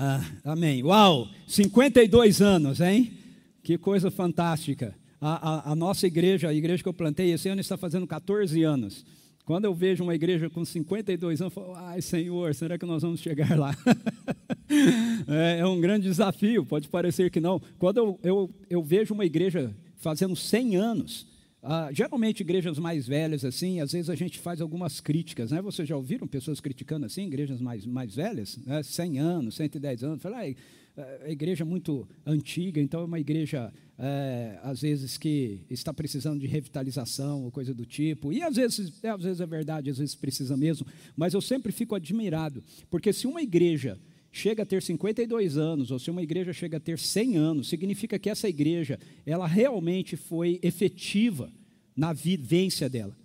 Ah, 0.00 0.24
amém. 0.44 0.80
Uau, 0.84 1.26
52 1.48 2.40
anos, 2.40 2.80
hein? 2.80 3.10
Que 3.64 3.76
coisa 3.76 4.12
fantástica. 4.12 4.94
A, 5.20 5.70
a, 5.70 5.72
a, 5.72 5.74
nossa 5.74 6.06
igreja, 6.06 6.48
a 6.48 6.54
igreja 6.54 6.84
que 6.84 6.88
eu 6.88 6.94
plantei 6.94 7.32
esse 7.32 7.48
ano 7.48 7.60
está 7.60 7.76
fazendo 7.76 8.06
14 8.06 8.62
anos. 8.62 9.04
Quando 9.44 9.64
eu 9.64 9.74
vejo 9.74 10.04
uma 10.04 10.14
igreja 10.14 10.48
com 10.48 10.64
52 10.64 11.40
anos, 11.40 11.52
eu 11.56 11.62
falo, 11.62 11.74
ai 11.74 12.00
Senhor, 12.00 12.54
será 12.54 12.78
que 12.78 12.86
nós 12.86 13.02
vamos 13.02 13.18
chegar 13.18 13.58
lá? 13.58 13.76
é, 15.26 15.58
é, 15.58 15.66
um 15.66 15.80
grande 15.80 16.06
desafio, 16.06 16.64
pode 16.64 16.88
parecer 16.88 17.28
que 17.28 17.40
não. 17.40 17.60
Quando 17.76 17.96
eu, 17.96 18.20
eu, 18.22 18.50
eu 18.70 18.80
vejo 18.80 19.12
uma 19.12 19.24
igreja 19.24 19.74
fazendo 19.96 20.36
100 20.36 20.76
anos, 20.76 21.26
ah, 21.62 21.90
geralmente 21.92 22.40
igrejas 22.40 22.78
mais 22.78 23.06
velhas 23.06 23.44
assim, 23.44 23.80
às 23.80 23.92
vezes 23.92 24.08
a 24.08 24.14
gente 24.14 24.38
faz 24.38 24.60
algumas 24.60 25.00
críticas, 25.00 25.50
né? 25.50 25.60
Vocês 25.60 25.88
já 25.88 25.96
ouviram 25.96 26.26
pessoas 26.26 26.60
criticando 26.60 27.06
assim, 27.06 27.26
igrejas 27.26 27.60
mais, 27.60 27.84
mais 27.84 28.14
velhas, 28.14 28.58
né? 28.64 28.82
100 28.82 29.18
anos, 29.18 29.54
110 29.56 30.04
anos, 30.04 30.22
fala, 30.22 30.38
ah, 30.40 30.46
é 30.46 31.30
igreja 31.30 31.64
muito 31.64 32.08
antiga, 32.26 32.80
então 32.80 33.00
é 33.00 33.04
uma 33.04 33.20
igreja 33.20 33.72
é, 33.96 34.58
às 34.62 34.80
vezes 34.80 35.16
que 35.16 35.60
está 35.70 35.92
precisando 35.94 36.40
de 36.40 36.46
revitalização 36.46 37.44
ou 37.44 37.50
coisa 37.50 37.72
do 37.72 37.86
tipo, 37.86 38.32
e 38.32 38.42
às 38.42 38.56
vezes, 38.56 38.92
é, 39.02 39.08
às 39.08 39.22
vezes 39.22 39.40
é 39.40 39.46
verdade, 39.46 39.90
às 39.90 39.98
vezes 39.98 40.14
precisa 40.14 40.56
mesmo, 40.56 40.86
mas 41.16 41.34
eu 41.34 41.40
sempre 41.40 41.70
fico 41.70 41.94
admirado, 41.94 42.62
porque 42.90 43.12
se 43.12 43.26
uma 43.26 43.42
igreja 43.42 43.98
chega 44.38 44.62
a 44.62 44.66
ter 44.66 44.80
52 44.80 45.58
anos, 45.58 45.90
ou 45.90 45.98
se 45.98 46.10
uma 46.10 46.22
igreja 46.22 46.52
chega 46.52 46.76
a 46.76 46.80
ter 46.80 46.98
100 46.98 47.36
anos, 47.36 47.68
significa 47.68 48.18
que 48.18 48.30
essa 48.30 48.48
igreja, 48.48 48.98
ela 49.26 49.46
realmente 49.46 50.16
foi 50.16 50.60
efetiva 50.62 51.52
na 51.96 52.12
vivência 52.12 52.88
dela, 52.88 53.16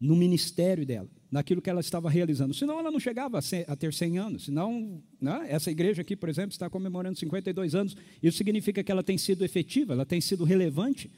no 0.00 0.14
ministério 0.14 0.86
dela, 0.86 1.10
naquilo 1.30 1.60
que 1.60 1.68
ela 1.68 1.80
estava 1.80 2.08
realizando. 2.08 2.54
Senão 2.54 2.78
ela 2.78 2.90
não 2.90 3.00
chegava 3.00 3.40
a, 3.66 3.76
ter 3.76 3.92
100 3.92 4.18
anos. 4.18 4.44
Senão, 4.44 5.02
né, 5.20 5.46
essa 5.48 5.70
igreja 5.70 6.02
aqui, 6.02 6.14
por 6.14 6.28
exemplo, 6.28 6.52
está 6.52 6.70
comemorando 6.70 7.18
52 7.18 7.74
anos. 7.74 7.96
Isso 8.22 8.38
significa 8.38 8.84
que 8.84 8.92
ela 8.92 9.02
tem 9.02 9.18
sido 9.18 9.44
efetiva, 9.44 9.94
ela 9.94 10.06
tem 10.06 10.20
sido 10.20 10.44
relevante 10.44 11.10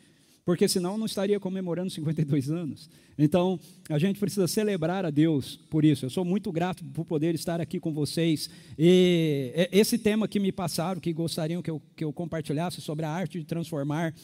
porque 0.47 0.69
senão 0.69 0.97
não 0.97 1.07
estaria 1.07 1.41
comemorando 1.41 1.91
52 1.91 2.51
anos. 2.53 2.89
Então, 3.19 3.59
a 3.91 3.99
gente 3.99 4.21
precisa 4.21 4.47
celebrar 4.47 5.05
a 5.05 5.11
Deus 5.11 5.57
por 5.69 5.85
isso. 5.85 6.07
Eu 6.07 6.11
sou 6.11 6.25
muito 6.25 6.53
grato 6.53 6.85
por 6.95 7.05
poder 7.05 7.35
estar 7.35 7.61
aqui 7.61 7.81
com 7.81 7.93
vocês. 7.93 8.49
E 8.79 9.69
esse 9.73 9.99
tema 9.99 10.29
que 10.29 10.39
me 10.39 10.53
passaram, 10.53 11.01
que 11.01 11.13
gostariam 11.13 11.61
que 11.61 11.71
eu, 11.71 11.83
que 11.97 12.05
eu 12.05 12.13
compartilhasse 12.13 12.81
sobre 12.81 13.05
a 13.05 13.11
arte 13.11 13.41
de 13.41 13.45
transformar, 13.45 14.15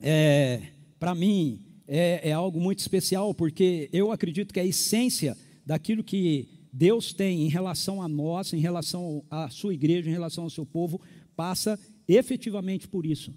é, 0.00 0.62
para 0.98 1.14
mim 1.14 1.60
é, 1.86 2.30
é 2.30 2.32
algo 2.32 2.58
muito 2.58 2.78
especial, 2.78 3.34
porque 3.34 3.90
eu 3.92 4.10
acredito 4.10 4.54
que 4.54 4.60
a 4.60 4.64
essência 4.64 5.36
daquilo 5.66 6.02
que 6.02 6.48
Deus 6.72 7.12
tem 7.12 7.42
em 7.42 7.48
relação 7.50 8.00
a 8.00 8.08
nós, 8.08 8.54
em 8.54 8.58
relação 8.58 9.22
à 9.30 9.50
sua 9.50 9.74
igreja, 9.74 10.08
em 10.08 10.14
relação 10.14 10.44
ao 10.44 10.50
seu 10.50 10.64
povo, 10.64 10.98
passa 11.36 11.78
efetivamente 12.08 12.88
por 12.88 13.04
isso 13.04 13.34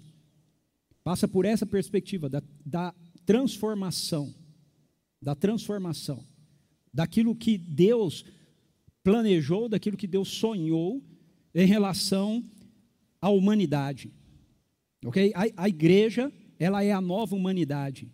Passa 1.02 1.26
por 1.26 1.44
essa 1.44 1.66
perspectiva 1.66 2.28
da, 2.28 2.42
da 2.64 2.94
transformação, 3.24 4.34
da 5.20 5.34
transformação, 5.34 6.24
daquilo 6.92 7.34
que 7.34 7.56
Deus 7.56 8.24
planejou, 9.02 9.68
daquilo 9.68 9.96
que 9.96 10.06
Deus 10.06 10.28
sonhou 10.28 11.02
em 11.54 11.66
relação 11.66 12.44
à 13.20 13.30
humanidade. 13.30 14.12
Ok? 15.04 15.32
A, 15.34 15.64
a, 15.64 15.68
igreja, 15.68 16.32
ela 16.58 16.84
é 16.84 16.92
a 16.92 17.00
nova 17.00 17.34
humanidade 17.34 18.12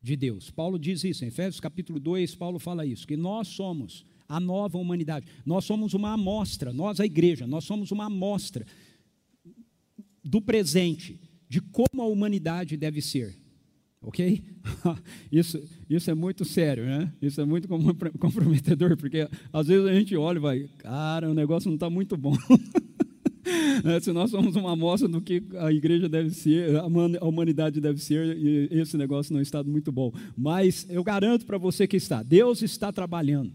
de 0.00 0.16
Deus. 0.16 0.50
Paulo 0.50 0.78
diz 0.78 1.04
isso, 1.04 1.24
em 1.24 1.28
Efésios 1.28 1.60
capítulo 1.60 2.00
2, 2.00 2.34
Paulo 2.34 2.58
fala 2.58 2.86
isso, 2.86 3.06
que 3.06 3.16
nós 3.16 3.48
somos 3.48 4.04
a 4.28 4.40
nova 4.40 4.78
humanidade. 4.78 5.26
Nós 5.44 5.64
somos 5.64 5.94
uma 5.94 6.12
amostra, 6.12 6.72
nós 6.72 7.00
a 7.00 7.06
igreja, 7.06 7.46
nós 7.46 7.64
somos 7.64 7.90
uma 7.90 8.06
amostra 8.06 8.66
do 10.22 10.40
presente 10.40 11.27
de 11.48 11.60
como 11.60 12.02
a 12.02 12.06
humanidade 12.06 12.76
deve 12.76 13.00
ser. 13.00 13.34
Ok? 14.00 14.42
Isso, 15.32 15.60
isso 15.90 16.10
é 16.10 16.14
muito 16.14 16.44
sério, 16.44 16.84
né? 16.84 17.12
Isso 17.20 17.40
é 17.40 17.44
muito 17.44 17.66
comprometedor, 18.18 18.96
porque 18.96 19.28
às 19.52 19.66
vezes 19.66 19.86
a 19.86 19.92
gente 19.92 20.14
olha 20.16 20.38
e 20.38 20.40
vai, 20.40 20.68
cara, 20.78 21.28
o 21.28 21.34
negócio 21.34 21.68
não 21.68 21.74
está 21.74 21.90
muito 21.90 22.16
bom. 22.16 22.36
É, 23.84 23.98
se 24.00 24.12
nós 24.12 24.30
somos 24.30 24.56
uma 24.56 24.72
amostra 24.72 25.08
do 25.08 25.22
que 25.22 25.42
a 25.56 25.72
igreja 25.72 26.06
deve 26.06 26.30
ser, 26.30 26.76
a 26.76 27.24
humanidade 27.24 27.80
deve 27.80 27.98
ser, 27.98 28.36
esse 28.70 28.96
negócio 28.96 29.32
não 29.32 29.40
está 29.40 29.62
muito 29.62 29.90
bom. 29.90 30.12
Mas 30.36 30.86
eu 30.90 31.02
garanto 31.02 31.46
para 31.46 31.56
você 31.56 31.86
que 31.86 31.96
está, 31.96 32.22
Deus 32.22 32.60
está 32.60 32.92
trabalhando. 32.92 33.52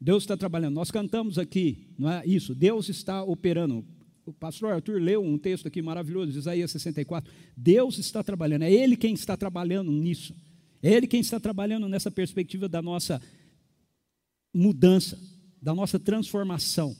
Deus 0.00 0.22
está 0.22 0.36
trabalhando. 0.36 0.74
Nós 0.74 0.90
cantamos 0.90 1.38
aqui, 1.38 1.86
não 1.98 2.10
é 2.10 2.22
isso? 2.24 2.54
Deus 2.54 2.88
está 2.88 3.22
operando 3.22 3.84
o 4.26 4.32
pastor 4.32 4.72
Arthur 4.72 5.00
leu 5.00 5.22
um 5.22 5.36
texto 5.38 5.68
aqui 5.68 5.82
maravilhoso, 5.82 6.38
Isaías 6.38 6.70
64. 6.70 7.30
Deus 7.56 7.98
está 7.98 8.22
trabalhando, 8.22 8.62
é 8.62 8.72
Ele 8.72 8.96
quem 8.96 9.14
está 9.14 9.36
trabalhando 9.36 9.90
nisso. 9.90 10.34
É 10.82 10.92
Ele 10.92 11.06
quem 11.06 11.20
está 11.20 11.38
trabalhando 11.38 11.88
nessa 11.88 12.10
perspectiva 12.10 12.68
da 12.68 12.80
nossa 12.80 13.20
mudança, 14.54 15.18
da 15.60 15.74
nossa 15.74 15.98
transformação. 15.98 16.96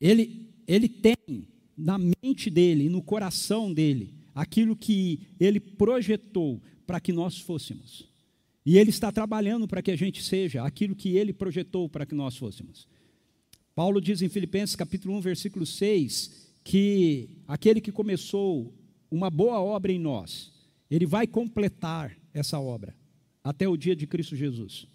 Ele, 0.00 0.50
ele 0.66 0.88
tem 0.88 1.16
na 1.76 1.98
mente 1.98 2.50
dele 2.50 2.88
no 2.88 3.02
coração 3.02 3.72
dele 3.72 4.14
aquilo 4.34 4.76
que 4.76 5.20
ele 5.38 5.60
projetou 5.60 6.60
para 6.86 7.00
que 7.00 7.12
nós 7.12 7.38
fôssemos. 7.38 8.08
E 8.64 8.76
ele 8.76 8.90
está 8.90 9.10
trabalhando 9.10 9.66
para 9.66 9.80
que 9.80 9.90
a 9.90 9.96
gente 9.96 10.22
seja 10.22 10.62
aquilo 10.62 10.94
que 10.94 11.16
ele 11.16 11.32
projetou 11.32 11.88
para 11.88 12.04
que 12.04 12.14
nós 12.14 12.36
fôssemos. 12.36 12.86
Paulo 13.78 14.00
diz 14.00 14.22
em 14.22 14.28
Filipenses 14.28 14.74
capítulo 14.74 15.14
1, 15.18 15.20
versículo 15.20 15.64
6, 15.64 16.50
que 16.64 17.30
aquele 17.46 17.80
que 17.80 17.92
começou 17.92 18.74
uma 19.08 19.30
boa 19.30 19.60
obra 19.60 19.92
em 19.92 20.00
nós, 20.00 20.52
ele 20.90 21.06
vai 21.06 21.28
completar 21.28 22.18
essa 22.34 22.58
obra 22.58 22.92
até 23.44 23.68
o 23.68 23.76
dia 23.76 23.94
de 23.94 24.04
Cristo 24.04 24.34
Jesus. 24.34 24.88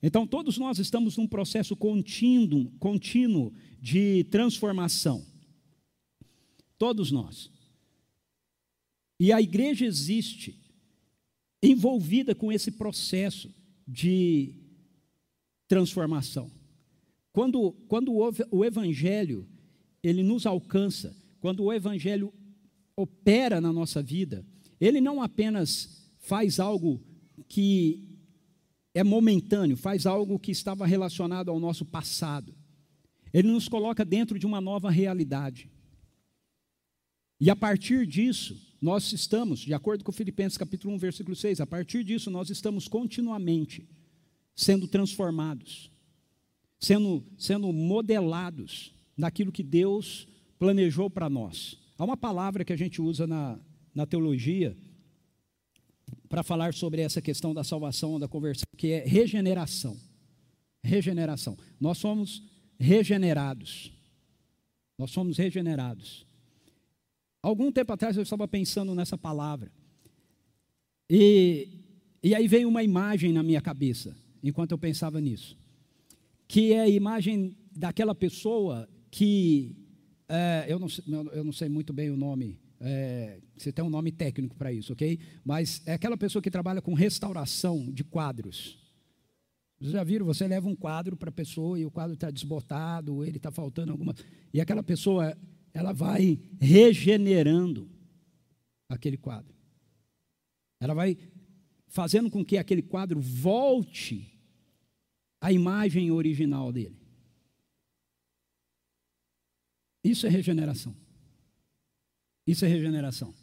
Então, 0.00 0.28
todos 0.28 0.58
nós 0.58 0.78
estamos 0.78 1.16
num 1.16 1.26
processo 1.26 1.74
contínuo, 1.74 2.70
contínuo 2.78 3.52
de 3.82 4.22
transformação. 4.30 5.26
Todos 6.78 7.10
nós. 7.10 7.50
E 9.18 9.32
a 9.32 9.42
igreja 9.42 9.84
existe 9.84 10.56
envolvida 11.60 12.32
com 12.32 12.52
esse 12.52 12.70
processo 12.70 13.52
de 13.88 14.54
transformação. 15.66 16.59
Quando, 17.32 17.72
quando 17.86 18.12
o 18.50 18.64
Evangelho 18.64 19.48
ele 20.02 20.22
nos 20.22 20.46
alcança, 20.46 21.16
quando 21.40 21.64
o 21.64 21.72
Evangelho 21.72 22.32
opera 22.96 23.60
na 23.60 23.72
nossa 23.72 24.02
vida, 24.02 24.44
ele 24.80 25.00
não 25.00 25.22
apenas 25.22 26.10
faz 26.18 26.58
algo 26.58 27.00
que 27.48 28.18
é 28.94 29.04
momentâneo, 29.04 29.76
faz 29.76 30.06
algo 30.06 30.38
que 30.38 30.50
estava 30.50 30.86
relacionado 30.86 31.50
ao 31.50 31.60
nosso 31.60 31.84
passado. 31.84 32.54
Ele 33.32 33.48
nos 33.48 33.68
coloca 33.68 34.04
dentro 34.04 34.38
de 34.38 34.46
uma 34.46 34.60
nova 34.60 34.90
realidade. 34.90 35.70
E 37.38 37.48
a 37.48 37.56
partir 37.56 38.06
disso, 38.06 38.76
nós 38.82 39.12
estamos, 39.12 39.60
de 39.60 39.72
acordo 39.72 40.02
com 40.02 40.10
Filipenses 40.10 40.58
capítulo 40.58 40.92
1, 40.94 40.98
versículo 40.98 41.36
6, 41.36 41.60
a 41.60 41.66
partir 41.66 42.02
disso 42.02 42.30
nós 42.30 42.50
estamos 42.50 42.88
continuamente 42.88 43.88
sendo 44.54 44.88
transformados 44.88 45.90
sendo, 46.80 47.22
sendo 47.36 47.72
modelados 47.72 48.94
naquilo 49.16 49.52
que 49.52 49.62
Deus 49.62 50.26
planejou 50.58 51.10
para 51.10 51.28
nós. 51.28 51.78
Há 51.98 52.04
uma 52.04 52.16
palavra 52.16 52.64
que 52.64 52.72
a 52.72 52.76
gente 52.76 53.02
usa 53.02 53.26
na, 53.26 53.60
na 53.94 54.06
teologia 54.06 54.76
para 56.28 56.42
falar 56.42 56.72
sobre 56.72 57.02
essa 57.02 57.20
questão 57.20 57.52
da 57.52 57.62
salvação, 57.62 58.18
da 58.18 58.26
conversão, 58.26 58.64
que 58.76 58.88
é 58.92 59.04
regeneração. 59.04 59.96
Regeneração. 60.82 61.58
Nós 61.78 61.98
somos 61.98 62.42
regenerados. 62.78 63.92
Nós 64.96 65.10
somos 65.10 65.36
regenerados. 65.36 66.26
Algum 67.42 67.70
tempo 67.70 67.92
atrás 67.92 68.16
eu 68.16 68.22
estava 68.22 68.48
pensando 68.48 68.94
nessa 68.94 69.18
palavra. 69.18 69.70
E, 71.08 71.68
e 72.22 72.34
aí 72.34 72.48
veio 72.48 72.68
uma 72.68 72.82
imagem 72.82 73.32
na 73.32 73.42
minha 73.42 73.60
cabeça, 73.60 74.16
enquanto 74.42 74.72
eu 74.72 74.78
pensava 74.78 75.20
nisso 75.20 75.59
que 76.50 76.72
é 76.72 76.80
a 76.80 76.88
imagem 76.88 77.56
daquela 77.70 78.12
pessoa 78.12 78.88
que, 79.08 79.76
é, 80.28 80.66
eu, 80.66 80.80
não, 80.80 80.88
eu 81.30 81.44
não 81.44 81.52
sei 81.52 81.68
muito 81.68 81.92
bem 81.92 82.10
o 82.10 82.16
nome, 82.16 82.58
é, 82.80 83.38
você 83.56 83.70
tem 83.70 83.84
um 83.84 83.88
nome 83.88 84.10
técnico 84.10 84.56
para 84.56 84.72
isso, 84.72 84.92
ok? 84.92 85.16
Mas 85.44 85.80
é 85.86 85.92
aquela 85.92 86.16
pessoa 86.16 86.42
que 86.42 86.50
trabalha 86.50 86.82
com 86.82 86.92
restauração 86.92 87.88
de 87.92 88.02
quadros. 88.02 88.76
Vocês 89.78 89.92
já 89.92 90.02
viram? 90.02 90.26
Você 90.26 90.48
leva 90.48 90.68
um 90.68 90.74
quadro 90.74 91.16
para 91.16 91.28
a 91.28 91.32
pessoa 91.32 91.78
e 91.78 91.86
o 91.86 91.90
quadro 91.90 92.14
está 92.14 92.32
desbotado, 92.32 93.24
ele 93.24 93.36
está 93.36 93.52
faltando 93.52 93.92
alguma. 93.92 94.12
E 94.52 94.60
aquela 94.60 94.82
pessoa, 94.82 95.38
ela 95.72 95.92
vai 95.92 96.36
regenerando 96.60 97.88
aquele 98.88 99.16
quadro. 99.16 99.54
Ela 100.80 100.94
vai 100.94 101.16
fazendo 101.86 102.28
com 102.28 102.44
que 102.44 102.58
aquele 102.58 102.82
quadro 102.82 103.20
volte 103.20 104.29
a 105.40 105.52
imagem 105.52 106.10
original 106.10 106.70
dele. 106.72 106.96
Isso 110.02 110.26
é 110.26 110.30
regeneração. 110.30 110.94
Isso 112.46 112.64
é 112.64 112.68
regeneração. 112.68 113.34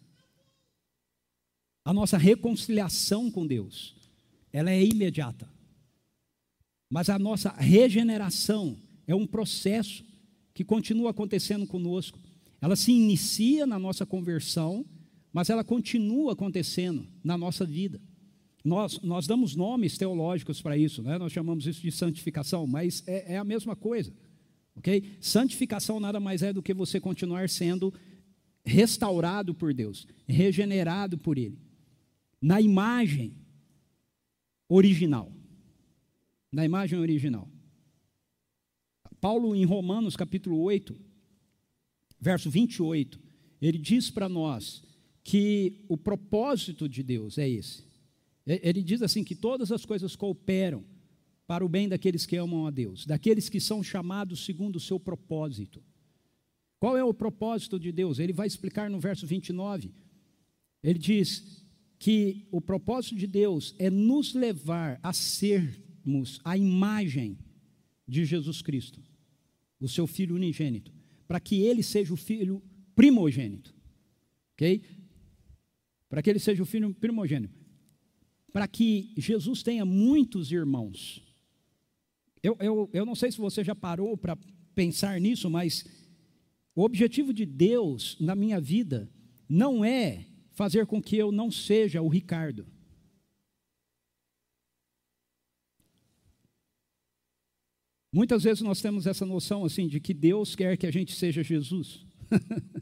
A 1.86 1.94
nossa 1.94 2.18
reconciliação 2.18 3.32
com 3.32 3.48
Deus, 3.48 3.96
ela 4.52 4.70
é 4.70 4.84
imediata. 4.84 5.50
Mas 6.90 7.10
a 7.10 7.18
nossa 7.18 7.50
regeneração 7.52 8.78
é 9.06 9.16
um 9.16 9.26
processo 9.26 10.06
que 10.54 10.64
continua 10.64 11.12
acontecendo 11.12 11.66
conosco. 11.66 12.20
Ela 12.60 12.76
se 12.76 12.92
inicia 12.92 13.66
na 13.66 13.78
nossa 13.78 14.06
conversão, 14.06 14.86
mas 15.32 15.50
ela 15.50 15.64
continua 15.64 16.34
acontecendo 16.34 17.08
na 17.24 17.38
nossa 17.38 17.66
vida. 17.66 18.02
Nós, 18.68 19.00
nós 19.02 19.26
damos 19.26 19.56
nomes 19.56 19.98
teológicos 19.98 20.62
para 20.62 20.78
isso, 20.78 21.02
né? 21.02 21.18
nós 21.18 21.32
chamamos 21.32 21.66
isso 21.66 21.82
de 21.82 21.90
santificação, 21.90 22.68
mas 22.68 23.02
é, 23.08 23.36
é 23.36 23.38
a 23.38 23.44
mesma 23.46 23.78
coisa. 23.78 24.12
ok? 24.76 25.18
Santificação 25.22 26.02
nada 26.02 26.20
mais 26.20 26.44
é 26.44 26.52
do 26.52 26.62
que 26.62 26.74
você 26.74 27.00
continuar 27.00 27.48
sendo 27.48 27.94
restaurado 28.66 29.56
por 29.56 29.74
Deus, 29.74 30.06
regenerado 30.28 31.18
por 31.18 31.38
Ele, 31.38 31.58
na 32.42 32.60
imagem 32.60 33.34
original. 34.68 35.32
Na 36.52 36.66
imagem 36.66 37.00
original. 37.00 37.48
Paulo, 39.22 39.56
em 39.56 39.64
Romanos 39.64 40.18
capítulo 40.18 40.60
8, 40.60 40.94
verso 42.20 42.50
28, 42.50 43.18
ele 43.62 43.78
diz 43.78 44.12
para 44.12 44.28
nós 44.28 44.84
que 45.24 45.86
o 45.88 45.96
propósito 45.96 46.90
de 46.90 47.02
Deus 47.02 47.38
é 47.38 47.48
esse. 47.48 47.87
Ele 48.48 48.82
diz 48.82 49.02
assim: 49.02 49.24
que 49.24 49.36
todas 49.36 49.72
as 49.72 49.86
coisas 49.86 50.16
cooperam 50.16 50.86
para 51.46 51.66
o 51.66 51.70
bem 51.70 51.90
daqueles 51.90 52.26
que 52.26 52.38
amam 52.38 52.66
a 52.66 52.72
Deus, 52.72 53.06
daqueles 53.06 53.50
que 53.50 53.60
são 53.60 53.84
chamados 53.84 54.46
segundo 54.46 54.78
o 54.78 54.80
seu 54.80 55.00
propósito. 55.00 55.84
Qual 56.80 56.98
é 56.98 57.04
o 57.04 57.14
propósito 57.14 57.80
de 57.80 57.92
Deus? 57.92 58.20
Ele 58.20 58.34
vai 58.34 58.48
explicar 58.48 58.90
no 58.90 59.00
verso 59.00 59.26
29. 59.28 59.92
Ele 60.82 61.00
diz 61.00 61.66
que 62.00 62.48
o 62.52 62.62
propósito 62.62 63.16
de 63.16 63.28
Deus 63.28 63.76
é 63.80 63.90
nos 63.90 64.34
levar 64.34 65.00
a 65.02 65.12
sermos 65.12 66.40
a 66.44 66.56
imagem 66.56 67.38
de 68.08 68.24
Jesus 68.24 68.62
Cristo, 68.62 69.02
o 69.80 69.90
seu 69.90 70.08
filho 70.08 70.36
unigênito, 70.36 70.94
para 71.28 71.40
que 71.40 71.62
ele 71.62 71.84
seja 71.84 72.14
o 72.14 72.18
filho 72.18 72.62
primogênito. 72.96 73.74
OK? 74.54 74.84
Para 76.08 76.22
que 76.22 76.30
ele 76.30 76.40
seja 76.40 76.62
o 76.64 76.66
filho 76.66 76.94
primogênito. 76.94 77.67
Para 78.58 78.68
que 78.68 79.14
Jesus 79.16 79.62
tenha 79.62 79.86
muitos 79.86 80.52
irmãos. 80.52 81.22
Eu, 82.42 82.58
eu, 82.60 82.90
eu 82.92 83.06
não 83.06 83.14
sei 83.14 83.32
se 83.32 83.38
você 83.38 83.64
já 83.64 83.76
parou 83.76 84.18
para 84.18 84.36
pensar 84.74 85.22
nisso, 85.22 85.48
mas 85.48 85.86
o 86.76 86.82
objetivo 86.82 87.32
de 87.32 87.46
Deus 87.46 88.18
na 88.20 88.36
minha 88.36 88.60
vida 88.60 89.12
não 89.48 89.86
é 89.86 90.26
fazer 90.54 90.88
com 90.88 91.00
que 91.00 91.16
eu 91.16 91.32
não 91.32 91.52
seja 91.52 92.02
o 92.02 92.08
Ricardo. 92.08 92.66
Muitas 98.12 98.42
vezes 98.42 98.64
nós 98.64 98.82
temos 98.82 99.06
essa 99.06 99.24
noção 99.24 99.66
assim 99.66 99.88
de 99.88 100.00
que 100.00 100.16
Deus 100.16 100.56
quer 100.56 100.76
que 100.78 100.88
a 100.88 100.92
gente 100.92 101.14
seja 101.14 101.44
Jesus. 101.44 102.04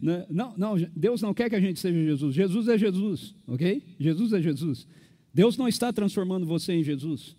Né? 0.00 0.24
não, 0.30 0.56
não, 0.56 0.76
Deus 0.96 1.20
não 1.20 1.34
quer 1.34 1.50
que 1.50 1.56
a 1.56 1.60
gente 1.60 1.78
seja 1.78 2.02
Jesus. 2.02 2.34
Jesus 2.34 2.68
é 2.68 2.78
Jesus, 2.78 3.34
ok? 3.46 3.82
Jesus 3.98 4.32
é 4.32 4.40
Jesus. 4.40 4.86
Deus 5.32 5.56
não 5.56 5.68
está 5.68 5.92
transformando 5.92 6.46
você 6.46 6.72
em 6.72 6.82
Jesus. 6.82 7.36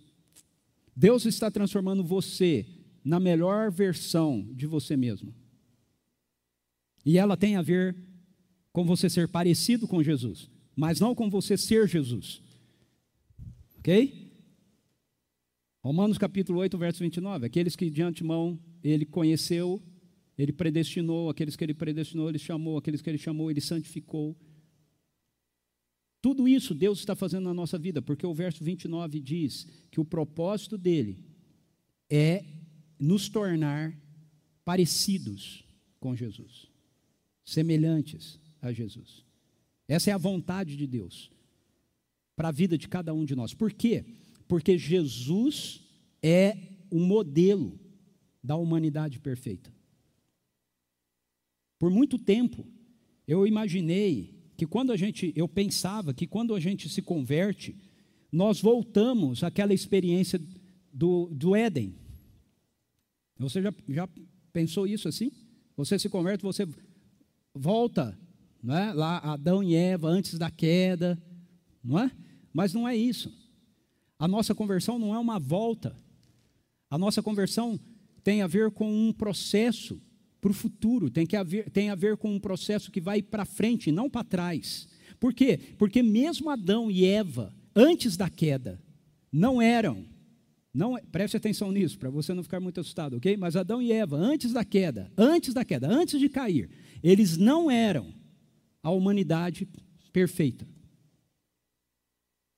Deus 0.96 1.26
está 1.26 1.50
transformando 1.50 2.04
você 2.04 2.66
na 3.04 3.20
melhor 3.20 3.72
versão 3.72 4.48
de 4.54 4.66
você 4.66 4.96
mesmo. 4.96 5.34
E 7.06 7.18
ela 7.18 7.36
tem 7.36 7.56
a 7.56 7.62
ver 7.62 7.96
com 8.72 8.86
você 8.86 9.10
ser 9.10 9.28
parecido 9.28 9.88
com 9.88 10.04
Jesus, 10.04 10.50
mas 10.76 11.00
não 11.00 11.16
com 11.16 11.30
você 11.30 11.58
ser 11.58 11.88
Jesus. 11.88 12.42
Ok? 13.80 14.32
Romanos 15.84 16.18
capítulo 16.18 16.60
8, 16.60 16.78
verso 16.78 17.00
29. 17.00 17.48
Aqueles 17.48 17.76
que 17.76 17.90
de 17.90 18.04
antemão 18.04 18.60
ele 18.84 19.06
conheceu, 19.06 19.82
ele 20.38 20.54
predestinou, 20.54 21.30
aqueles 21.30 21.56
que 21.56 21.64
ele 21.64 21.74
predestinou, 21.74 22.30
ele 22.30 22.38
chamou, 22.38 22.78
aqueles 22.78 23.02
que 23.02 23.10
ele 23.10 23.18
chamou, 23.18 23.50
ele 23.50 23.62
santificou. 23.62 24.38
Tudo 26.22 26.48
isso 26.48 26.76
Deus 26.76 27.00
está 27.00 27.16
fazendo 27.16 27.46
na 27.46 27.54
nossa 27.54 27.78
vida, 27.80 28.02
porque 28.02 28.26
o 28.26 28.34
verso 28.34 28.64
29 28.64 29.20
diz 29.20 29.68
que 29.90 30.00
o 30.00 30.06
propósito 30.06 30.78
dele 30.78 31.26
é 32.10 32.46
nos 33.00 33.28
tornar 33.28 33.98
parecidos 34.64 35.66
com 36.00 36.16
Jesus, 36.16 36.68
semelhantes 37.44 38.40
a 38.62 38.72
Jesus. 38.72 39.26
Essa 39.88 40.12
é 40.12 40.14
a 40.14 40.18
vontade 40.18 40.78
de 40.78 40.86
Deus 40.86 41.32
para 42.36 42.50
a 42.50 42.52
vida 42.52 42.78
de 42.78 42.88
cada 42.88 43.14
um 43.14 43.26
de 43.26 43.36
nós. 43.36 43.54
Por 43.54 43.74
quê? 43.74 44.06
Porque 44.48 44.78
Jesus 44.78 45.82
é 46.22 46.56
o 46.90 47.00
modelo 47.00 47.80
da 48.44 48.56
humanidade 48.56 49.20
perfeita. 49.20 49.74
Por 51.80 51.90
muito 51.90 52.20
tempo, 52.20 52.66
eu 53.28 53.48
imaginei 53.48 54.41
que 54.62 54.68
quando 54.68 54.92
a 54.92 54.96
gente, 54.96 55.34
eu 55.36 55.48
pensava 55.48 56.14
que 56.14 56.28
quando 56.28 56.54
a 56.54 56.60
gente 56.60 56.88
se 56.88 57.02
converte, 57.02 57.76
nós 58.32 58.62
voltamos 58.62 59.44
àquela 59.44 59.74
experiência 59.74 60.40
do, 60.94 61.32
do 61.34 61.56
Éden. 61.56 61.96
Você 63.40 63.60
já, 63.60 63.74
já 63.90 64.08
pensou 64.54 64.86
isso 64.86 65.08
assim? 65.08 65.32
Você 65.76 65.98
se 65.98 66.08
converte, 66.10 66.44
você 66.44 66.68
volta, 67.56 68.16
não 68.62 68.78
é? 68.78 68.94
lá 68.94 69.18
Adão 69.34 69.64
e 69.64 69.74
Eva 69.74 70.10
antes 70.10 70.38
da 70.38 70.52
queda, 70.52 71.20
não 71.84 71.98
é? 71.98 72.12
Mas 72.54 72.72
não 72.72 72.88
é 72.88 72.96
isso. 72.96 73.34
A 74.20 74.28
nossa 74.28 74.54
conversão 74.54 75.00
não 75.00 75.16
é 75.16 75.18
uma 75.18 75.40
volta. 75.40 75.98
A 76.88 77.00
nossa 77.00 77.24
conversão 77.24 77.80
tem 78.24 78.44
a 78.44 78.48
ver 78.48 78.70
com 78.70 78.94
um 78.94 79.12
processo 79.12 80.00
para 80.42 80.50
o 80.50 80.54
futuro, 80.56 81.12
tem, 81.12 81.26
que 81.26 81.36
haver, 81.36 81.70
tem 81.70 81.92
a 81.92 81.96
ver 81.96 82.18
com 82.18 82.34
um 82.34 82.40
processo 82.40 82.92
que 82.92 83.00
vai 83.00 83.22
para 83.22 83.46
frente, 83.46 83.92
não 83.92 84.10
para 84.10 84.24
trás. 84.24 84.90
Por 85.20 85.36
quê? 85.36 85.60
Porque 85.78 86.02
mesmo 86.02 86.50
Adão 86.50 86.90
e 86.90 87.06
Eva, 87.06 87.54
antes 87.76 88.18
da 88.18 88.28
queda, 88.28 88.82
não 89.32 89.62
eram, 89.62 90.04
não, 90.74 90.98
preste 91.12 91.38
atenção 91.38 91.72
nisso, 91.72 92.00
para 92.00 92.10
você 92.10 92.34
não 92.34 92.42
ficar 92.42 92.60
muito 92.60 92.82
assustado, 92.82 93.18
ok? 93.18 93.38
Mas 93.38 93.56
Adão 93.56 93.80
e 93.80 93.92
Eva, 93.92 94.18
antes 94.18 94.52
da 94.52 94.66
queda, 94.66 95.12
antes 95.16 95.54
da 95.54 95.64
queda, 95.64 95.88
antes 95.88 96.20
de 96.20 96.28
cair, 96.28 96.72
eles 97.04 97.38
não 97.38 97.70
eram 97.70 98.12
a 98.82 98.90
humanidade 98.90 99.70
perfeita, 100.12 100.68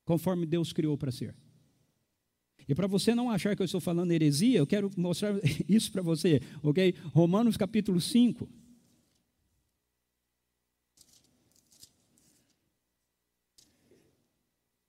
conforme 0.05 0.45
Deus 0.45 0.71
criou 0.71 0.97
para 0.97 1.11
ser. 1.11 1.35
E 2.67 2.73
para 2.73 2.87
você 2.87 3.13
não 3.13 3.29
achar 3.29 3.55
que 3.55 3.61
eu 3.61 3.65
estou 3.65 3.81
falando 3.81 4.11
heresia, 4.11 4.59
eu 4.59 4.67
quero 4.67 4.89
mostrar 4.97 5.35
isso 5.67 5.91
para 5.91 6.01
você, 6.01 6.41
ok? 6.61 6.95
Romanos 7.13 7.57
capítulo 7.57 7.99
5. 7.99 8.47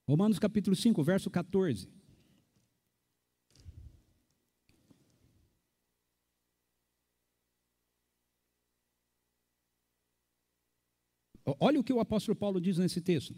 Romanos 0.06 0.38
capítulo 0.38 0.76
5, 0.76 1.02
verso 1.02 1.30
14. 1.30 1.88
Olha 11.60 11.78
o 11.78 11.84
que 11.84 11.92
o 11.92 12.00
apóstolo 12.00 12.36
Paulo 12.36 12.60
diz 12.60 12.78
nesse 12.78 13.00
texto. 13.00 13.34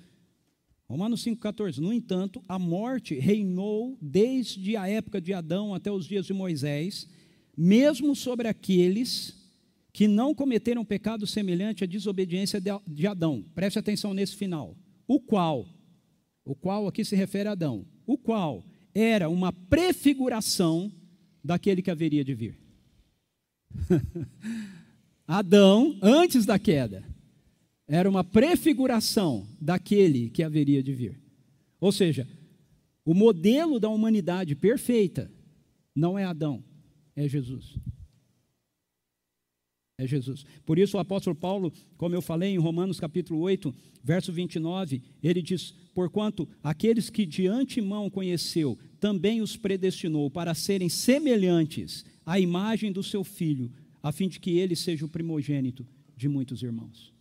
Romanos 0.89 1.25
5,14. 1.25 1.79
No 1.79 1.93
entanto, 1.93 2.43
a 2.49 2.59
morte 2.59 3.15
reinou 3.15 3.99
desde 4.01 4.77
a 4.77 4.89
época 4.89 5.21
de 5.21 5.33
Adão 5.33 5.75
até 5.75 5.91
os 5.91 6.07
dias 6.07 6.27
de 6.27 6.33
Moisés, 6.33 7.09
mesmo 7.57 8.15
sobre 8.15 8.47
aqueles 8.47 9.35
que 9.93 10.07
não 10.07 10.35
cometeram 10.35 10.85
pecado 10.85 11.27
semelhante 11.27 11.83
à 11.83 11.87
desobediência 11.87 12.61
de 12.87 13.07
Adão. 13.07 13.45
Preste 13.55 13.79
atenção 13.79 14.13
nesse 14.13 14.37
final. 14.37 14.77
O 15.09 15.19
qual, 15.19 15.67
o 16.45 16.55
qual 16.55 16.87
aqui 16.87 17.05
se 17.05 17.17
refere 17.17 17.49
a 17.49 17.53
Adão, 17.53 17.87
o 18.07 18.17
qual 18.19 18.63
era 18.95 19.29
uma 19.29 19.53
prefiguração 19.53 20.93
daquele 21.43 21.83
que 21.83 21.91
haveria 21.91 22.25
de 22.25 22.35
vir. 22.35 22.59
Adão, 25.27 25.99
antes 26.01 26.47
da 26.47 26.59
queda, 26.59 27.05
era 27.89 28.09
uma 28.09 28.25
prefiguração 28.25 29.47
daquele 29.61 30.31
que 30.31 30.43
haveria 30.43 30.83
de 30.83 30.93
vir. 30.93 31.21
Ou 31.81 31.93
seja, 31.93 32.27
o 33.05 33.15
modelo 33.15 33.79
da 33.79 33.89
humanidade 33.89 34.57
perfeita 34.57 35.31
não 35.95 36.19
é 36.19 36.25
Adão, 36.25 36.63
é 37.15 37.29
Jesus. 37.29 37.79
É 39.99 40.07
Jesus. 40.07 40.45
Por 40.67 40.79
isso 40.79 40.97
o 40.97 41.01
apóstolo 41.01 41.35
Paulo, 41.35 41.73
como 41.97 42.15
eu 42.15 42.21
falei 42.21 42.51
em 42.51 42.59
Romanos 42.59 43.01
capítulo 43.01 43.41
8, 43.41 43.75
verso 44.03 44.31
29, 44.31 45.03
ele 45.23 45.41
diz: 45.41 45.73
Porquanto 45.95 46.47
aqueles 46.63 47.09
que 47.09 47.25
de 47.25 47.47
antemão 47.47 48.11
conheceu, 48.11 48.79
também 49.01 49.41
os 49.41 49.57
predestinou 49.57 50.31
para 50.31 50.53
serem 50.53 50.91
semelhantes 50.91 52.05
à 52.27 52.39
imagem 52.39 52.93
do 52.93 53.03
seu 53.03 53.25
filho, 53.25 53.73
a 54.03 54.13
fim 54.13 54.29
de 54.29 54.39
que 54.39 54.59
ele 54.59 54.77
seja 54.77 55.07
o 55.07 55.09
primogênito 55.09 55.87
de 56.15 56.29
muitos 56.29 56.63
irmãos. 56.63 57.16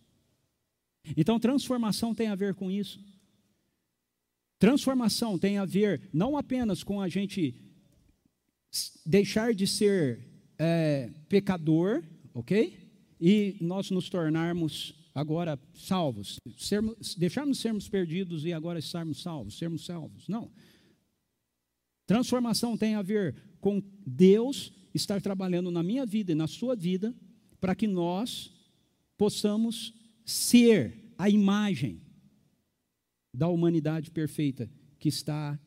Então, 1.16 1.38
transformação 1.38 2.14
tem 2.14 2.28
a 2.28 2.34
ver 2.34 2.54
com 2.54 2.70
isso. 2.70 2.98
Transformação 4.58 5.38
tem 5.38 5.58
a 5.58 5.64
ver 5.64 6.08
não 6.12 6.36
apenas 6.36 6.82
com 6.82 7.00
a 7.00 7.08
gente 7.08 7.54
deixar 9.04 9.54
de 9.54 9.66
ser 9.66 10.26
é, 10.58 11.10
pecador, 11.28 12.02
ok? 12.32 12.78
E 13.20 13.56
nós 13.60 13.90
nos 13.90 14.08
tornarmos 14.08 14.94
agora 15.14 15.58
salvos, 15.74 16.38
sermos, 16.58 17.14
deixarmos 17.14 17.58
sermos 17.58 17.88
perdidos 17.88 18.44
e 18.44 18.52
agora 18.52 18.78
estarmos 18.78 19.22
salvos, 19.22 19.56
sermos 19.58 19.84
salvos. 19.84 20.28
Não. 20.28 20.50
Transformação 22.06 22.76
tem 22.76 22.94
a 22.94 23.02
ver 23.02 23.34
com 23.60 23.82
Deus 24.06 24.72
estar 24.94 25.20
trabalhando 25.20 25.70
na 25.70 25.82
minha 25.82 26.06
vida 26.06 26.32
e 26.32 26.34
na 26.34 26.46
sua 26.46 26.76
vida 26.76 27.14
para 27.60 27.74
que 27.74 27.86
nós 27.86 28.52
possamos 29.16 29.92
ser 30.26 31.14
a 31.16 31.30
imagem 31.30 32.02
da 33.32 33.48
humanidade 33.48 34.10
perfeita 34.10 34.68
que 34.98 35.08
está 35.08 35.58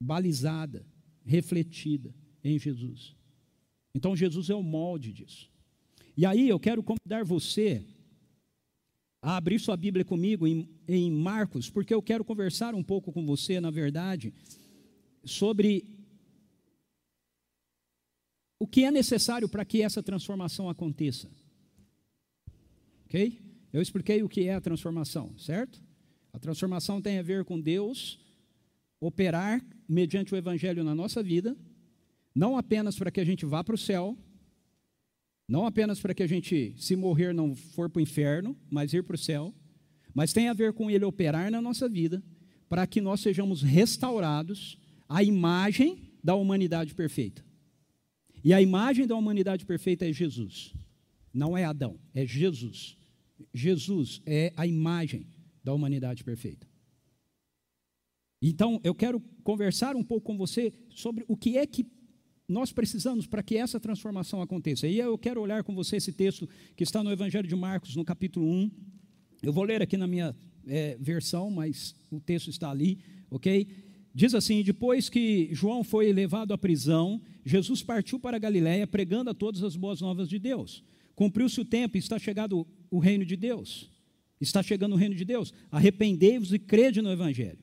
balizada, 0.00 0.86
refletida 1.24 2.14
em 2.44 2.58
Jesus. 2.58 3.16
Então 3.94 4.14
Jesus 4.14 4.48
é 4.48 4.54
o 4.54 4.62
molde 4.62 5.12
disso. 5.12 5.50
E 6.16 6.24
aí 6.24 6.48
eu 6.48 6.60
quero 6.60 6.82
convidar 6.82 7.24
você 7.24 7.84
a 9.20 9.36
abrir 9.36 9.58
sua 9.58 9.76
Bíblia 9.76 10.04
comigo 10.04 10.46
em, 10.46 10.68
em 10.86 11.10
Marcos, 11.10 11.68
porque 11.68 11.92
eu 11.92 12.00
quero 12.00 12.24
conversar 12.24 12.74
um 12.74 12.84
pouco 12.84 13.12
com 13.12 13.26
você, 13.26 13.58
na 13.58 13.70
verdade, 13.70 14.32
sobre 15.24 15.84
o 18.60 18.66
que 18.66 18.84
é 18.84 18.90
necessário 18.90 19.48
para 19.48 19.64
que 19.64 19.82
essa 19.82 20.02
transformação 20.02 20.68
aconteça. 20.70 21.28
Ok? 23.06 23.45
Eu 23.76 23.82
expliquei 23.82 24.22
o 24.22 24.28
que 24.28 24.48
é 24.48 24.54
a 24.54 24.60
transformação, 24.60 25.36
certo? 25.36 25.82
A 26.32 26.38
transformação 26.38 27.02
tem 27.02 27.18
a 27.18 27.22
ver 27.22 27.44
com 27.44 27.60
Deus 27.60 28.18
operar 28.98 29.62
mediante 29.86 30.32
o 30.32 30.36
Evangelho 30.38 30.82
na 30.82 30.94
nossa 30.94 31.22
vida, 31.22 31.54
não 32.34 32.56
apenas 32.56 32.96
para 32.96 33.10
que 33.10 33.20
a 33.20 33.24
gente 33.24 33.44
vá 33.44 33.62
para 33.62 33.74
o 33.74 33.78
céu, 33.78 34.16
não 35.46 35.66
apenas 35.66 36.00
para 36.00 36.14
que 36.14 36.22
a 36.22 36.26
gente, 36.26 36.74
se 36.78 36.96
morrer, 36.96 37.34
não 37.34 37.54
for 37.54 37.90
para 37.90 38.00
o 38.00 38.02
inferno, 38.02 38.56
mas 38.70 38.94
ir 38.94 39.04
para 39.04 39.14
o 39.14 39.18
céu, 39.18 39.54
mas 40.14 40.32
tem 40.32 40.48
a 40.48 40.54
ver 40.54 40.72
com 40.72 40.90
Ele 40.90 41.04
operar 41.04 41.50
na 41.50 41.60
nossa 41.60 41.86
vida, 41.86 42.22
para 42.70 42.86
que 42.86 43.02
nós 43.02 43.20
sejamos 43.20 43.60
restaurados 43.60 44.78
à 45.06 45.22
imagem 45.22 46.14
da 46.24 46.34
humanidade 46.34 46.94
perfeita. 46.94 47.44
E 48.42 48.54
a 48.54 48.62
imagem 48.62 49.06
da 49.06 49.14
humanidade 49.14 49.66
perfeita 49.66 50.08
é 50.08 50.12
Jesus, 50.14 50.72
não 51.30 51.58
é 51.58 51.66
Adão, 51.66 52.00
é 52.14 52.24
Jesus. 52.24 52.95
Jesus 53.52 54.22
é 54.24 54.52
a 54.56 54.66
imagem 54.66 55.26
da 55.62 55.74
humanidade 55.74 56.24
perfeita. 56.24 56.66
Então, 58.40 58.80
eu 58.84 58.94
quero 58.94 59.20
conversar 59.42 59.96
um 59.96 60.04
pouco 60.04 60.26
com 60.26 60.36
você 60.36 60.72
sobre 60.90 61.24
o 61.26 61.36
que 61.36 61.56
é 61.56 61.66
que 61.66 61.86
nós 62.48 62.70
precisamos 62.70 63.26
para 63.26 63.42
que 63.42 63.56
essa 63.56 63.80
transformação 63.80 64.40
aconteça. 64.40 64.86
E 64.86 64.98
eu 64.98 65.18
quero 65.18 65.40
olhar 65.40 65.64
com 65.64 65.74
você 65.74 65.96
esse 65.96 66.12
texto 66.12 66.48
que 66.76 66.84
está 66.84 67.02
no 67.02 67.10
Evangelho 67.10 67.48
de 67.48 67.56
Marcos, 67.56 67.96
no 67.96 68.04
capítulo 68.04 68.48
1. 68.48 68.70
Eu 69.42 69.52
vou 69.52 69.64
ler 69.64 69.82
aqui 69.82 69.96
na 69.96 70.06
minha 70.06 70.34
é, 70.66 70.96
versão, 71.00 71.50
mas 71.50 71.94
o 72.10 72.20
texto 72.20 72.48
está 72.48 72.70
ali, 72.70 73.00
ok? 73.30 73.66
Diz 74.14 74.34
assim: 74.34 74.62
Depois 74.62 75.08
que 75.08 75.48
João 75.52 75.82
foi 75.82 76.12
levado 76.12 76.54
à 76.54 76.58
prisão, 76.58 77.20
Jesus 77.44 77.82
partiu 77.82 78.18
para 78.18 78.36
a 78.36 78.40
Galiléia 78.40 78.86
pregando 78.86 79.30
a 79.30 79.34
todas 79.34 79.62
as 79.62 79.76
boas 79.76 80.00
novas 80.00 80.28
de 80.28 80.38
Deus. 80.38 80.84
Cumpriu-se 81.14 81.60
o 81.60 81.64
tempo 81.64 81.96
e 81.96 82.00
está 82.00 82.18
chegado 82.18 82.66
o 82.90 82.98
reino 82.98 83.24
de 83.24 83.36
Deus. 83.36 83.90
Está 84.40 84.62
chegando 84.62 84.92
o 84.92 84.96
reino 84.96 85.14
de 85.14 85.24
Deus. 85.24 85.52
Arrependei-vos 85.70 86.52
e 86.52 86.58
crede 86.58 87.00
no 87.00 87.10
Evangelho. 87.10 87.58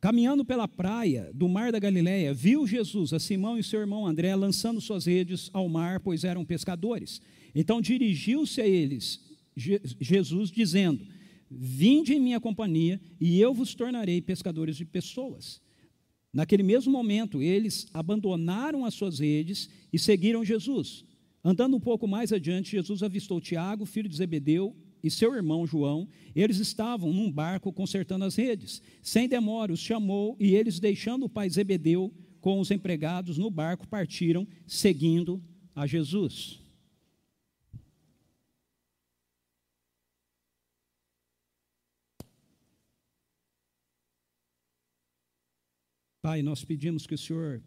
Caminhando 0.00 0.44
pela 0.44 0.68
praia 0.68 1.30
do 1.34 1.48
mar 1.48 1.72
da 1.72 1.78
Galiléia, 1.78 2.32
viu 2.32 2.66
Jesus 2.66 3.12
a 3.12 3.18
Simão 3.18 3.58
e 3.58 3.64
seu 3.64 3.80
irmão 3.80 4.06
André 4.06 4.34
lançando 4.36 4.80
suas 4.80 5.06
redes 5.06 5.50
ao 5.52 5.68
mar, 5.68 5.98
pois 5.98 6.22
eram 6.22 6.44
pescadores. 6.44 7.20
Então 7.52 7.80
dirigiu-se 7.80 8.60
a 8.60 8.66
eles, 8.66 9.20
Jesus, 9.56 10.50
dizendo: 10.50 11.04
Vinde 11.50 12.14
em 12.14 12.20
minha 12.20 12.38
companhia, 12.38 13.00
e 13.20 13.40
eu 13.40 13.52
vos 13.52 13.74
tornarei 13.74 14.20
pescadores 14.20 14.76
de 14.76 14.84
pessoas. 14.84 15.60
Naquele 16.32 16.62
mesmo 16.62 16.92
momento, 16.92 17.42
eles 17.42 17.88
abandonaram 17.92 18.84
as 18.84 18.94
suas 18.94 19.18
redes 19.18 19.68
e 19.92 19.98
seguiram 19.98 20.44
Jesus. 20.44 21.04
Andando 21.48 21.78
um 21.78 21.80
pouco 21.80 22.06
mais 22.06 22.30
adiante, 22.30 22.72
Jesus 22.72 23.02
avistou 23.02 23.40
Tiago, 23.40 23.86
filho 23.86 24.06
de 24.06 24.14
Zebedeu, 24.14 24.76
e 25.02 25.10
seu 25.10 25.34
irmão 25.34 25.66
João, 25.66 26.06
eles 26.36 26.58
estavam 26.58 27.10
num 27.10 27.32
barco 27.32 27.72
consertando 27.72 28.26
as 28.26 28.36
redes. 28.36 28.82
Sem 29.00 29.26
demora, 29.26 29.72
os 29.72 29.80
chamou 29.80 30.36
e 30.38 30.54
eles, 30.54 30.78
deixando 30.78 31.24
o 31.24 31.28
pai 31.28 31.48
Zebedeu 31.48 32.12
com 32.42 32.60
os 32.60 32.70
empregados 32.70 33.38
no 33.38 33.50
barco, 33.50 33.88
partiram 33.88 34.46
seguindo 34.66 35.42
a 35.74 35.86
Jesus. 35.86 36.60
Pai, 46.20 46.42
nós 46.42 46.62
pedimos 46.62 47.06
que 47.06 47.14
o 47.14 47.18
Senhor 47.18 47.62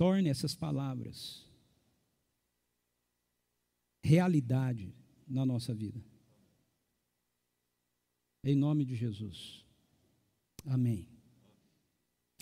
torne 0.00 0.30
essas 0.30 0.54
palavras 0.54 1.46
realidade 4.02 4.94
na 5.28 5.44
nossa 5.44 5.74
vida. 5.74 6.02
Em 8.42 8.56
nome 8.56 8.86
de 8.86 8.96
Jesus. 8.96 9.62
Amém. 10.64 11.06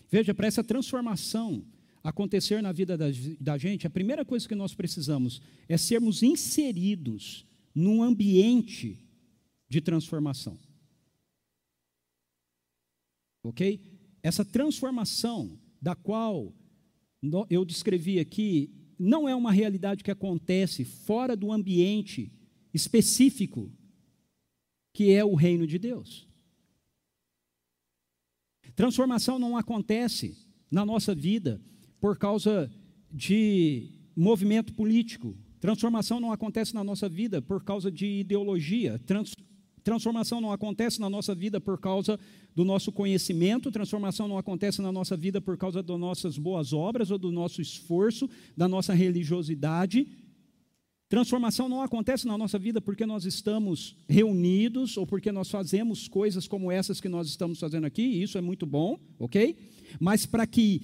Veja, 0.08 0.32
para 0.32 0.46
essa 0.46 0.62
transformação 0.62 1.66
acontecer 2.00 2.62
na 2.62 2.70
vida 2.70 2.96
da, 2.96 3.06
da, 3.40 3.58
gente, 3.58 3.88
a 3.88 3.90
primeira 3.90 4.24
coisa 4.24 4.46
que 4.46 4.54
nós 4.54 4.72
precisamos 4.72 5.42
é 5.68 5.76
sermos 5.76 6.22
inseridos 6.22 7.44
num 7.74 8.04
ambiente 8.04 9.04
de 9.68 9.80
transformação. 9.80 10.56
Ok? 13.42 13.80
Essa 14.22 14.44
transformação 14.44 15.58
da 15.82 15.96
qual 15.96 16.54
eu 17.50 17.64
descrevi 17.64 18.18
aqui 18.18 18.70
não 18.98 19.28
é 19.28 19.34
uma 19.34 19.52
realidade 19.52 20.02
que 20.02 20.10
acontece 20.10 20.84
fora 20.84 21.36
do 21.36 21.52
ambiente 21.52 22.32
específico 22.74 23.72
que 24.92 25.12
é 25.12 25.24
o 25.24 25.34
reino 25.34 25.66
de 25.66 25.78
Deus. 25.78 26.26
Transformação 28.74 29.38
não 29.38 29.56
acontece 29.56 30.36
na 30.70 30.84
nossa 30.84 31.14
vida 31.14 31.60
por 32.00 32.18
causa 32.18 32.70
de 33.10 33.92
movimento 34.14 34.74
político. 34.74 35.36
Transformação 35.60 36.20
não 36.20 36.32
acontece 36.32 36.74
na 36.74 36.84
nossa 36.84 37.08
vida 37.08 37.40
por 37.42 37.62
causa 37.64 37.90
de 37.90 38.06
ideologia. 38.06 38.98
Trans 39.00 39.34
Transformação 39.88 40.38
não 40.38 40.52
acontece 40.52 41.00
na 41.00 41.08
nossa 41.08 41.34
vida 41.34 41.58
por 41.58 41.80
causa 41.80 42.20
do 42.54 42.62
nosso 42.62 42.92
conhecimento, 42.92 43.70
transformação 43.70 44.28
não 44.28 44.36
acontece 44.36 44.82
na 44.82 44.92
nossa 44.92 45.16
vida 45.16 45.40
por 45.40 45.56
causa 45.56 45.82
das 45.82 45.98
nossas 45.98 46.36
boas 46.36 46.74
obras 46.74 47.10
ou 47.10 47.16
do 47.16 47.32
nosso 47.32 47.62
esforço, 47.62 48.28
da 48.54 48.68
nossa 48.68 48.92
religiosidade. 48.92 50.06
Transformação 51.08 51.70
não 51.70 51.80
acontece 51.80 52.26
na 52.26 52.36
nossa 52.36 52.58
vida 52.58 52.82
porque 52.82 53.06
nós 53.06 53.24
estamos 53.24 53.96
reunidos 54.06 54.98
ou 54.98 55.06
porque 55.06 55.32
nós 55.32 55.50
fazemos 55.50 56.06
coisas 56.06 56.46
como 56.46 56.70
essas 56.70 57.00
que 57.00 57.08
nós 57.08 57.26
estamos 57.26 57.58
fazendo 57.58 57.86
aqui, 57.86 58.02
e 58.02 58.22
isso 58.22 58.36
é 58.36 58.42
muito 58.42 58.66
bom, 58.66 59.00
ok? 59.18 59.56
Mas 59.98 60.26
para 60.26 60.46
que 60.46 60.82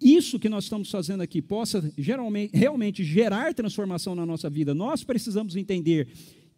isso 0.00 0.38
que 0.38 0.48
nós 0.48 0.62
estamos 0.62 0.88
fazendo 0.88 1.20
aqui 1.20 1.42
possa 1.42 1.92
geralmente, 1.98 2.56
realmente 2.56 3.02
gerar 3.02 3.52
transformação 3.54 4.14
na 4.14 4.24
nossa 4.24 4.48
vida, 4.48 4.72
nós 4.72 5.02
precisamos 5.02 5.56
entender 5.56 6.06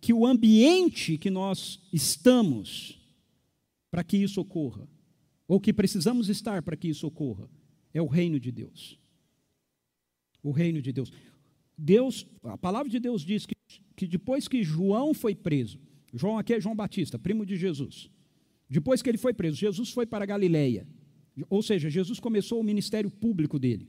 que 0.00 0.12
o 0.12 0.26
ambiente 0.26 1.18
que 1.18 1.30
nós 1.30 1.80
estamos 1.92 2.98
para 3.90 4.04
que 4.04 4.16
isso 4.16 4.40
ocorra, 4.40 4.88
ou 5.46 5.60
que 5.60 5.72
precisamos 5.72 6.28
estar 6.28 6.62
para 6.62 6.76
que 6.76 6.88
isso 6.88 7.06
ocorra, 7.06 7.48
é 7.92 8.02
o 8.02 8.06
reino 8.06 8.38
de 8.38 8.52
Deus. 8.52 8.98
O 10.42 10.50
reino 10.50 10.80
de 10.80 10.92
Deus. 10.92 11.10
Deus, 11.76 12.26
a 12.44 12.58
palavra 12.58 12.88
de 12.88 12.98
Deus 12.98 13.22
diz 13.22 13.46
que, 13.46 13.54
que 13.96 14.06
depois 14.06 14.46
que 14.46 14.62
João 14.62 15.14
foi 15.14 15.34
preso, 15.34 15.78
João 16.12 16.38
aqui 16.38 16.54
é 16.54 16.60
João 16.60 16.76
Batista, 16.76 17.18
primo 17.18 17.44
de 17.44 17.56
Jesus. 17.56 18.10
Depois 18.68 19.02
que 19.02 19.08
ele 19.08 19.18
foi 19.18 19.32
preso, 19.32 19.56
Jesus 19.56 19.90
foi 19.90 20.06
para 20.06 20.26
Galiléia. 20.26 20.86
Ou 21.48 21.62
seja, 21.62 21.88
Jesus 21.88 22.18
começou 22.18 22.60
o 22.60 22.64
ministério 22.64 23.10
público 23.10 23.58
dele. 23.58 23.88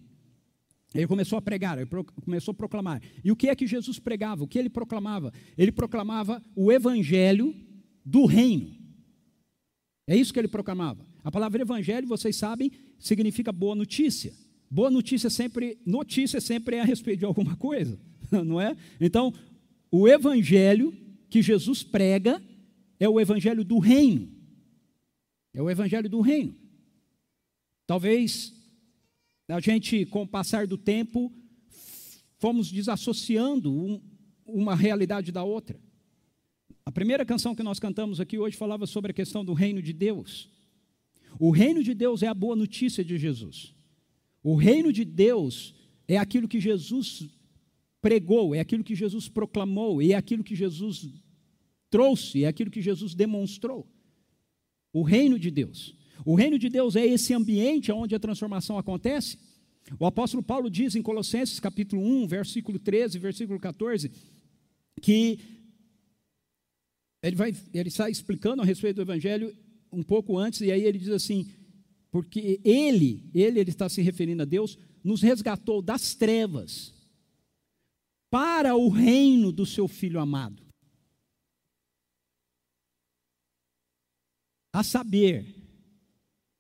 Ele 0.93 1.05
começou 1.05 1.38
a 1.38 1.41
pregar, 1.41 1.77
ele 1.77 1.88
começou 2.24 2.51
a 2.51 2.55
proclamar. 2.55 3.01
E 3.24 3.31
o 3.31 3.36
que 3.36 3.50
é 3.50 3.55
que 3.55 3.67
Jesus 3.67 4.00
pregava? 4.00 4.43
O 4.43 4.48
que 4.48 4.58
ele 4.58 4.69
proclamava? 4.69 5.31
Ele 5.58 5.72
proclamava 5.72 6.43
o 6.55 6.72
evangelho 6.72 7.55
do 8.03 8.25
reino. 8.25 8.75
É 10.08 10.15
isso 10.15 10.34
que 10.34 10.39
ele 10.39 10.48
proclamava. 10.48 11.05
A 11.24 11.31
palavra 11.31 11.62
evangelho, 11.62 12.08
vocês 12.08 12.36
sabem, 12.36 12.72
significa 12.98 13.51
boa 13.51 13.75
notícia. 13.75 14.34
Boa 14.69 14.89
notícia 14.89 15.29
sempre, 15.29 15.77
notícia 15.86 16.41
sempre 16.41 16.77
é 16.77 16.81
a 16.81 16.86
respeito 16.86 17.19
de 17.19 17.25
alguma 17.25 17.55
coisa, 17.55 18.00
não 18.46 18.60
é? 18.60 18.75
Então, 19.00 19.31
o 19.91 20.08
evangelho 20.08 20.91
que 21.29 21.41
Jesus 21.41 21.84
prega 21.84 22.41
é 23.00 23.08
o 23.08 23.19
evangelho 23.19 23.63
do 23.63 23.77
reino. 23.77 24.29
É 25.53 25.62
o 25.62 25.69
evangelho 25.69 26.10
do 26.10 26.22
reino. 26.22 26.55
Talvez 27.86 28.53
a 29.50 29.60
gente, 29.60 30.06
com 30.06 30.22
o 30.22 30.27
passar 30.27 30.68
do 30.68 30.77
tempo, 30.77 31.34
fomos 32.38 32.72
desassociando 32.72 33.74
um, 33.74 34.01
uma 34.46 34.75
realidade 34.75 35.32
da 35.32 35.44
outra. 35.44 35.79
A 36.86 36.91
primeira 36.91 37.25
canção 37.25 37.56
que 37.56 37.63
nós 37.63 37.79
cantamos 37.79 38.20
aqui 38.20 38.38
hoje 38.38 38.56
falava 38.56 38.86
sobre 38.86 39.12
a 39.12 39.13
questão 39.13 39.44
do 39.44 39.53
reino 39.53 39.82
de 39.82 39.91
Deus. 39.91 40.50
O 41.39 41.51
reino 41.51 41.84
de 41.84 41.94
Deus 41.94 42.22
é 42.24 42.27
a 42.27 42.34
boa 42.34 42.56
notícia 42.56 43.03
de 43.03 43.18
Jesus. 43.18 43.74
O 44.44 44.56
reino 44.56 44.94
de 44.94 45.03
Deus 45.03 45.74
é 46.08 46.18
aquilo 46.18 46.48
que 46.48 46.60
Jesus 46.60 47.27
pregou, 48.01 48.56
é 48.56 48.60
aquilo 48.60 48.84
que 48.84 48.96
Jesus 48.96 49.27
proclamou, 49.27 50.01
é 50.01 50.13
aquilo 50.13 50.44
que 50.44 50.56
Jesus 50.56 51.08
trouxe, 51.89 52.44
é 52.44 52.48
aquilo 52.48 52.72
que 52.72 52.82
Jesus 52.82 53.13
demonstrou. 53.13 53.88
O 54.94 55.03
reino 55.03 55.38
de 55.38 55.51
Deus. 55.51 55.99
O 56.26 56.36
reino 56.36 56.60
de 56.60 56.70
Deus 56.70 56.96
é 56.96 57.06
esse 57.06 57.34
ambiente 57.34 57.92
onde 57.92 58.16
a 58.16 58.20
transformação 58.20 58.78
acontece. 58.78 59.38
O 60.00 60.06
apóstolo 60.06 60.44
Paulo 60.44 60.70
diz 60.70 60.96
em 60.96 61.02
Colossenses 61.02 61.60
capítulo 61.60 62.02
1, 62.02 62.28
versículo 62.28 62.78
13, 62.78 63.18
versículo 63.18 63.60
14, 63.60 64.12
que 65.02 65.40
ele, 67.24 67.36
vai, 67.36 67.56
ele 67.74 67.90
está 67.90 68.10
explicando 68.10 68.62
a 68.62 68.66
respeito 68.66 68.98
do 68.98 69.02
evangelho 69.02 69.56
um 69.92 70.04
pouco 70.04 70.38
antes, 70.38 70.62
e 70.62 70.72
aí 70.72 70.84
ele 70.84 71.00
diz 71.00 71.10
assim: 71.10 71.50
porque 72.12 72.60
ele, 72.64 73.30
ele, 73.34 73.60
ele 73.60 73.70
está 73.70 73.90
se 73.90 74.02
referindo 74.02 74.44
a 74.44 74.46
Deus, 74.46 74.78
nos 75.04 75.22
resgatou 75.22 75.82
das 75.82 76.14
trevas 76.14 76.94
para 78.30 78.76
o 78.76 78.90
reino 78.90 79.52
do 79.52 79.66
seu 79.66 79.88
filho 79.88 80.20
amado. 80.20 80.64
A 84.72 84.84
saber, 84.84 85.59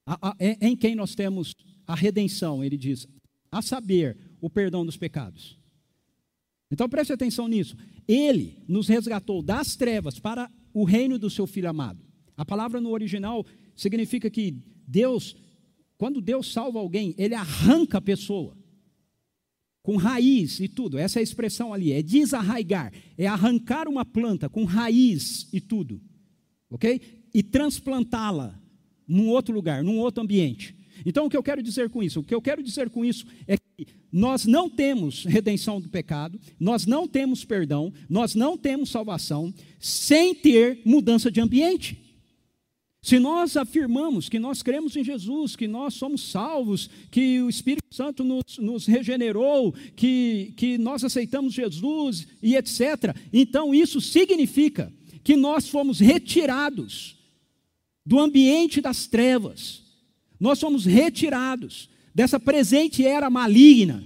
a, 0.09 0.29
a, 0.29 0.35
é, 0.39 0.57
em 0.59 0.75
quem 0.75 0.95
nós 0.95 1.13
temos 1.13 1.53
a 1.85 1.93
redenção, 1.93 2.63
ele 2.63 2.77
diz, 2.77 3.07
a 3.51 3.61
saber, 3.61 4.17
o 4.41 4.49
perdão 4.49 4.83
dos 4.83 4.97
pecados. 4.97 5.59
Então 6.71 6.89
preste 6.89 7.13
atenção 7.13 7.47
nisso. 7.47 7.75
Ele 8.07 8.57
nos 8.67 8.87
resgatou 8.87 9.43
das 9.43 9.75
trevas 9.75 10.17
para 10.17 10.49
o 10.73 10.83
reino 10.83 11.19
do 11.19 11.29
seu 11.29 11.45
filho 11.45 11.69
amado. 11.69 12.03
A 12.35 12.43
palavra 12.43 12.81
no 12.81 12.89
original 12.89 13.45
significa 13.75 14.29
que 14.29 14.55
Deus, 14.87 15.35
quando 15.97 16.21
Deus 16.21 16.51
salva 16.51 16.79
alguém, 16.79 17.13
ele 17.17 17.35
arranca 17.35 17.99
a 17.99 18.01
pessoa 18.01 18.57
com 19.83 19.95
raiz 19.95 20.59
e 20.59 20.67
tudo. 20.67 20.97
Essa 20.97 21.19
é 21.19 21.23
expressão 21.23 21.71
ali, 21.73 21.91
é 21.91 22.01
desarraigar, 22.01 22.93
é 23.17 23.27
arrancar 23.27 23.87
uma 23.87 24.05
planta 24.05 24.49
com 24.49 24.63
raiz 24.63 25.47
e 25.53 25.61
tudo. 25.61 26.01
OK? 26.69 27.27
E 27.33 27.43
transplantá-la 27.43 28.59
num 29.09 29.27
outro 29.27 29.53
lugar, 29.53 29.83
num 29.83 29.97
outro 29.97 30.23
ambiente. 30.23 30.75
Então, 31.05 31.25
o 31.25 31.29
que 31.29 31.37
eu 31.37 31.43
quero 31.43 31.63
dizer 31.63 31.89
com 31.89 32.03
isso? 32.03 32.19
O 32.19 32.23
que 32.23 32.35
eu 32.35 32.41
quero 32.41 32.61
dizer 32.61 32.89
com 32.89 33.03
isso 33.03 33.25
é 33.47 33.57
que 33.57 33.87
nós 34.11 34.45
não 34.45 34.69
temos 34.69 35.25
redenção 35.25 35.79
do 35.81 35.89
pecado, 35.89 36.39
nós 36.59 36.85
não 36.85 37.07
temos 37.07 37.43
perdão, 37.45 37.91
nós 38.09 38.35
não 38.35 38.57
temos 38.57 38.89
salvação 38.89 39.53
sem 39.79 40.35
ter 40.35 40.81
mudança 40.85 41.31
de 41.31 41.39
ambiente. 41.39 41.97
Se 43.01 43.17
nós 43.17 43.55
afirmamos 43.55 44.27
que 44.27 44.39
nós 44.39 44.61
cremos 44.61 44.95
em 44.97 45.03
Jesus, 45.03 45.55
que 45.55 45.67
nós 45.69 45.93
somos 45.93 46.29
salvos, 46.31 46.89
que 47.09 47.41
o 47.41 47.49
Espírito 47.49 47.87
Santo 47.89 48.25
nos, 48.25 48.57
nos, 48.57 48.85
regenerou, 48.85 49.73
que, 49.95 50.53
que 50.57 50.77
nós 50.77 51.03
aceitamos 51.05 51.53
Jesus 51.53 52.27
e 52.43 52.57
etc., 52.57 53.15
então 53.31 53.73
isso 53.73 54.01
significa 54.01 54.91
que 55.23 55.37
nós 55.37 55.69
fomos 55.69 55.99
retirados 55.99 57.18
do 58.09 58.19
ambiente 58.19 58.81
das 58.81 59.05
trevas 59.05 59.83
nós 60.39 60.57
somos 60.57 60.85
retirados 60.85 61.89
dessa 62.15 62.39
presente 62.39 63.05
era 63.05 63.29
maligna. 63.29 64.03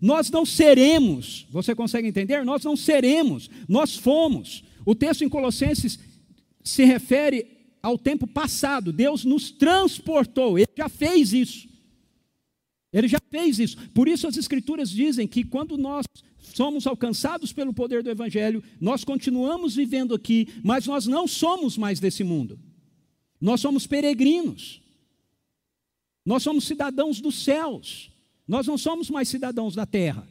Nós 0.00 0.30
não 0.30 0.44
seremos, 0.44 1.46
você 1.50 1.74
consegue 1.74 2.08
entender? 2.08 2.44
Nós 2.44 2.62
não 2.62 2.76
seremos, 2.76 3.48
nós 3.68 3.96
fomos. 3.96 4.62
O 4.84 4.94
texto 4.94 5.24
em 5.24 5.28
Colossenses 5.28 5.98
se 6.62 6.84
refere 6.84 7.46
ao 7.82 7.96
tempo 7.96 8.26
passado. 8.26 8.92
Deus 8.92 9.24
nos 9.24 9.50
transportou, 9.50 10.58
Ele 10.58 10.68
já 10.76 10.88
fez 10.88 11.32
isso. 11.32 11.68
Ele 12.92 13.08
já 13.08 13.18
fez 13.30 13.58
isso. 13.58 13.76
Por 13.90 14.06
isso 14.06 14.26
as 14.26 14.36
Escrituras 14.36 14.90
dizem 14.90 15.26
que 15.26 15.44
quando 15.44 15.78
nós 15.78 16.04
somos 16.38 16.86
alcançados 16.86 17.52
pelo 17.52 17.72
poder 17.72 18.02
do 18.02 18.10
Evangelho, 18.10 18.62
nós 18.80 19.04
continuamos 19.04 19.74
vivendo 19.74 20.14
aqui, 20.14 20.48
mas 20.62 20.86
nós 20.86 21.06
não 21.06 21.26
somos 21.26 21.78
mais 21.78 21.98
desse 21.98 22.22
mundo. 22.22 22.58
Nós 23.42 23.60
somos 23.60 23.88
peregrinos. 23.88 24.80
Nós 26.24 26.44
somos 26.44 26.62
cidadãos 26.62 27.20
dos 27.20 27.42
céus. 27.42 28.12
Nós 28.46 28.68
não 28.68 28.78
somos 28.78 29.10
mais 29.10 29.28
cidadãos 29.28 29.74
da 29.74 29.84
terra. 29.84 30.24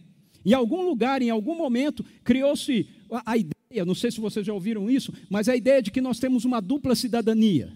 Em 0.45 0.53
algum 0.53 0.81
lugar, 0.83 1.21
em 1.21 1.29
algum 1.29 1.53
momento, 1.53 2.05
criou-se 2.23 2.87
a, 3.25 3.37
ideia, 3.37 3.83
não 3.85 3.93
sei 3.93 4.11
se 4.11 4.21
vocês 4.21 4.45
já 4.45 4.53
ouviram 4.53 4.89
isso, 4.89 5.13
mas 5.29 5.49
a 5.49 5.55
ideia 5.57 5.81
de 5.81 5.91
que 5.91 5.99
nós 5.99 6.19
temos 6.19 6.45
uma 6.45 6.61
dupla 6.61 6.95
cidadania. 6.95 7.73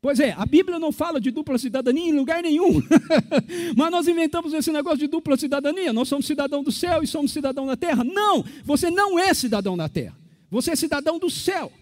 Pois 0.00 0.20
é, 0.20 0.32
a 0.32 0.46
Bíblia 0.46 0.78
não 0.78 0.90
fala 0.90 1.20
de 1.20 1.30
dupla 1.30 1.58
cidadania 1.58 2.08
em 2.08 2.12
lugar 2.12 2.42
nenhum. 2.42 2.80
Mas 3.76 3.90
nós 3.90 4.06
inventamos 4.06 4.52
esse 4.52 4.70
negócio 4.70 4.98
de 4.98 5.08
dupla 5.08 5.36
cidadania. 5.36 5.92
Nós 5.92 6.06
somos 6.06 6.26
cidadão 6.26 6.62
do 6.62 6.70
céu 6.70 7.02
e 7.02 7.06
somos 7.08 7.32
cidadão 7.32 7.66
da 7.66 7.76
terra. 7.76 8.04
Não, 8.04 8.44
você 8.62 8.88
não 8.88 9.18
é 9.18 9.34
cidadão 9.34 9.76
da 9.76 9.88
terra. 9.88 10.16
Você 10.48 10.70
é 10.70 10.76
cidadão 10.76 11.18
do 11.18 11.28
céu. 11.28 11.72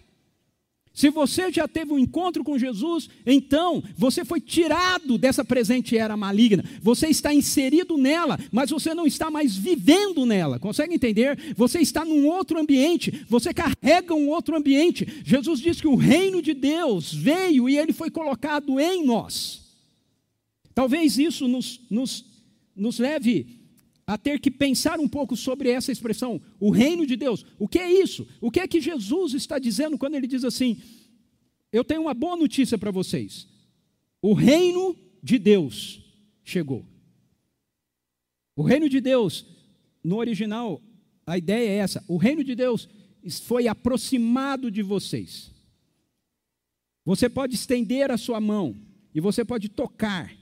Se 0.95 1.09
você 1.09 1.51
já 1.51 1.67
teve 1.67 1.91
um 1.91 1.99
encontro 1.99 2.41
com 2.41 2.57
Jesus, 2.57 3.09
então 3.25 3.83
você 3.97 4.23
foi 4.23 4.39
tirado 4.39 5.17
dessa 5.17 5.43
presente 5.43 5.97
era 5.97 6.15
maligna. 6.15 6.63
Você 6.81 7.07
está 7.07 7.33
inserido 7.33 7.97
nela, 7.97 8.39
mas 8.49 8.69
você 8.69 8.93
não 8.93 9.05
está 9.05 9.29
mais 9.29 9.57
vivendo 9.57 10.25
nela. 10.25 10.57
Consegue 10.57 10.95
entender? 10.95 11.53
Você 11.57 11.79
está 11.79 12.05
num 12.05 12.25
outro 12.25 12.57
ambiente, 12.57 13.25
você 13.27 13.53
carrega 13.53 14.15
um 14.15 14.29
outro 14.29 14.55
ambiente. 14.55 15.05
Jesus 15.25 15.59
diz 15.59 15.81
que 15.81 15.87
o 15.87 15.95
reino 15.95 16.41
de 16.41 16.53
Deus 16.53 17.13
veio 17.13 17.67
e 17.67 17.77
ele 17.77 17.91
foi 17.91 18.09
colocado 18.09 18.79
em 18.79 19.05
nós. 19.05 19.65
Talvez 20.73 21.17
isso 21.17 21.45
nos, 21.45 21.81
nos, 21.89 22.23
nos 22.73 22.99
leve 22.99 23.64
a 24.07 24.17
ter 24.17 24.39
que 24.39 24.51
pensar 24.51 24.99
um 24.99 25.07
pouco 25.07 25.35
sobre 25.35 25.69
essa 25.69 25.91
expressão, 25.91 26.39
o 26.59 26.69
reino 26.69 27.05
de 27.05 27.15
Deus. 27.15 27.45
O 27.57 27.67
que 27.67 27.79
é 27.79 27.91
isso? 27.91 28.27
O 28.39 28.51
que 28.51 28.59
é 28.59 28.67
que 28.67 28.79
Jesus 28.79 29.33
está 29.33 29.57
dizendo 29.57 29.97
quando 29.97 30.15
ele 30.15 30.27
diz 30.27 30.43
assim: 30.43 30.79
Eu 31.71 31.83
tenho 31.83 32.01
uma 32.01 32.13
boa 32.13 32.35
notícia 32.35 32.77
para 32.77 32.91
vocês. 32.91 33.47
O 34.21 34.33
reino 34.33 34.95
de 35.23 35.39
Deus 35.39 36.01
chegou. 36.43 36.85
O 38.55 38.63
reino 38.63 38.87
de 38.87 39.01
Deus, 39.01 39.45
no 40.03 40.17
original, 40.17 40.81
a 41.25 41.37
ideia 41.37 41.69
é 41.69 41.75
essa: 41.77 42.03
o 42.07 42.17
reino 42.17 42.43
de 42.43 42.53
Deus 42.53 42.87
foi 43.43 43.67
aproximado 43.67 44.69
de 44.69 44.83
vocês. 44.83 45.51
Você 47.03 47.27
pode 47.29 47.55
estender 47.55 48.11
a 48.11 48.17
sua 48.17 48.39
mão 48.39 48.75
e 49.13 49.19
você 49.19 49.43
pode 49.43 49.69
tocar 49.69 50.35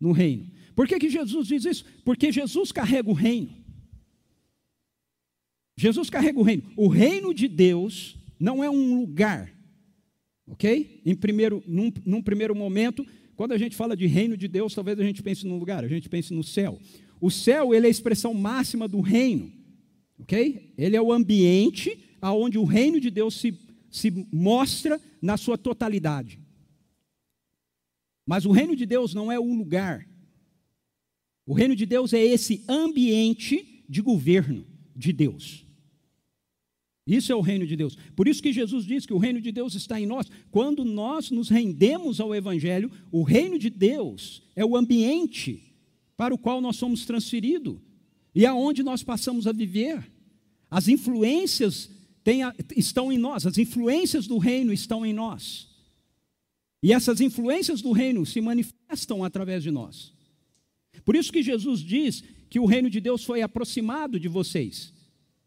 no 0.00 0.12
reino. 0.12 0.50
Por 0.78 0.86
que, 0.86 0.96
que 0.96 1.10
Jesus 1.10 1.48
diz 1.48 1.64
isso? 1.64 1.84
Porque 2.04 2.30
Jesus 2.30 2.70
carrega 2.70 3.10
o 3.10 3.12
reino. 3.12 3.50
Jesus 5.76 6.08
carrega 6.08 6.38
o 6.38 6.42
reino. 6.44 6.62
O 6.76 6.86
reino 6.86 7.34
de 7.34 7.48
Deus 7.48 8.16
não 8.38 8.62
é 8.62 8.70
um 8.70 9.00
lugar, 9.00 9.52
ok? 10.46 11.02
Em 11.04 11.16
primeiro, 11.16 11.64
num, 11.66 11.92
num 12.06 12.22
primeiro 12.22 12.54
momento, 12.54 13.04
quando 13.34 13.50
a 13.50 13.58
gente 13.58 13.74
fala 13.74 13.96
de 13.96 14.06
reino 14.06 14.36
de 14.36 14.46
Deus, 14.46 14.72
talvez 14.72 15.00
a 15.00 15.02
gente 15.02 15.20
pense 15.20 15.44
num 15.44 15.58
lugar, 15.58 15.84
a 15.84 15.88
gente 15.88 16.08
pense 16.08 16.32
no 16.32 16.44
céu. 16.44 16.78
O 17.20 17.28
céu, 17.28 17.74
ele 17.74 17.86
é 17.86 17.88
a 17.88 17.90
expressão 17.90 18.32
máxima 18.32 18.86
do 18.86 19.00
reino, 19.00 19.52
ok? 20.16 20.74
Ele 20.78 20.94
é 20.94 21.02
o 21.02 21.12
ambiente 21.12 22.16
aonde 22.22 22.56
o 22.56 22.62
reino 22.62 23.00
de 23.00 23.10
Deus 23.10 23.34
se, 23.34 23.52
se 23.90 24.28
mostra 24.32 25.00
na 25.20 25.36
sua 25.36 25.58
totalidade. 25.58 26.38
Mas 28.24 28.46
o 28.46 28.52
reino 28.52 28.76
de 28.76 28.86
Deus 28.86 29.12
não 29.12 29.32
é 29.32 29.40
um 29.40 29.58
lugar, 29.58 30.06
o 31.48 31.54
reino 31.54 31.74
de 31.74 31.86
Deus 31.86 32.12
é 32.12 32.22
esse 32.22 32.62
ambiente 32.68 33.82
de 33.88 34.02
governo 34.02 34.66
de 34.94 35.14
Deus. 35.14 35.64
Isso 37.06 37.32
é 37.32 37.34
o 37.34 37.40
reino 37.40 37.66
de 37.66 37.74
Deus. 37.74 37.96
Por 38.14 38.28
isso 38.28 38.42
que 38.42 38.52
Jesus 38.52 38.84
diz 38.84 39.06
que 39.06 39.14
o 39.14 39.18
reino 39.18 39.40
de 39.40 39.50
Deus 39.50 39.74
está 39.74 39.98
em 39.98 40.04
nós. 40.04 40.26
Quando 40.50 40.84
nós 40.84 41.30
nos 41.30 41.48
rendemos 41.48 42.20
ao 42.20 42.34
Evangelho, 42.34 42.92
o 43.10 43.22
reino 43.22 43.58
de 43.58 43.70
Deus 43.70 44.42
é 44.54 44.62
o 44.62 44.76
ambiente 44.76 45.74
para 46.18 46.34
o 46.34 46.38
qual 46.38 46.60
nós 46.60 46.76
somos 46.76 47.06
transferidos 47.06 47.78
e 48.34 48.44
aonde 48.44 48.82
nós 48.82 49.02
passamos 49.02 49.46
a 49.46 49.52
viver. 49.52 50.06
As 50.70 50.86
influências 50.86 51.90
a, 52.26 52.54
estão 52.76 53.10
em 53.10 53.16
nós, 53.16 53.46
as 53.46 53.56
influências 53.56 54.26
do 54.26 54.36
reino 54.36 54.70
estão 54.70 55.06
em 55.06 55.14
nós. 55.14 55.66
E 56.82 56.92
essas 56.92 57.22
influências 57.22 57.80
do 57.80 57.92
reino 57.92 58.26
se 58.26 58.38
manifestam 58.38 59.24
através 59.24 59.62
de 59.62 59.70
nós. 59.70 60.17
Por 61.04 61.16
isso 61.16 61.32
que 61.32 61.42
Jesus 61.42 61.80
diz 61.80 62.22
que 62.50 62.60
o 62.60 62.66
reino 62.66 62.90
de 62.90 63.00
Deus 63.00 63.24
foi 63.24 63.42
aproximado 63.42 64.18
de 64.18 64.28
vocês. 64.28 64.92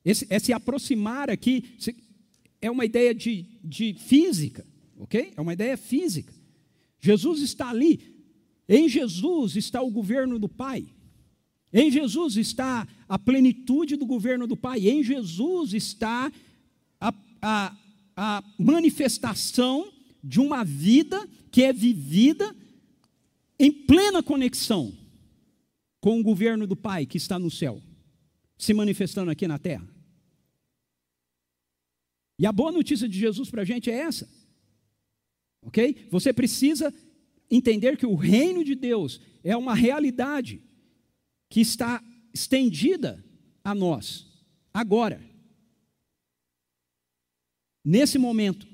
Esse, 0.04 0.28
esse 0.30 0.54
aproximar 0.54 1.30
aqui 1.30 1.76
é 2.62 2.70
uma 2.70 2.86
ideia 2.86 3.14
de, 3.14 3.46
de 3.64 3.94
física, 3.94 4.66
ok? 4.98 5.34
É 5.36 5.42
uma 5.42 5.54
ideia 5.54 5.78
física. 5.78 6.34
Jesus 7.00 7.42
está 7.42 7.70
ali. 7.70 8.00
Em 8.68 8.88
Jesus 8.88 9.56
está 9.56 9.82
o 9.82 9.92
governo 9.92 10.40
do 10.40 10.48
Pai. 10.48 10.86
Em 11.74 11.90
Jesus 11.90 12.38
está 12.38 12.88
a 13.08 13.18
plenitude 13.18 13.96
do 13.96 14.06
governo 14.06 14.46
do 14.46 14.58
Pai. 14.58 14.88
Em 14.88 15.04
Jesus 15.04 15.74
está 15.74 16.32
a, 17.00 17.14
a, 17.42 17.78
a 18.16 18.44
manifestação 18.58 19.92
de 20.24 20.40
uma 20.40 20.64
vida 20.64 21.28
que 21.50 21.64
é 21.64 21.74
vivida 21.74 22.56
em 23.58 23.72
plena 23.72 24.22
conexão 24.22 25.01
com 26.02 26.20
o 26.20 26.24
governo 26.24 26.66
do 26.66 26.76
Pai 26.76 27.06
que 27.06 27.18
está 27.18 27.38
no 27.38 27.52
céu, 27.52 27.82
se 28.58 28.74
manifestando 28.74 29.30
aqui 29.30 29.48
na 29.48 29.60
terra. 29.60 29.88
E 32.40 32.46
a 32.46 32.52
boa 32.52 32.72
notícia 32.72 33.08
de 33.08 33.18
Jesus 33.18 33.52
para 33.52 33.62
a 33.62 33.66
gente 33.66 33.90
é 33.92 33.94
essa. 33.94 34.28
Ok? 35.62 36.08
Você 36.10 36.34
precisa 36.34 36.92
entender 37.52 37.96
que 37.98 38.06
o 38.06 38.16
reino 38.16 38.64
de 38.64 38.74
Deus 38.74 39.22
é 39.44 39.56
uma 39.56 39.76
realidade 39.76 40.60
que 41.48 41.62
está 41.62 42.04
estendida 42.34 43.24
a 43.64 43.76
nós, 43.76 44.26
agora. 44.74 45.22
Nesse 47.86 48.18
momento. 48.18 48.72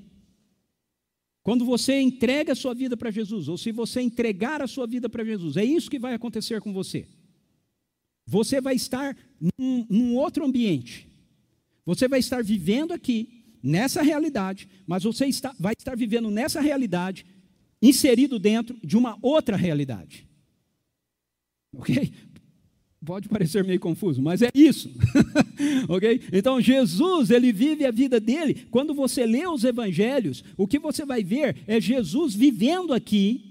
Quando 1.42 1.64
você 1.64 1.98
entrega 2.00 2.52
a 2.52 2.56
sua 2.56 2.74
vida 2.74 2.94
para 2.94 3.10
Jesus, 3.10 3.48
ou 3.48 3.56
se 3.56 3.72
você 3.72 4.02
entregar 4.02 4.60
a 4.60 4.66
sua 4.66 4.86
vida 4.86 5.08
para 5.08 5.24
Jesus, 5.24 5.56
é 5.56 5.64
isso 5.64 5.90
que 5.90 5.98
vai 5.98 6.12
acontecer 6.12 6.60
com 6.60 6.74
você. 6.74 7.08
Você 8.28 8.60
vai 8.60 8.74
estar 8.74 9.16
num, 9.40 9.86
num 9.88 10.16
outro 10.16 10.44
ambiente. 10.44 11.08
Você 11.86 12.06
vai 12.06 12.18
estar 12.18 12.44
vivendo 12.44 12.92
aqui, 12.92 13.42
nessa 13.62 14.02
realidade, 14.02 14.68
mas 14.86 15.02
você 15.02 15.24
está, 15.24 15.54
vai 15.58 15.72
estar 15.76 15.96
vivendo 15.96 16.30
nessa 16.30 16.60
realidade, 16.60 17.24
inserido 17.80 18.38
dentro 18.38 18.78
de 18.84 18.98
uma 18.98 19.18
outra 19.22 19.56
realidade. 19.56 20.28
Ok? 21.70 22.10
Pode 23.04 23.28
parecer 23.28 23.62
meio 23.62 23.78
confuso, 23.78 24.22
mas 24.22 24.40
é 24.40 24.48
isso. 24.54 24.90
ok? 25.86 26.22
Então, 26.32 26.60
Jesus, 26.60 27.30
ele 27.30 27.52
vive 27.52 27.84
a 27.84 27.90
vida 27.90 28.18
dele. 28.18 28.66
Quando 28.70 28.94
você 28.94 29.26
lê 29.26 29.46
os 29.46 29.64
evangelhos, 29.64 30.42
o 30.56 30.66
que 30.66 30.78
você 30.78 31.04
vai 31.04 31.22
ver 31.22 31.58
é 31.66 31.78
Jesus 31.78 32.34
vivendo 32.34 32.94
aqui, 32.94 33.48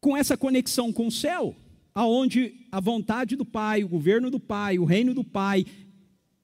com 0.00 0.16
essa 0.16 0.36
conexão 0.36 0.92
com 0.92 1.08
o 1.08 1.12
céu, 1.12 1.54
aonde 1.94 2.66
a 2.70 2.80
vontade 2.80 3.36
do 3.36 3.44
Pai, 3.44 3.84
o 3.84 3.88
governo 3.88 4.30
do 4.30 4.40
Pai, 4.40 4.78
o 4.78 4.84
reino 4.84 5.14
do 5.14 5.24
Pai 5.24 5.66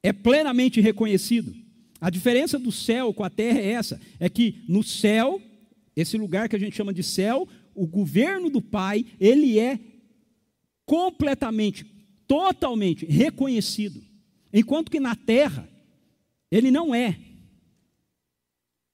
é 0.03 0.13
plenamente 0.13 0.81
reconhecido. 0.81 1.55
A 2.01 2.11
diferença 2.11 2.59
do 2.59 2.71
céu 2.71 3.13
com 3.13 3.25
a 3.25 3.31
terra 3.31 3.59
é 3.59 3.73
essa: 3.73 4.01
é 4.21 4.29
que 4.29 4.63
no 4.69 4.83
céu, 4.83 5.41
esse 5.97 6.17
lugar 6.17 6.49
que 6.49 6.57
a 6.57 6.59
gente 6.59 6.77
chama 6.77 6.93
de 6.93 7.03
céu, 7.03 7.49
o 7.75 7.87
governo 7.87 8.51
do 8.51 8.61
Pai, 8.61 9.05
ele 9.21 9.59
é 9.59 9.79
completamente, 10.85 11.85
totalmente 12.27 13.05
reconhecido. 13.05 14.03
Enquanto 14.53 14.91
que 14.91 15.01
na 15.01 15.15
terra, 15.15 15.69
ele 16.51 16.71
não 16.71 16.95
é. 16.95 17.19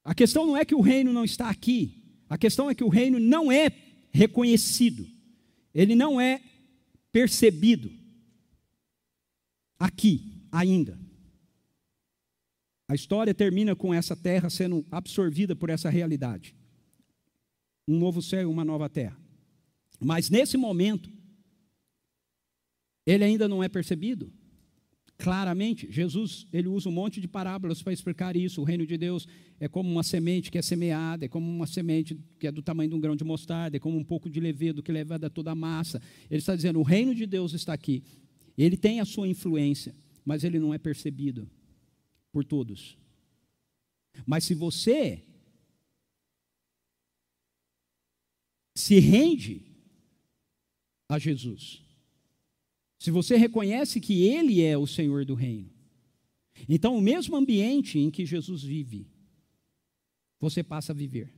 A 0.04 0.14
questão 0.14 0.46
não 0.46 0.56
é 0.56 0.64
que 0.64 0.74
o 0.74 0.80
reino 0.80 1.12
não 1.12 1.24
está 1.24 1.48
aqui, 1.48 2.02
a 2.28 2.36
questão 2.36 2.68
é 2.68 2.74
que 2.74 2.84
o 2.84 2.88
reino 2.88 3.18
não 3.18 3.50
é 3.50 3.70
reconhecido, 4.10 5.06
ele 5.74 5.94
não 5.94 6.20
é 6.20 6.40
percebido 7.10 7.92
aqui 9.78 10.40
ainda. 10.50 10.98
A 12.88 12.94
história 12.94 13.34
termina 13.34 13.74
com 13.74 13.92
essa 13.92 14.14
terra 14.14 14.48
sendo 14.50 14.86
absorvida 14.90 15.56
por 15.56 15.70
essa 15.70 15.90
realidade. 15.90 16.54
Um 17.88 17.98
novo 17.98 18.22
céu 18.22 18.42
e 18.42 18.44
uma 18.44 18.64
nova 18.64 18.88
terra. 18.88 19.18
Mas 20.00 20.30
nesse 20.30 20.56
momento, 20.56 21.10
ele 23.06 23.24
ainda 23.24 23.48
não 23.48 23.62
é 23.62 23.68
percebido. 23.68 24.32
Claramente, 25.16 25.90
Jesus 25.90 26.46
ele 26.52 26.66
usa 26.66 26.88
um 26.88 26.92
monte 26.92 27.20
de 27.20 27.28
parábolas 27.28 27.82
para 27.82 27.92
explicar 27.92 28.36
isso. 28.36 28.60
O 28.60 28.64
reino 28.64 28.84
de 28.84 28.98
Deus 28.98 29.28
é 29.60 29.68
como 29.68 29.90
uma 29.90 30.02
semente 30.02 30.50
que 30.50 30.58
é 30.58 30.62
semeada, 30.62 31.24
é 31.24 31.28
como 31.28 31.48
uma 31.48 31.66
semente 31.66 32.18
que 32.38 32.46
é 32.46 32.52
do 32.52 32.62
tamanho 32.62 32.90
de 32.90 32.96
um 32.96 33.00
grão 33.00 33.14
de 33.14 33.22
mostarda, 33.22 33.76
é 33.76 33.80
como 33.80 33.96
um 33.96 34.04
pouco 34.04 34.28
de 34.28 34.40
levedo 34.40 34.82
que 34.82 34.90
leva 34.90 35.18
toda 35.30 35.52
a 35.52 35.54
massa. 35.54 36.02
Ele 36.28 36.40
está 36.40 36.56
dizendo: 36.56 36.80
o 36.80 36.82
reino 36.82 37.14
de 37.14 37.26
Deus 37.26 37.52
está 37.52 37.72
aqui. 37.72 38.02
Ele 38.58 38.76
tem 38.76 39.00
a 39.00 39.04
sua 39.04 39.28
influência, 39.28 39.94
mas 40.24 40.42
ele 40.42 40.58
não 40.58 40.74
é 40.74 40.78
percebido 40.78 41.48
por 42.32 42.44
todos. 42.44 42.98
Mas 44.26 44.44
se 44.44 44.54
você 44.54 45.24
se 48.74 48.98
rende 48.98 49.62
a 51.08 51.18
Jesus, 51.18 51.83
se 53.04 53.10
você 53.10 53.36
reconhece 53.36 54.00
que 54.00 54.22
Ele 54.22 54.62
é 54.62 54.78
o 54.78 54.86
Senhor 54.86 55.26
do 55.26 55.34
reino, 55.34 55.70
então 56.66 56.96
o 56.96 57.02
mesmo 57.02 57.36
ambiente 57.36 57.98
em 57.98 58.10
que 58.10 58.24
Jesus 58.24 58.62
vive, 58.62 59.06
você 60.40 60.62
passa 60.62 60.92
a 60.92 60.94
viver. 60.94 61.30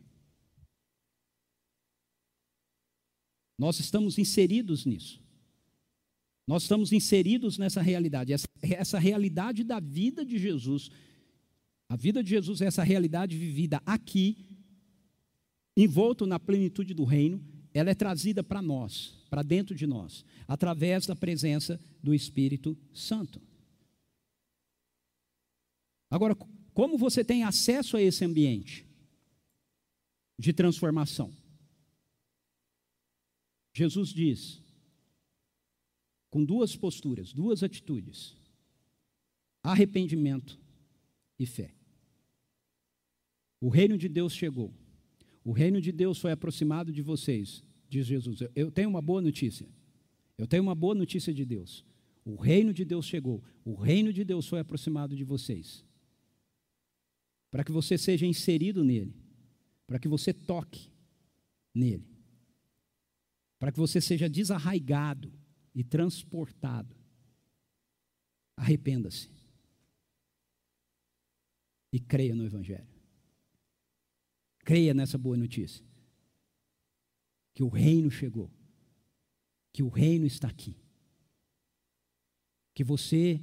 Nós 3.58 3.80
estamos 3.80 4.16
inseridos 4.16 4.86
nisso. 4.86 5.20
Nós 6.46 6.62
estamos 6.62 6.92
inseridos 6.92 7.58
nessa 7.58 7.82
realidade, 7.82 8.32
essa, 8.32 8.46
essa 8.62 8.98
realidade 9.00 9.64
da 9.64 9.80
vida 9.80 10.24
de 10.24 10.38
Jesus. 10.38 10.88
A 11.88 11.96
vida 11.96 12.22
de 12.22 12.30
Jesus 12.30 12.60
é 12.60 12.66
essa 12.66 12.84
realidade 12.84 13.36
vivida 13.36 13.82
aqui, 13.84 14.56
envolto 15.76 16.26
na 16.26 16.38
plenitude 16.38 16.94
do 16.94 17.02
reino, 17.02 17.44
ela 17.74 17.90
é 17.90 17.94
trazida 17.94 18.44
para 18.44 18.62
nós, 18.62 19.25
para 19.28 19.42
dentro 19.42 19.74
de 19.74 19.86
nós, 19.86 20.24
através 20.46 21.06
da 21.06 21.16
presença 21.16 21.80
do 22.02 22.14
Espírito 22.14 22.76
Santo. 22.92 23.40
Agora, 26.10 26.34
como 26.72 26.96
você 26.96 27.24
tem 27.24 27.42
acesso 27.42 27.96
a 27.96 28.02
esse 28.02 28.24
ambiente 28.24 28.86
de 30.38 30.52
transformação? 30.52 31.34
Jesus 33.74 34.10
diz: 34.10 34.62
com 36.30 36.44
duas 36.44 36.76
posturas, 36.76 37.32
duas 37.32 37.62
atitudes: 37.62 38.36
arrependimento 39.62 40.60
e 41.38 41.46
fé. 41.46 41.74
O 43.60 43.68
reino 43.68 43.96
de 43.96 44.08
Deus 44.08 44.34
chegou. 44.34 44.72
O 45.42 45.52
reino 45.52 45.80
de 45.80 45.92
Deus 45.92 46.18
foi 46.18 46.32
aproximado 46.32 46.92
de 46.92 47.00
vocês, 47.00 47.64
diz 47.96 48.06
Jesus. 48.06 48.40
Eu 48.54 48.70
tenho 48.70 48.88
uma 48.88 49.00
boa 49.00 49.20
notícia. 49.20 49.66
Eu 50.36 50.46
tenho 50.46 50.62
uma 50.62 50.74
boa 50.74 50.94
notícia 50.94 51.32
de 51.32 51.44
Deus. 51.44 51.84
O 52.24 52.36
reino 52.36 52.72
de 52.72 52.84
Deus 52.84 53.06
chegou. 53.06 53.42
O 53.64 53.74
reino 53.74 54.12
de 54.12 54.24
Deus 54.24 54.46
foi 54.46 54.60
aproximado 54.60 55.16
de 55.16 55.24
vocês. 55.24 55.84
Para 57.50 57.64
que 57.64 57.72
você 57.72 57.96
seja 57.96 58.26
inserido 58.26 58.84
nele. 58.84 59.14
Para 59.86 59.98
que 59.98 60.08
você 60.08 60.32
toque 60.32 60.90
nele. 61.74 62.06
Para 63.58 63.72
que 63.72 63.78
você 63.78 64.00
seja 64.00 64.28
desarraigado 64.28 65.32
e 65.74 65.82
transportado. 65.82 66.94
Arrependa-se. 68.56 69.30
E 71.92 71.98
creia 71.98 72.34
no 72.34 72.44
Evangelho. 72.44 72.88
Creia 74.58 74.92
nessa 74.92 75.16
boa 75.16 75.36
notícia. 75.36 75.84
Que 77.56 77.62
o 77.62 77.68
reino 77.68 78.10
chegou. 78.10 78.52
Que 79.72 79.82
o 79.82 79.88
reino 79.88 80.26
está 80.26 80.46
aqui. 80.46 80.76
Que 82.74 82.84
você 82.84 83.42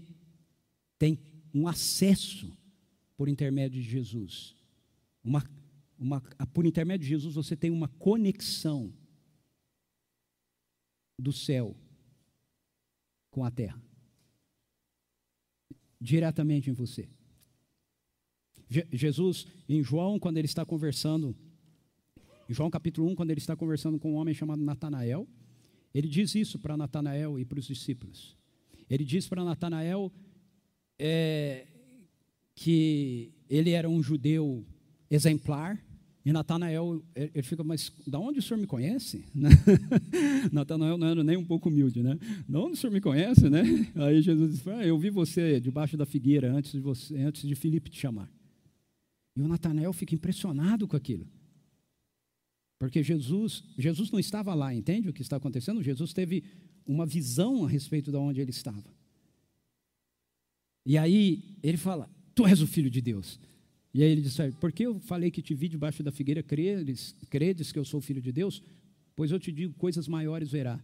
tem 0.99 1.19
um 1.51 1.67
acesso 1.67 2.55
por 3.17 3.27
intermédio 3.27 3.81
de 3.81 3.89
Jesus. 3.89 4.55
Uma, 5.23 5.43
uma, 5.97 6.21
por 6.53 6.63
intermédio 6.63 7.05
de 7.05 7.09
Jesus 7.09 7.33
você 7.33 7.55
tem 7.55 7.71
uma 7.71 7.87
conexão 7.87 8.93
do 11.17 11.33
céu 11.33 11.75
com 13.31 13.43
a 13.43 13.49
terra. 13.49 13.83
Diretamente 15.99 16.69
em 16.69 16.73
você. 16.73 17.09
Je 18.69 18.87
Jesus, 18.91 19.47
em 19.67 19.81
João, 19.81 20.19
quando 20.19 20.37
ele 20.37 20.45
está 20.45 20.63
conversando, 20.63 21.35
João 22.49 22.69
capítulo 22.69 23.07
1, 23.09 23.15
quando 23.15 23.31
ele 23.31 23.39
está 23.39 23.55
conversando 23.55 23.97
com 23.99 24.13
um 24.13 24.15
homem 24.15 24.33
chamado 24.33 24.61
Natanael, 24.61 25.27
ele 25.93 26.07
diz 26.07 26.35
isso 26.35 26.59
para 26.59 26.75
Natanael 26.75 27.39
e 27.39 27.45
para 27.45 27.59
os 27.59 27.65
discípulos. 27.65 28.35
Ele 28.89 29.05
diz 29.05 29.27
para 29.27 29.43
Natanael 29.43 30.11
é, 30.99 31.67
que 32.55 33.31
ele 33.49 33.71
era 33.71 33.89
um 33.89 34.01
judeu 34.01 34.65
exemplar, 35.09 35.79
E 36.25 36.31
Natanael, 36.31 37.03
ele 37.15 37.43
fica, 37.43 37.63
mas 37.65 37.91
da 38.07 38.17
onde 38.17 38.39
o 38.39 38.41
senhor 38.41 38.57
me 38.57 38.65
conhece? 38.65 39.25
Natanael 40.53 40.97
não 40.97 41.07
era 41.07 41.21
nem 41.21 41.35
um 41.35 41.43
pouco 41.43 41.67
humilde, 41.67 42.01
né? 42.01 42.17
Da 42.47 42.61
onde 42.61 42.73
o 42.73 42.77
senhor 42.77 42.93
me 42.93 43.01
conhece, 43.01 43.49
né? 43.49 43.61
Aí 43.93 44.21
Jesus 44.21 44.53
disse, 44.53 44.69
ah, 44.69 44.85
eu 44.85 44.97
vi 44.97 45.09
você 45.09 45.59
debaixo 45.59 45.97
da 45.97 46.05
figueira 46.05 46.53
antes 46.53 46.71
de, 46.71 46.79
você, 46.79 47.17
antes 47.17 47.45
de 47.45 47.55
Filipe 47.55 47.89
te 47.89 47.99
chamar. 47.99 48.31
E 49.35 49.41
o 49.41 49.47
Natanael 49.49 49.91
fica 49.91 50.15
impressionado 50.15 50.87
com 50.87 50.95
aquilo. 50.95 51.27
Porque 52.79 53.01
Jesus, 53.01 53.63
Jesus 53.77 54.11
não 54.11 54.19
estava 54.19 54.53
lá, 54.53 54.73
entende 54.73 55.09
o 55.09 55.13
que 55.13 55.21
está 55.21 55.37
acontecendo? 55.37 55.81
Jesus 55.81 56.13
teve 56.13 56.43
uma 56.85 57.05
visão 57.05 57.65
a 57.65 57.69
respeito 57.69 58.11
de 58.11 58.17
onde 58.17 58.41
ele 58.41 58.51
estava. 58.51 58.93
E 60.85 60.97
aí 60.97 61.57
ele 61.63 61.77
fala: 61.77 62.09
Tu 62.35 62.45
és 62.45 62.61
o 62.61 62.67
filho 62.67 62.89
de 62.89 63.01
Deus. 63.01 63.39
E 63.93 64.03
aí 64.03 64.09
ele 64.09 64.21
disse: 64.21 64.51
Porque 64.59 64.85
eu 64.85 64.99
falei 64.99 65.31
que 65.31 65.41
te 65.41 65.53
vi 65.53 65.69
debaixo 65.69 66.03
da 66.03 66.11
figueira, 66.11 66.43
credes, 66.43 67.15
credes 67.29 67.71
que 67.71 67.79
eu 67.79 67.85
sou 67.85 68.01
filho 68.01 68.21
de 68.21 68.31
Deus? 68.31 68.61
Pois 69.15 69.31
eu 69.31 69.39
te 69.39 69.51
digo: 69.51 69.73
coisas 69.75 70.07
maiores 70.07 70.49
verá. 70.51 70.83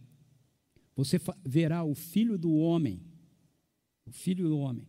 Você 0.96 1.20
verá 1.44 1.82
o 1.84 1.94
filho 1.94 2.38
do 2.38 2.52
homem, 2.54 3.00
o 4.06 4.12
filho 4.12 4.48
do 4.48 4.58
homem, 4.58 4.86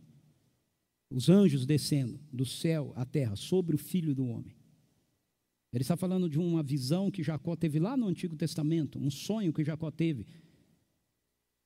os 1.10 1.28
anjos 1.28 1.64
descendo 1.64 2.18
do 2.32 2.44
céu 2.44 2.92
à 2.96 3.04
terra 3.04 3.36
sobre 3.36 3.74
o 3.74 3.78
filho 3.78 4.14
do 4.14 4.26
homem. 4.26 4.54
Ele 5.72 5.82
está 5.82 5.96
falando 5.96 6.28
de 6.28 6.38
uma 6.38 6.62
visão 6.62 7.10
que 7.10 7.22
Jacó 7.22 7.56
teve 7.56 7.78
lá 7.78 7.96
no 7.96 8.06
Antigo 8.06 8.36
Testamento, 8.36 8.98
um 8.98 9.10
sonho 9.10 9.52
que 9.52 9.64
Jacó 9.64 9.90
teve 9.90 10.26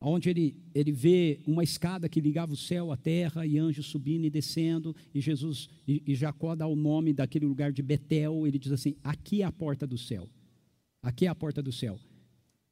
onde 0.01 0.29
ele, 0.29 0.57
ele 0.75 0.92
vê 0.92 1.40
uma 1.47 1.64
escada 1.64 2.09
que 2.09 2.21
ligava 2.21 2.53
o 2.53 2.57
céu 2.57 2.92
à 2.92 2.97
terra 2.97 3.47
e 3.47 3.59
anjos 3.59 3.87
subindo 3.87 4.25
e 4.25 4.31
descendo, 4.31 4.95
e 5.14 5.21
Jesus 5.21 5.69
e, 5.87 6.03
e, 6.07 6.14
Jacó 6.14 6.55
dá 6.55 6.66
o 6.66 6.77
nome 6.77 7.12
daquele 7.12 7.47
lugar 7.47 7.73
de 7.73 7.83
Betel, 7.83 8.47
ele 8.47 8.59
diz 8.59 8.73
assim: 8.73 8.97
aqui 9.03 9.42
é 9.42 9.45
a 9.45 9.53
porta 9.53 9.87
do 9.87 9.99
céu. 9.99 10.29
Aqui 11.03 11.27
é 11.27 11.29
a 11.29 11.35
porta 11.35 11.62
do 11.62 11.73
céu. 11.73 11.99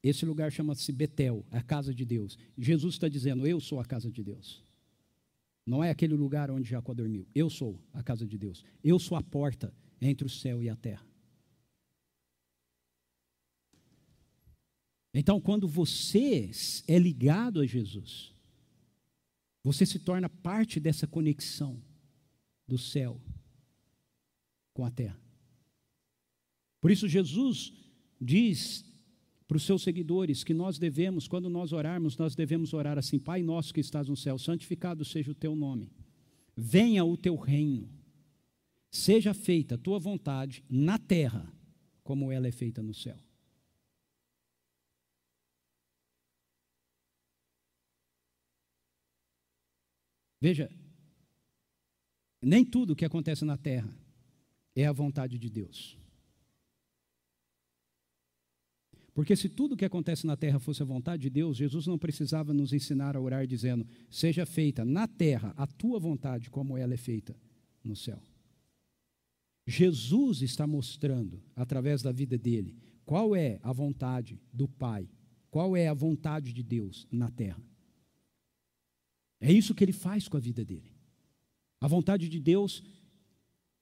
Esse 0.03 0.27
lugar 0.27 0.53
chama-se 0.53 0.93
Betel, 0.93 1.45
a 1.51 1.63
casa 1.63 1.95
de 1.95 2.05
Deus. 2.05 2.39
Jesus 2.59 2.95
está 2.95 3.09
dizendo: 3.09 3.47
Eu 3.47 3.61
sou 3.61 3.81
a 3.81 3.85
casa 3.85 4.11
de 4.11 4.23
Deus. 4.23 4.63
Não 5.67 5.83
é 5.83 5.91
aquele 5.91 6.15
lugar 6.15 6.51
onde 6.51 6.69
Jacó 6.69 6.93
dormiu. 6.93 7.27
Eu 7.35 7.49
sou 7.49 7.81
a 7.93 8.03
casa 8.03 8.27
de 8.27 8.37
Deus. 8.37 8.63
Eu 8.83 8.99
sou 8.99 9.17
a 9.17 9.23
porta 9.23 9.73
entre 10.01 10.27
o 10.27 10.31
céu 10.31 10.63
e 10.63 10.69
a 10.69 10.77
terra. 10.77 11.07
Então, 15.15 15.41
quando 15.41 15.69
você 15.69 16.51
é 16.89 16.99
ligado 16.99 17.61
a 17.61 17.67
Jesus, 17.67 18.35
você 19.63 19.87
se 19.87 20.01
torna 20.01 20.29
parte 20.29 20.81
dessa 20.81 21.07
conexão 21.07 21.81
do 22.67 22.77
céu 22.77 23.21
com 24.75 24.85
a 24.85 24.91
terra. 24.91 25.19
Por 26.81 26.91
isso, 26.91 27.09
Jesus 27.09 27.73
diz 28.21 28.85
para 29.47 29.57
os 29.57 29.63
seus 29.63 29.83
seguidores 29.83 30.43
que 30.43 30.53
nós 30.53 30.79
devemos, 30.79 31.29
quando 31.29 31.49
nós 31.49 31.73
orarmos, 31.73 32.17
nós 32.17 32.35
devemos 32.35 32.75
orar 32.75 32.99
assim: 32.99 33.19
Pai 33.19 33.41
nosso 33.41 33.73
que 33.73 33.81
estás 33.81 34.09
no 34.09 34.17
céu, 34.17 34.37
santificado 34.37 35.05
seja 35.05 35.31
o 35.31 35.35
teu 35.35 35.55
nome, 35.55 35.93
venha 36.57 37.05
o 37.05 37.17
teu 37.17 37.37
reino, 37.37 37.89
seja 38.91 39.33
feita 39.33 39.77
a 39.77 39.79
tua 39.79 40.01
vontade 40.01 40.65
na 40.69 40.99
terra, 40.99 41.51
como 42.03 42.33
ela 42.33 42.49
é 42.49 42.53
feita 42.53 42.83
no 42.83 42.93
céu. 42.93 43.19
Veja, 50.45 50.71
nem 52.43 52.67
tudo 52.67 52.95
que 52.95 53.07
acontece 53.07 53.47
na 53.47 53.57
terra 53.57 53.89
é 54.77 54.85
a 54.85 54.93
vontade 54.93 55.39
de 55.39 55.49
Deus. 55.49 55.97
Porque 59.15 59.35
se 59.37 59.49
tudo 59.49 59.75
que 59.75 59.87
acontece 59.87 60.27
na 60.27 60.37
terra 60.37 60.59
fosse 60.59 60.83
a 60.83 60.85
vontade 60.85 61.23
de 61.23 61.31
Deus, 61.31 61.57
Jesus 61.57 61.87
não 61.87 61.97
precisava 61.97 62.53
nos 62.53 62.75
ensinar 62.75 63.17
a 63.17 63.21
orar 63.23 63.47
dizendo: 63.47 63.87
Seja 64.11 64.45
feita 64.45 64.85
na 64.85 65.09
terra 65.09 65.55
a 65.57 65.67
tua 65.67 65.99
vontade, 65.99 66.51
como 66.51 66.77
ela 66.77 66.93
é 66.93 66.99
feita 66.99 67.35
no 67.83 67.97
céu. 67.97 68.21
Jesus 69.67 70.43
está 70.43 70.67
mostrando, 70.67 71.43
através 71.57 72.03
da 72.03 72.13
vida 72.13 72.37
dele, 72.37 72.77
qual 73.07 73.35
é 73.35 73.59
a 73.63 73.73
vontade 73.73 74.39
do 74.53 74.69
Pai, 74.69 75.09
qual 75.51 75.75
é 75.75 75.89
a 75.89 75.95
vontade 75.95 76.53
de 76.53 76.63
Deus 76.63 77.09
na 77.11 77.31
terra. 77.31 77.63
É 79.45 79.53
isso 79.53 79.75
que 79.75 79.85
ele 79.85 79.93
faz 79.93 80.27
com 80.27 80.39
a 80.39 80.41
vida 80.41 80.65
dele. 80.65 80.91
A 81.79 81.87
vontade 81.87 82.31
de 82.31 82.41
Deus 82.41 82.83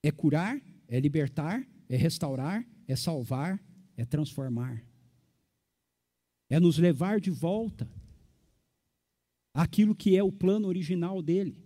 é 0.02 0.10
curar, 0.10 0.60
é 0.88 0.98
libertar, 0.98 1.64
é 1.88 1.96
restaurar, 1.96 2.66
é 2.88 2.96
salvar, 2.96 3.62
é 3.96 4.04
transformar. 4.04 4.84
É 6.50 6.58
nos 6.58 6.78
levar 6.78 7.20
de 7.20 7.30
volta 7.30 7.88
àquilo 9.54 9.94
que 9.94 10.16
é 10.16 10.22
o 10.24 10.32
plano 10.32 10.66
original 10.66 11.22
dele. 11.22 11.56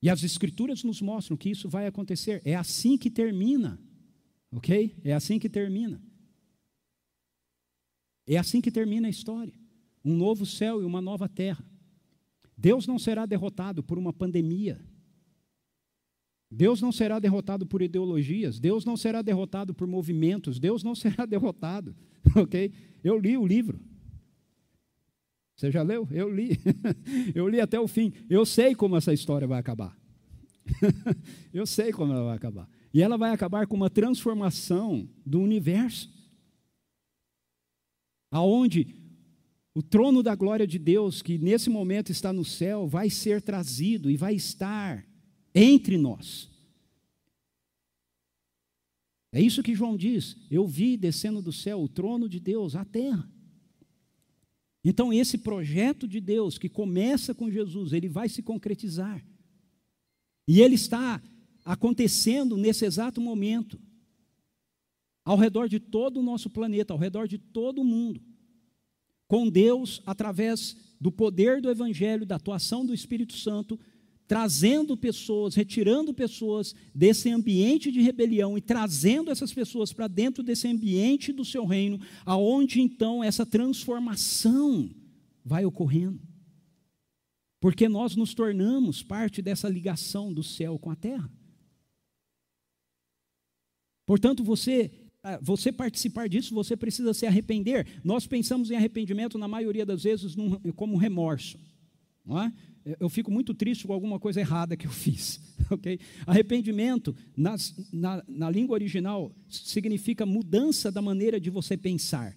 E 0.00 0.08
as 0.08 0.22
Escrituras 0.22 0.84
nos 0.84 1.02
mostram 1.02 1.36
que 1.36 1.50
isso 1.50 1.68
vai 1.68 1.88
acontecer. 1.88 2.40
É 2.44 2.54
assim 2.54 2.96
que 2.96 3.10
termina. 3.10 3.80
Ok? 4.52 4.96
É 5.02 5.12
assim 5.12 5.40
que 5.40 5.48
termina. 5.48 6.00
É 8.28 8.36
assim 8.36 8.60
que 8.60 8.70
termina 8.70 9.08
a 9.08 9.10
história. 9.10 9.58
Um 10.04 10.16
novo 10.16 10.46
céu 10.46 10.80
e 10.80 10.84
uma 10.84 11.02
nova 11.02 11.28
terra. 11.28 11.68
Deus 12.58 12.88
não 12.88 12.98
será 12.98 13.24
derrotado 13.24 13.84
por 13.84 13.96
uma 13.96 14.12
pandemia. 14.12 14.84
Deus 16.50 16.82
não 16.82 16.90
será 16.90 17.20
derrotado 17.20 17.64
por 17.64 17.80
ideologias, 17.80 18.58
Deus 18.58 18.84
não 18.84 18.96
será 18.96 19.22
derrotado 19.22 19.72
por 19.72 19.86
movimentos, 19.86 20.58
Deus 20.58 20.82
não 20.82 20.94
será 20.94 21.24
derrotado, 21.26 21.94
ok? 22.34 22.72
Eu 23.04 23.16
li 23.16 23.36
o 23.36 23.46
livro. 23.46 23.80
Você 25.54 25.70
já 25.70 25.82
leu? 25.82 26.08
Eu 26.10 26.32
li. 26.32 26.58
Eu 27.34 27.48
li 27.48 27.60
até 27.60 27.78
o 27.78 27.88
fim. 27.88 28.12
Eu 28.30 28.46
sei 28.46 28.74
como 28.76 28.96
essa 28.96 29.12
história 29.12 29.46
vai 29.46 29.58
acabar. 29.58 29.96
Eu 31.52 31.66
sei 31.66 31.92
como 31.92 32.12
ela 32.12 32.26
vai 32.26 32.36
acabar. 32.36 32.68
E 32.94 33.02
ela 33.02 33.18
vai 33.18 33.32
acabar 33.32 33.66
com 33.66 33.74
uma 33.74 33.90
transformação 33.90 35.08
do 35.26 35.40
universo. 35.40 36.08
Aonde 38.30 38.94
o 39.78 39.82
trono 39.82 40.24
da 40.24 40.34
glória 40.34 40.66
de 40.66 40.76
Deus, 40.76 41.22
que 41.22 41.38
nesse 41.38 41.70
momento 41.70 42.10
está 42.10 42.32
no 42.32 42.44
céu, 42.44 42.88
vai 42.88 43.08
ser 43.08 43.40
trazido 43.40 44.10
e 44.10 44.16
vai 44.16 44.34
estar 44.34 45.06
entre 45.54 45.96
nós. 45.96 46.50
É 49.30 49.40
isso 49.40 49.62
que 49.62 49.76
João 49.76 49.96
diz. 49.96 50.36
Eu 50.50 50.66
vi 50.66 50.96
descendo 50.96 51.40
do 51.40 51.52
céu 51.52 51.80
o 51.80 51.88
trono 51.88 52.28
de 52.28 52.40
Deus 52.40 52.74
à 52.74 52.84
terra. 52.84 53.30
Então, 54.84 55.12
esse 55.12 55.38
projeto 55.38 56.08
de 56.08 56.20
Deus 56.20 56.58
que 56.58 56.68
começa 56.68 57.32
com 57.32 57.48
Jesus, 57.48 57.92
ele 57.92 58.08
vai 58.08 58.28
se 58.28 58.42
concretizar. 58.42 59.24
E 60.48 60.60
ele 60.60 60.74
está 60.74 61.22
acontecendo 61.64 62.56
nesse 62.56 62.84
exato 62.84 63.20
momento, 63.20 63.80
ao 65.24 65.36
redor 65.36 65.68
de 65.68 65.78
todo 65.78 66.18
o 66.18 66.22
nosso 66.24 66.50
planeta, 66.50 66.92
ao 66.92 66.98
redor 66.98 67.28
de 67.28 67.38
todo 67.38 67.80
o 67.80 67.84
mundo 67.84 68.26
com 69.28 69.48
Deus 69.48 70.02
através 70.06 70.76
do 71.00 71.12
poder 71.12 71.60
do 71.60 71.70
Evangelho, 71.70 72.26
da 72.26 72.36
atuação 72.36 72.84
do 72.84 72.94
Espírito 72.94 73.34
Santo, 73.34 73.78
trazendo 74.26 74.96
pessoas, 74.96 75.54
retirando 75.54 76.12
pessoas 76.12 76.74
desse 76.94 77.30
ambiente 77.30 77.92
de 77.92 78.00
rebelião 78.00 78.58
e 78.58 78.60
trazendo 78.60 79.30
essas 79.30 79.52
pessoas 79.52 79.92
para 79.92 80.08
dentro 80.08 80.42
desse 80.42 80.66
ambiente 80.66 81.32
do 81.32 81.44
seu 81.44 81.64
reino, 81.64 82.00
aonde 82.26 82.80
então 82.80 83.22
essa 83.22 83.46
transformação 83.46 84.90
vai 85.44 85.64
ocorrendo. 85.64 86.20
Porque 87.60 87.88
nós 87.88 88.16
nos 88.16 88.34
tornamos 88.34 89.02
parte 89.02 89.40
dessa 89.40 89.68
ligação 89.68 90.32
do 90.32 90.42
céu 90.42 90.78
com 90.78 90.90
a 90.90 90.96
terra. 90.96 91.30
Portanto, 94.06 94.44
você 94.44 94.90
você 95.42 95.70
participar 95.70 96.28
disso, 96.28 96.54
você 96.54 96.76
precisa 96.76 97.12
se 97.12 97.26
arrepender. 97.26 97.86
Nós 98.04 98.26
pensamos 98.26 98.70
em 98.70 98.76
arrependimento, 98.76 99.36
na 99.36 99.48
maioria 99.48 99.84
das 99.84 100.04
vezes, 100.04 100.34
num, 100.34 100.58
como 100.72 100.96
remorso. 100.96 101.58
Não 102.24 102.40
é? 102.40 102.52
Eu 102.98 103.08
fico 103.08 103.30
muito 103.30 103.52
triste 103.52 103.86
com 103.86 103.92
alguma 103.92 104.18
coisa 104.18 104.40
errada 104.40 104.76
que 104.76 104.86
eu 104.86 104.90
fiz. 104.90 105.40
Okay? 105.70 106.00
Arrependimento, 106.26 107.14
nas, 107.36 107.74
na, 107.92 108.24
na 108.26 108.48
língua 108.48 108.72
original, 108.72 109.30
significa 109.50 110.24
mudança 110.24 110.90
da 110.90 111.02
maneira 111.02 111.38
de 111.38 111.50
você 111.50 111.76
pensar. 111.76 112.34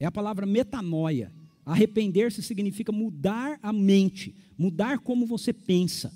É 0.00 0.04
a 0.04 0.10
palavra 0.10 0.44
metanoia. 0.44 1.32
Arrepender-se 1.64 2.42
significa 2.42 2.90
mudar 2.90 3.60
a 3.62 3.72
mente, 3.72 4.34
mudar 4.58 4.98
como 4.98 5.26
você 5.26 5.52
pensa. 5.52 6.12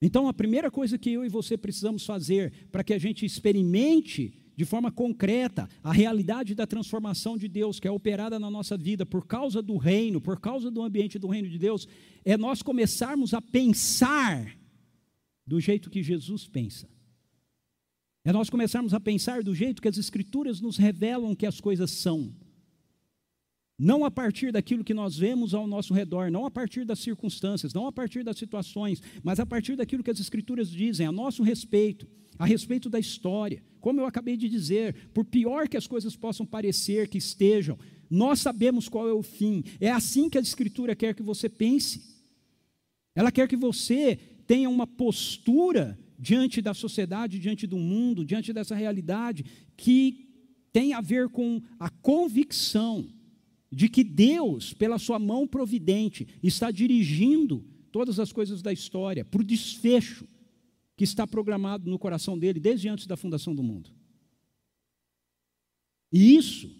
Então, 0.00 0.28
a 0.28 0.32
primeira 0.32 0.70
coisa 0.70 0.96
que 0.96 1.12
eu 1.12 1.24
e 1.24 1.28
você 1.28 1.56
precisamos 1.56 2.06
fazer 2.06 2.52
para 2.70 2.84
que 2.84 2.94
a 2.94 2.98
gente 2.98 3.26
experimente 3.26 4.32
de 4.56 4.64
forma 4.64 4.90
concreta 4.90 5.68
a 5.84 5.92
realidade 5.92 6.52
da 6.52 6.66
transformação 6.66 7.38
de 7.38 7.46
Deus 7.46 7.78
que 7.78 7.86
é 7.86 7.90
operada 7.90 8.40
na 8.40 8.50
nossa 8.50 8.76
vida 8.76 9.06
por 9.06 9.24
causa 9.24 9.62
do 9.62 9.76
reino, 9.76 10.20
por 10.20 10.40
causa 10.40 10.70
do 10.70 10.82
ambiente 10.82 11.18
do 11.18 11.28
reino 11.28 11.48
de 11.48 11.58
Deus, 11.58 11.86
é 12.24 12.36
nós 12.36 12.60
começarmos 12.60 13.34
a 13.34 13.40
pensar 13.40 14.56
do 15.46 15.60
jeito 15.60 15.88
que 15.88 16.02
Jesus 16.02 16.46
pensa. 16.46 16.88
É 18.24 18.32
nós 18.32 18.50
começarmos 18.50 18.92
a 18.92 19.00
pensar 19.00 19.42
do 19.42 19.54
jeito 19.54 19.80
que 19.80 19.88
as 19.88 19.96
Escrituras 19.96 20.60
nos 20.60 20.76
revelam 20.76 21.34
que 21.34 21.46
as 21.46 21.60
coisas 21.60 21.90
são. 21.92 22.34
Não 23.78 24.04
a 24.04 24.10
partir 24.10 24.50
daquilo 24.50 24.82
que 24.82 24.92
nós 24.92 25.16
vemos 25.16 25.54
ao 25.54 25.64
nosso 25.64 25.94
redor, 25.94 26.32
não 26.32 26.44
a 26.44 26.50
partir 26.50 26.84
das 26.84 26.98
circunstâncias, 26.98 27.72
não 27.72 27.86
a 27.86 27.92
partir 27.92 28.24
das 28.24 28.36
situações, 28.36 29.00
mas 29.22 29.38
a 29.38 29.46
partir 29.46 29.76
daquilo 29.76 30.02
que 30.02 30.10
as 30.10 30.18
Escrituras 30.18 30.68
dizem 30.68 31.06
a 31.06 31.12
nosso 31.12 31.44
respeito, 31.44 32.08
a 32.36 32.44
respeito 32.44 32.90
da 32.90 32.98
história. 32.98 33.62
Como 33.80 34.00
eu 34.00 34.06
acabei 34.06 34.36
de 34.36 34.48
dizer, 34.48 35.10
por 35.14 35.24
pior 35.24 35.68
que 35.68 35.76
as 35.76 35.86
coisas 35.86 36.16
possam 36.16 36.44
parecer 36.44 37.08
que 37.08 37.18
estejam, 37.18 37.78
nós 38.10 38.40
sabemos 38.40 38.88
qual 38.88 39.08
é 39.08 39.12
o 39.12 39.22
fim. 39.22 39.62
É 39.80 39.92
assim 39.92 40.28
que 40.28 40.38
a 40.38 40.40
Escritura 40.40 40.96
quer 40.96 41.14
que 41.14 41.22
você 41.22 41.48
pense. 41.48 42.02
Ela 43.14 43.30
quer 43.30 43.46
que 43.46 43.56
você 43.56 44.18
tenha 44.44 44.68
uma 44.68 44.88
postura 44.88 45.96
diante 46.18 46.60
da 46.60 46.74
sociedade, 46.74 47.38
diante 47.38 47.64
do 47.64 47.76
mundo, 47.76 48.24
diante 48.24 48.52
dessa 48.52 48.74
realidade, 48.74 49.44
que 49.76 50.26
tem 50.72 50.94
a 50.94 51.00
ver 51.00 51.28
com 51.28 51.62
a 51.78 51.88
convicção 51.88 53.06
de 53.70 53.88
que 53.88 54.02
Deus, 54.02 54.72
pela 54.72 54.98
sua 54.98 55.18
mão 55.18 55.46
providente, 55.46 56.26
está 56.42 56.70
dirigindo 56.70 57.64
todas 57.92 58.18
as 58.18 58.32
coisas 58.32 58.62
da 58.62 58.72
história 58.72 59.24
para 59.24 59.40
o 59.40 59.44
desfecho 59.44 60.26
que 60.96 61.04
está 61.04 61.26
programado 61.26 61.88
no 61.88 61.98
coração 61.98 62.38
dele 62.38 62.58
desde 62.58 62.88
antes 62.88 63.06
da 63.06 63.16
fundação 63.16 63.54
do 63.54 63.62
mundo. 63.62 63.90
E 66.12 66.34
isso 66.34 66.74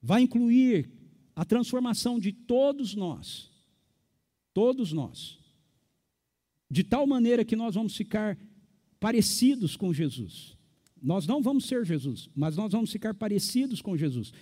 vai 0.00 0.22
incluir 0.22 0.90
a 1.34 1.44
transformação 1.44 2.18
de 2.18 2.32
todos 2.32 2.94
nós, 2.94 3.50
todos 4.54 4.92
nós, 4.92 5.38
de 6.70 6.84
tal 6.84 7.06
maneira 7.06 7.44
que 7.44 7.56
nós 7.56 7.74
vamos 7.74 7.96
ficar 7.96 8.38
parecidos 9.00 9.76
com 9.76 9.92
Jesus. 9.92 10.56
Nós 11.02 11.26
não 11.26 11.42
vamos 11.42 11.66
ser 11.66 11.84
Jesus, 11.84 12.28
mas 12.34 12.56
nós 12.56 12.70
vamos 12.72 12.92
ficar 12.92 13.12
parecidos 13.14 13.82
com 13.82 13.96
Jesus. 13.96 14.32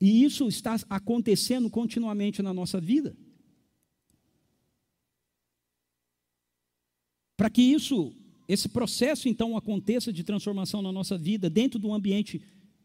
E 0.00 0.24
isso 0.24 0.48
está 0.48 0.76
acontecendo 0.88 1.70
continuamente 1.70 2.42
na 2.42 2.52
nossa 2.52 2.80
vida. 2.80 3.16
Para 7.36 7.50
que 7.50 7.62
isso, 7.62 8.14
esse 8.48 8.68
processo 8.68 9.28
então 9.28 9.56
aconteça 9.56 10.12
de 10.12 10.22
transformação 10.22 10.80
na 10.80 10.92
nossa 10.92 11.18
vida, 11.18 11.50
dentro 11.50 11.78
do 11.78 11.92
ambiente 11.92 12.42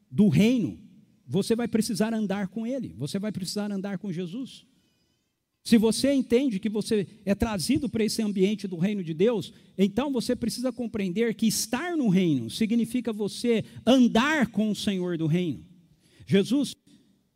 do 0.10 0.28
reino, 0.28 0.80
você 1.28 1.56
vai 1.56 1.68
precisar 1.68 2.14
andar 2.14 2.48
com 2.48 2.66
ele, 2.66 2.96
você 2.98 3.20
vai 3.20 3.32
precisar 3.32 3.72
andar 3.72 4.00
com 4.00 4.12
Jesus. 4.12 4.66
Se 5.64 5.78
você 5.78 6.12
entende 6.14 6.60
que 6.60 6.70
você 6.70 7.06
é 7.24 7.36
trazido 7.36 7.88
para 7.88 8.04
esse 8.04 8.22
ambiente 8.24 8.68
do 8.68 8.78
reino 8.78 9.04
de 9.04 9.14
Deus, 9.14 9.54
então 9.78 10.12
você 10.12 10.36
precisa 10.36 10.72
compreender 10.72 11.36
que 11.36 11.46
estar 11.46 11.96
no 11.96 12.10
reino 12.10 12.50
significa 12.50 13.14
você 13.14 13.64
andar 13.86 14.48
com 14.48 14.72
o 14.72 14.76
Senhor 14.76 15.18
do 15.18 15.28
reino. 15.28 15.64
Jesus 16.26 16.74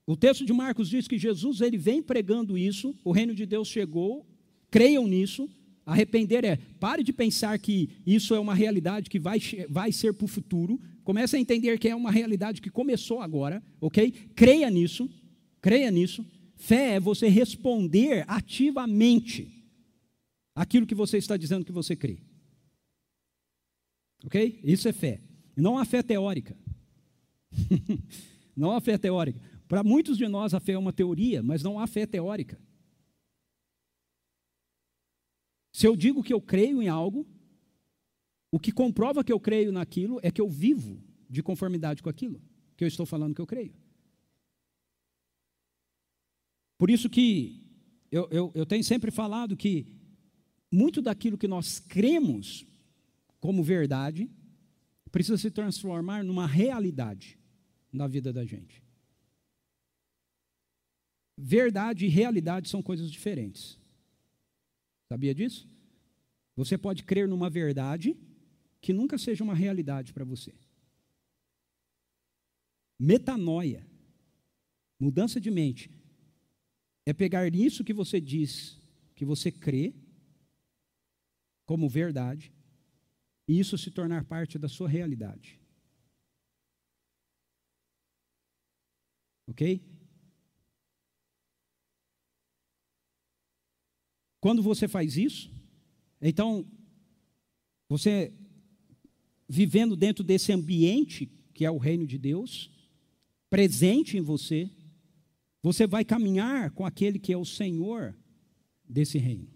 o 0.05 0.15
texto 0.17 0.45
de 0.45 0.51
Marcos 0.51 0.89
diz 0.89 1.07
que 1.07 1.17
Jesus 1.17 1.61
ele 1.61 1.77
vem 1.77 2.01
pregando 2.01 2.57
isso, 2.57 2.95
o 3.03 3.11
reino 3.11 3.33
de 3.33 3.45
Deus 3.45 3.67
chegou, 3.67 4.25
creiam 4.69 5.07
nisso. 5.07 5.49
Arrepender 5.85 6.45
é, 6.45 6.55
pare 6.79 7.03
de 7.03 7.11
pensar 7.11 7.59
que 7.59 7.89
isso 8.05 8.33
é 8.33 8.39
uma 8.39 8.53
realidade 8.53 9.09
que 9.09 9.19
vai, 9.19 9.37
vai 9.69 9.91
ser 9.91 10.13
para 10.13 10.23
o 10.23 10.29
futuro. 10.29 10.79
Comece 11.03 11.35
a 11.35 11.39
entender 11.39 11.77
que 11.77 11.89
é 11.89 11.95
uma 11.95 12.09
realidade 12.09 12.61
que 12.61 12.69
começou 12.69 13.19
agora, 13.19 13.61
ok? 13.81 14.11
Creia 14.33 14.69
nisso, 14.69 15.09
creia 15.61 15.91
nisso. 15.91 16.25
Fé 16.55 16.95
é 16.95 16.99
você 17.01 17.27
responder 17.27 18.23
ativamente 18.29 19.65
aquilo 20.55 20.85
que 20.85 20.95
você 20.95 21.17
está 21.17 21.35
dizendo 21.35 21.65
que 21.65 21.71
você 21.71 21.95
crê. 21.95 22.19
Ok? 24.25 24.61
Isso 24.63 24.87
é 24.87 24.93
fé. 24.93 25.19
Não 25.55 25.77
a 25.77 25.85
fé 25.85 26.01
teórica. 26.01 26.57
não 28.55 28.71
a 28.71 28.79
fé 28.79 28.97
teórica. 28.97 29.39
Para 29.67 29.83
muitos 29.83 30.17
de 30.17 30.27
nós, 30.27 30.53
a 30.53 30.59
fé 30.59 30.73
é 30.73 30.77
uma 30.77 30.93
teoria, 30.93 31.41
mas 31.41 31.63
não 31.63 31.79
há 31.79 31.87
fé 31.87 32.05
teórica. 32.05 32.59
Se 35.73 35.87
eu 35.87 35.95
digo 35.95 36.21
que 36.21 36.33
eu 36.33 36.41
creio 36.41 36.81
em 36.81 36.87
algo, 36.87 37.27
o 38.51 38.59
que 38.59 38.71
comprova 38.71 39.23
que 39.23 39.33
eu 39.33 39.39
creio 39.39 39.71
naquilo 39.71 40.19
é 40.21 40.29
que 40.29 40.39
eu 40.39 40.47
vivo 40.47 41.03
de 41.27 41.41
conformidade 41.41 42.03
com 42.03 42.09
aquilo 42.09 42.39
que 42.77 42.83
eu 42.83 42.87
estou 42.87 43.05
falando 43.05 43.33
que 43.33 43.41
eu 43.41 43.47
creio. 43.47 43.73
Por 46.77 46.89
isso 46.89 47.09
que 47.09 47.65
eu, 48.11 48.27
eu, 48.29 48.51
eu 48.53 48.65
tenho 48.65 48.83
sempre 48.83 49.09
falado 49.09 49.55
que 49.57 49.87
muito 50.71 51.01
daquilo 51.01 51.37
que 51.37 51.47
nós 51.47 51.79
cremos 51.79 52.65
como 53.39 53.63
verdade 53.63 54.29
precisa 55.11 55.37
se 55.37 55.49
transformar 55.49 56.23
numa 56.23 56.45
realidade 56.45 57.39
na 57.91 58.07
vida 58.07 58.33
da 58.33 58.43
gente. 58.43 58.82
Verdade 61.37 62.05
e 62.05 62.09
realidade 62.09 62.69
são 62.69 62.81
coisas 62.81 63.11
diferentes. 63.11 63.79
Sabia 65.09 65.33
disso? 65.33 65.67
Você 66.55 66.77
pode 66.77 67.03
crer 67.03 67.27
numa 67.27 67.49
verdade 67.49 68.15
que 68.79 68.93
nunca 68.93 69.17
seja 69.17 69.43
uma 69.43 69.55
realidade 69.55 70.13
para 70.13 70.23
você. 70.23 70.53
Metanoia, 72.99 73.85
mudança 74.99 75.41
de 75.41 75.49
mente, 75.49 75.89
é 77.05 77.13
pegar 77.13 77.53
isso 77.53 77.83
que 77.83 77.93
você 77.93 78.21
diz, 78.21 78.79
que 79.15 79.25
você 79.25 79.51
crê, 79.51 79.93
como 81.65 81.89
verdade, 81.89 82.53
e 83.47 83.59
isso 83.59 83.77
se 83.77 83.91
tornar 83.91 84.23
parte 84.25 84.57
da 84.57 84.69
sua 84.69 84.87
realidade. 84.87 85.59
Ok? 89.47 89.92
Quando 94.43 94.61
você 94.61 94.89
faz 94.89 95.15
isso, 95.15 95.49
então, 96.21 96.65
você 97.87 98.33
vivendo 99.47 99.95
dentro 99.95 100.21
desse 100.21 100.51
ambiente 100.51 101.31
que 101.53 101.63
é 101.63 101.71
o 101.71 101.77
reino 101.77 102.05
de 102.05 102.17
Deus, 102.17 102.69
presente 103.49 104.17
em 104.17 104.21
você, 104.21 104.69
você 105.61 105.87
vai 105.87 106.03
caminhar 106.03 106.71
com 106.71 106.85
aquele 106.85 107.19
que 107.19 107.31
é 107.31 107.37
o 107.37 107.45
Senhor 107.45 108.13
desse 108.83 109.17
reino. 109.17 109.47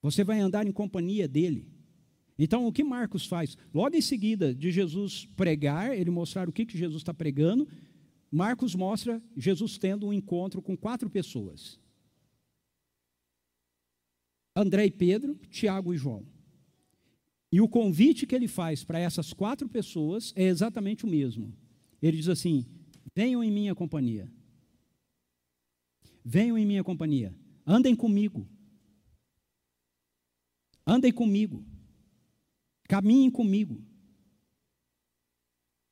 Você 0.00 0.22
vai 0.22 0.38
andar 0.38 0.64
em 0.64 0.70
companhia 0.70 1.26
dele. 1.26 1.66
Então, 2.38 2.64
o 2.68 2.72
que 2.72 2.84
Marcos 2.84 3.26
faz? 3.26 3.58
Logo 3.74 3.96
em 3.96 4.00
seguida 4.00 4.54
de 4.54 4.70
Jesus 4.70 5.28
pregar, 5.34 5.98
ele 5.98 6.12
mostrar 6.12 6.48
o 6.48 6.52
que, 6.52 6.64
que 6.64 6.78
Jesus 6.78 7.00
está 7.00 7.12
pregando, 7.12 7.66
Marcos 8.30 8.76
mostra 8.76 9.20
Jesus 9.36 9.76
tendo 9.76 10.06
um 10.06 10.12
encontro 10.12 10.62
com 10.62 10.76
quatro 10.76 11.10
pessoas. 11.10 11.81
André 14.54 14.86
e 14.86 14.90
Pedro, 14.90 15.38
Tiago 15.50 15.94
e 15.94 15.96
João. 15.96 16.26
E 17.50 17.60
o 17.60 17.68
convite 17.68 18.26
que 18.26 18.34
ele 18.34 18.48
faz 18.48 18.82
para 18.82 18.98
essas 18.98 19.32
quatro 19.32 19.68
pessoas 19.68 20.32
é 20.36 20.44
exatamente 20.44 21.04
o 21.04 21.08
mesmo. 21.08 21.54
Ele 22.00 22.16
diz 22.16 22.28
assim: 22.28 22.66
venham 23.14 23.44
em 23.44 23.50
minha 23.50 23.74
companhia. 23.74 24.30
Venham 26.24 26.56
em 26.56 26.64
minha 26.64 26.84
companhia. 26.84 27.34
Andem 27.66 27.94
comigo. 27.94 28.48
Andem 30.86 31.12
comigo. 31.12 31.64
Caminhem 32.88 33.30
comigo. 33.30 33.82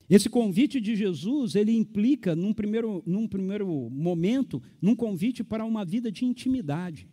Esse 0.09 0.29
convite 0.29 0.81
de 0.81 0.96
Jesus, 0.96 1.55
ele 1.55 1.73
implica, 1.73 2.35
num 2.35 2.53
primeiro, 2.53 3.01
num 3.07 3.29
primeiro 3.29 3.88
momento, 3.90 4.61
num 4.83 4.96
convite 4.96 5.44
para 5.44 5.64
uma 5.64 5.85
vida 5.85 6.11
de 6.11 6.25
intimidade. 6.25 7.09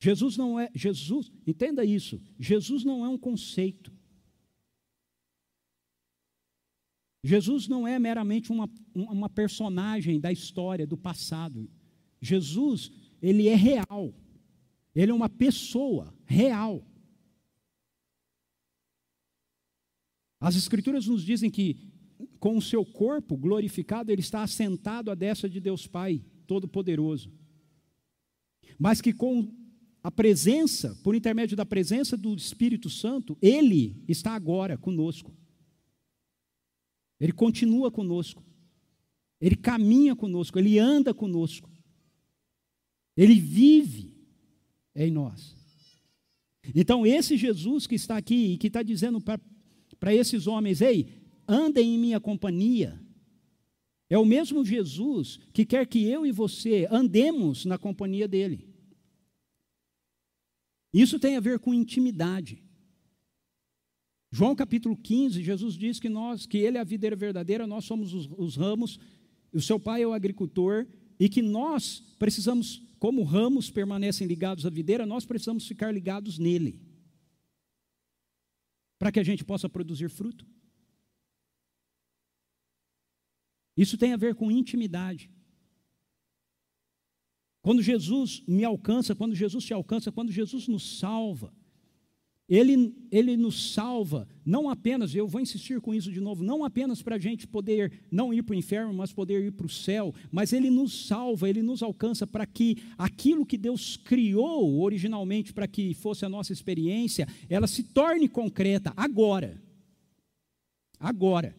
Jesus 0.00 0.36
não 0.36 0.58
é, 0.58 0.70
Jesus, 0.74 1.30
entenda 1.46 1.84
isso, 1.84 2.20
Jesus 2.38 2.84
não 2.84 3.04
é 3.04 3.08
um 3.08 3.18
conceito. 3.18 3.92
Jesus 7.22 7.68
não 7.68 7.86
é 7.86 7.98
meramente 7.98 8.50
uma, 8.50 8.66
uma 8.94 9.28
personagem 9.28 10.18
da 10.18 10.32
história, 10.32 10.86
do 10.86 10.96
passado. 10.96 11.68
Jesus, 12.18 12.90
ele 13.20 13.46
é 13.46 13.54
real. 13.54 14.14
Ele 14.94 15.12
é 15.12 15.14
uma 15.14 15.28
pessoa 15.28 16.14
real. 16.24 16.82
As 20.40 20.56
Escrituras 20.56 21.06
nos 21.06 21.22
dizem 21.22 21.50
que, 21.50 21.76
com 22.38 22.56
o 22.56 22.62
seu 22.62 22.86
corpo 22.86 23.36
glorificado, 23.36 24.10
ele 24.10 24.22
está 24.22 24.42
assentado 24.42 25.10
à 25.10 25.14
destra 25.14 25.48
de 25.48 25.60
Deus 25.60 25.86
Pai 25.86 26.24
Todo-Poderoso. 26.46 27.30
Mas 28.78 29.02
que 29.02 29.12
com 29.12 29.59
a 30.02 30.10
presença, 30.10 30.98
por 31.02 31.14
intermédio 31.14 31.56
da 31.56 31.66
presença 31.66 32.16
do 32.16 32.34
Espírito 32.34 32.88
Santo, 32.88 33.36
Ele 33.40 34.02
está 34.08 34.32
agora 34.32 34.78
conosco. 34.78 35.34
Ele 37.20 37.32
continua 37.32 37.90
conosco. 37.90 38.42
Ele 39.40 39.56
caminha 39.56 40.16
conosco, 40.16 40.58
Ele 40.58 40.78
anda 40.78 41.12
conosco. 41.12 41.70
Ele 43.16 43.38
vive 43.38 44.14
em 44.94 45.10
nós. 45.10 45.54
Então, 46.74 47.06
esse 47.06 47.36
Jesus 47.36 47.86
que 47.86 47.94
está 47.94 48.16
aqui 48.16 48.52
e 48.52 48.58
que 48.58 48.68
está 48.68 48.82
dizendo 48.82 49.20
para 49.20 50.14
esses 50.14 50.46
homens: 50.46 50.80
ei, 50.80 51.08
andem 51.46 51.94
em 51.94 51.98
minha 51.98 52.20
companhia. 52.20 52.98
É 54.08 54.18
o 54.18 54.24
mesmo 54.24 54.64
Jesus 54.64 55.38
que 55.52 55.64
quer 55.64 55.86
que 55.86 56.04
eu 56.04 56.26
e 56.26 56.32
você 56.32 56.88
andemos 56.90 57.64
na 57.64 57.78
companhia 57.78 58.26
dele. 58.26 58.69
Isso 60.92 61.18
tem 61.18 61.36
a 61.36 61.40
ver 61.40 61.58
com 61.58 61.72
intimidade. 61.72 62.62
João 64.32 64.54
capítulo 64.54 64.96
15, 64.96 65.42
Jesus 65.42 65.74
diz 65.74 65.98
que 65.98 66.08
nós, 66.08 66.46
que 66.46 66.58
ele 66.58 66.78
é 66.78 66.80
a 66.80 66.84
videira 66.84 67.16
verdadeira, 67.16 67.66
nós 67.66 67.84
somos 67.84 68.14
os, 68.14 68.28
os 68.36 68.56
ramos, 68.56 68.98
o 69.52 69.60
seu 69.60 69.78
pai 69.78 70.02
é 70.02 70.06
o 70.06 70.12
agricultor, 70.12 70.86
e 71.18 71.28
que 71.28 71.42
nós 71.42 72.00
precisamos, 72.18 72.82
como 72.98 73.24
ramos 73.24 73.70
permanecem 73.70 74.26
ligados 74.26 74.64
à 74.64 74.70
videira, 74.70 75.04
nós 75.04 75.24
precisamos 75.24 75.66
ficar 75.66 75.92
ligados 75.92 76.38
nele. 76.38 76.80
Para 78.98 79.10
que 79.10 79.18
a 79.18 79.24
gente 79.24 79.44
possa 79.44 79.68
produzir 79.68 80.08
fruto. 80.08 80.46
Isso 83.76 83.98
tem 83.98 84.12
a 84.12 84.16
ver 84.16 84.34
com 84.34 84.50
intimidade. 84.50 85.30
Quando 87.62 87.82
Jesus 87.82 88.42
me 88.46 88.64
alcança, 88.64 89.14
quando 89.14 89.34
Jesus 89.34 89.64
te 89.64 89.74
alcança, 89.74 90.10
quando 90.10 90.32
Jesus 90.32 90.66
nos 90.66 90.98
salva, 90.98 91.52
ele, 92.50 92.92
ele 93.12 93.36
nos 93.36 93.74
salva, 93.74 94.26
não 94.44 94.68
apenas, 94.68 95.14
eu 95.14 95.28
vou 95.28 95.40
insistir 95.40 95.80
com 95.80 95.94
isso 95.94 96.10
de 96.10 96.20
novo, 96.20 96.42
não 96.42 96.64
apenas 96.64 97.00
para 97.00 97.14
a 97.14 97.18
gente 97.18 97.46
poder 97.46 97.92
não 98.10 98.34
ir 98.34 98.42
para 98.42 98.54
o 98.54 98.58
inferno, 98.58 98.92
mas 98.92 99.12
poder 99.12 99.44
ir 99.44 99.52
para 99.52 99.66
o 99.66 99.70
céu, 99.70 100.12
mas 100.32 100.52
Ele 100.52 100.68
nos 100.68 101.06
salva, 101.06 101.48
Ele 101.48 101.62
nos 101.62 101.80
alcança 101.80 102.26
para 102.26 102.44
que 102.44 102.78
aquilo 102.98 103.46
que 103.46 103.56
Deus 103.56 103.96
criou 103.96 104.80
originalmente 104.80 105.52
para 105.52 105.68
que 105.68 105.94
fosse 105.94 106.24
a 106.24 106.28
nossa 106.28 106.52
experiência, 106.52 107.28
ela 107.48 107.68
se 107.68 107.84
torne 107.84 108.28
concreta 108.28 108.92
agora. 108.96 109.62
Agora. 110.98 111.56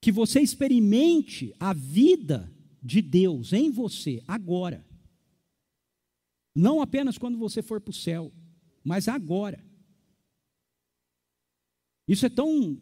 Que 0.00 0.12
você 0.12 0.38
experimente 0.38 1.52
a 1.58 1.72
vida 1.72 2.53
de 2.84 3.00
Deus 3.00 3.52
em 3.52 3.70
você 3.70 4.22
agora. 4.28 4.86
Não 6.54 6.82
apenas 6.82 7.18
quando 7.18 7.38
você 7.38 7.62
for 7.62 7.80
para 7.80 7.90
o 7.90 7.94
céu 7.94 8.32
mas 8.84 9.08
agora. 9.08 9.64
Isso 12.06 12.26
é 12.26 12.28
tão 12.28 12.78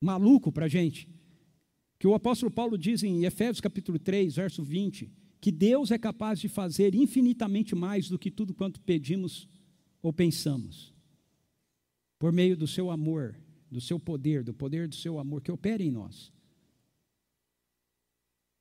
maluco 0.00 0.50
para 0.50 0.64
a 0.64 0.68
gente, 0.68 1.08
que 1.98 2.06
o 2.06 2.14
apóstolo 2.14 2.50
Paulo 2.50 2.78
diz 2.78 3.02
em 3.02 3.24
Efésios 3.24 3.60
capítulo 3.60 3.98
3, 3.98 4.34
verso 4.34 4.62
20, 4.62 5.12
que 5.40 5.52
Deus 5.52 5.90
é 5.90 5.98
capaz 5.98 6.40
de 6.40 6.48
fazer 6.48 6.94
infinitamente 6.94 7.74
mais 7.74 8.08
do 8.08 8.18
que 8.18 8.30
tudo 8.30 8.54
quanto 8.54 8.80
pedimos 8.80 9.46
ou 10.02 10.12
pensamos, 10.12 10.94
por 12.18 12.32
meio 12.32 12.56
do 12.56 12.66
seu 12.66 12.90
amor, 12.90 13.38
do 13.70 13.80
seu 13.80 14.00
poder, 14.00 14.42
do 14.42 14.54
poder 14.54 14.88
do 14.88 14.94
seu 14.94 15.18
amor 15.18 15.42
que 15.42 15.52
opera 15.52 15.82
em 15.82 15.90
nós. 15.90 16.32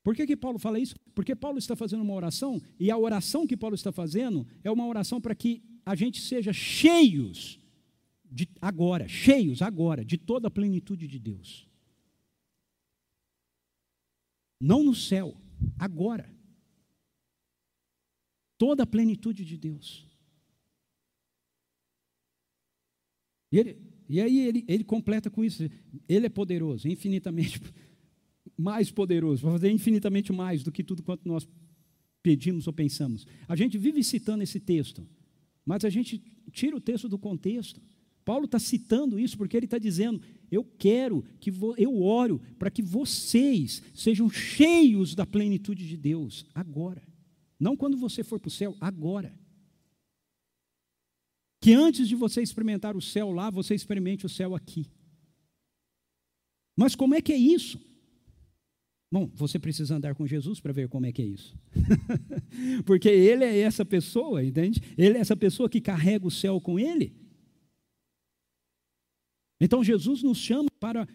Por 0.03 0.13
que, 0.13 0.27
que 0.27 0.35
Paulo 0.35 0.59
fala 0.59 0.79
isso? 0.79 0.95
Porque 1.15 1.33
Paulo 1.33 1.57
está 1.57 1.75
fazendo 1.75 2.03
uma 2.03 2.13
oração, 2.13 2.61
e 2.77 2.91
a 2.91 2.97
oração 2.97 3.47
que 3.47 3.55
Paulo 3.55 3.75
está 3.75 3.91
fazendo 3.91 4.45
é 4.63 4.69
uma 4.69 4.85
oração 4.85 5.21
para 5.21 5.33
que 5.33 5.63
a 5.85 5.95
gente 5.95 6.21
seja 6.21 6.51
cheios 6.51 7.59
de 8.25 8.49
agora, 8.61 9.07
cheios 9.07 9.61
agora 9.61 10.03
de 10.03 10.17
toda 10.17 10.49
a 10.49 10.51
plenitude 10.51 11.07
de 11.07 11.19
Deus. 11.19 11.69
Não 14.59 14.83
no 14.83 14.95
céu, 14.95 15.37
agora. 15.77 16.33
Toda 18.57 18.83
a 18.83 18.87
plenitude 18.87 19.45
de 19.45 19.57
Deus. 19.57 20.07
E, 23.51 23.59
ele, 23.59 23.77
e 24.09 24.19
aí 24.19 24.39
ele, 24.47 24.65
ele 24.67 24.83
completa 24.83 25.29
com 25.29 25.43
isso. 25.43 25.63
Ele 26.07 26.25
é 26.25 26.29
poderoso, 26.29 26.87
infinitamente 26.87 27.61
mais 28.57 28.91
poderoso, 28.91 29.43
vai 29.43 29.53
fazer 29.53 29.71
infinitamente 29.71 30.31
mais 30.31 30.63
do 30.63 30.71
que 30.71 30.83
tudo 30.83 31.03
quanto 31.03 31.27
nós 31.27 31.47
pedimos 32.21 32.67
ou 32.67 32.73
pensamos. 32.73 33.27
A 33.47 33.55
gente 33.55 33.77
vive 33.77 34.03
citando 34.03 34.43
esse 34.43 34.59
texto, 34.59 35.05
mas 35.65 35.83
a 35.83 35.89
gente 35.89 36.21
tira 36.51 36.75
o 36.75 36.81
texto 36.81 37.09
do 37.09 37.17
contexto. 37.17 37.81
Paulo 38.23 38.45
está 38.45 38.57
citando 38.57 39.19
isso 39.19 39.37
porque 39.37 39.57
ele 39.57 39.65
está 39.65 39.77
dizendo: 39.77 40.21
eu 40.49 40.63
quero 40.63 41.23
que 41.39 41.51
eu 41.77 42.01
oro 42.01 42.41
para 42.57 42.71
que 42.71 42.81
vocês 42.81 43.81
sejam 43.93 44.29
cheios 44.29 45.13
da 45.13 45.25
plenitude 45.25 45.87
de 45.87 45.97
Deus 45.97 46.45
agora, 46.53 47.03
não 47.59 47.75
quando 47.75 47.97
você 47.97 48.23
for 48.23 48.39
para 48.39 48.47
o 48.47 48.51
céu, 48.51 48.75
agora. 48.79 49.37
Que 51.59 51.73
antes 51.73 52.09
de 52.09 52.15
você 52.15 52.41
experimentar 52.41 52.95
o 52.95 53.01
céu 53.01 53.31
lá, 53.31 53.49
você 53.49 53.73
experimente 53.73 54.25
o 54.25 54.29
céu 54.29 54.53
aqui. 54.53 54.85
Mas 56.75 56.93
como 56.93 57.15
é 57.15 57.21
que 57.21 57.31
é 57.31 57.37
isso? 57.37 57.79
Bom, 59.13 59.29
você 59.35 59.59
precisa 59.59 59.95
andar 59.95 60.15
com 60.15 60.25
Jesus 60.25 60.59
para 60.59 60.73
ver 60.73 60.89
como 60.89 61.05
é 61.05 61.11
que 61.11 61.21
é 61.21 61.25
isso. 61.25 61.55
Porque 62.83 63.07
ele 63.07 63.43
é 63.43 63.59
essa 63.59 63.85
pessoa, 63.85 64.43
entende? 64.43 64.81
Ele 64.97 65.19
é 65.19 65.21
essa 65.21 65.37
pessoa 65.37 65.69
que 65.69 65.79
carrega 65.79 66.25
o 66.25 66.31
céu 66.31 66.59
com 66.59 66.79
ele. 66.79 67.15
Então 69.61 69.83
Jesus 69.83 70.23
nos 70.23 70.39
chama 70.39 70.67
para 70.79 71.07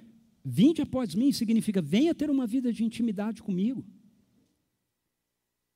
vinde 0.45 0.81
após 0.81 1.13
mim, 1.13 1.33
significa 1.33 1.83
venha 1.83 2.15
ter 2.15 2.31
uma 2.31 2.47
vida 2.47 2.73
de 2.73 2.85
intimidade 2.85 3.43
comigo. 3.43 3.85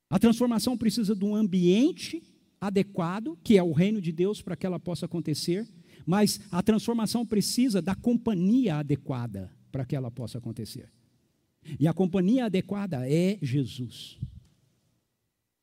A 0.09 0.17
transformação 0.17 0.77
precisa 0.77 1.13
de 1.13 1.25
um 1.25 1.35
ambiente 1.35 2.23
adequado, 2.61 3.37
que 3.43 3.57
é 3.57 3.63
o 3.63 3.73
reino 3.73 3.99
de 3.99 4.13
Deus, 4.13 4.41
para 4.41 4.55
que 4.55 4.65
ela 4.65 4.79
possa 4.79 5.07
acontecer, 5.07 5.67
mas 6.05 6.39
a 6.49 6.63
transformação 6.63 7.25
precisa 7.25 7.81
da 7.81 7.93
companhia 7.95 8.77
adequada 8.77 9.51
para 9.69 9.85
que 9.85 9.93
ela 9.93 10.09
possa 10.09 10.37
acontecer. 10.37 10.89
E 11.79 11.87
a 11.87 11.93
companhia 11.93 12.45
adequada 12.45 13.09
é 13.09 13.37
Jesus. 13.41 14.19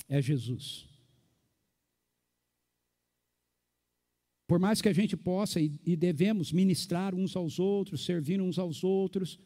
É 0.08 0.20
Jesus. 0.20 0.88
Por 4.46 4.58
mais 4.58 4.82
que 4.82 4.88
a 4.88 4.92
gente 4.92 5.16
possa 5.16 5.60
e 5.60 5.94
devemos 5.96 6.50
ministrar 6.50 7.14
uns 7.14 7.36
aos 7.36 7.60
outros, 7.60 8.04
servir 8.04 8.40
uns 8.40 8.58
aos 8.58 8.82
outros, 8.82 9.38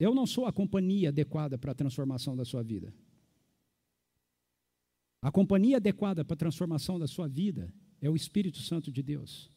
eu 0.00 0.14
não 0.14 0.26
sou 0.26 0.46
a 0.46 0.52
companhia 0.52 1.10
adequada 1.10 1.56
para 1.56 1.70
a 1.70 1.74
transformação 1.74 2.36
da 2.36 2.44
sua 2.44 2.62
vida. 2.62 2.92
A 5.22 5.30
companhia 5.30 5.76
adequada 5.76 6.24
para 6.24 6.34
a 6.34 6.38
transformação 6.38 6.98
da 6.98 7.06
sua 7.06 7.28
vida 7.28 7.72
é 8.00 8.10
o 8.10 8.16
Espírito 8.16 8.58
Santo 8.58 8.90
de 8.90 9.02
Deus. 9.02 9.50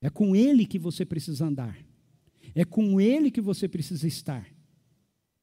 É 0.00 0.08
com 0.08 0.36
Ele 0.36 0.66
que 0.66 0.78
você 0.78 1.04
precisa 1.04 1.46
andar. 1.46 1.82
É 2.54 2.64
com 2.64 3.00
Ele 3.00 3.30
que 3.30 3.40
você 3.40 3.66
precisa 3.66 4.06
estar. 4.06 4.57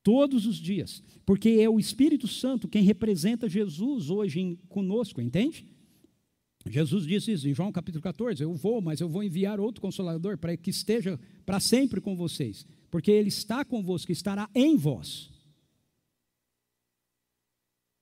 Todos 0.05 0.45
os 0.45 0.57
dias. 0.57 1.01
Porque 1.25 1.49
é 1.59 1.67
o 1.67 1.79
Espírito 1.79 2.27
Santo 2.27 2.67
quem 2.67 2.83
representa 2.83 3.49
Jesus 3.49 4.11
hoje 4.11 4.39
em, 4.39 4.55
conosco, 4.69 5.19
entende? 5.19 5.65
Jesus 6.67 7.07
disse 7.07 7.31
isso 7.31 7.47
em 7.49 7.55
João 7.55 7.71
capítulo 7.71 8.03
14: 8.03 8.43
Eu 8.43 8.53
vou, 8.53 8.79
mas 8.81 9.01
eu 9.01 9.09
vou 9.09 9.23
enviar 9.23 9.59
outro 9.59 9.81
consolador 9.81 10.37
para 10.37 10.55
que 10.55 10.69
esteja 10.69 11.19
para 11.43 11.59
sempre 11.59 11.99
com 11.99 12.15
vocês, 12.15 12.67
porque 12.91 13.09
ele 13.09 13.29
está 13.29 13.65
convosco, 13.65 14.11
estará 14.11 14.47
em 14.53 14.77
vós. 14.77 15.31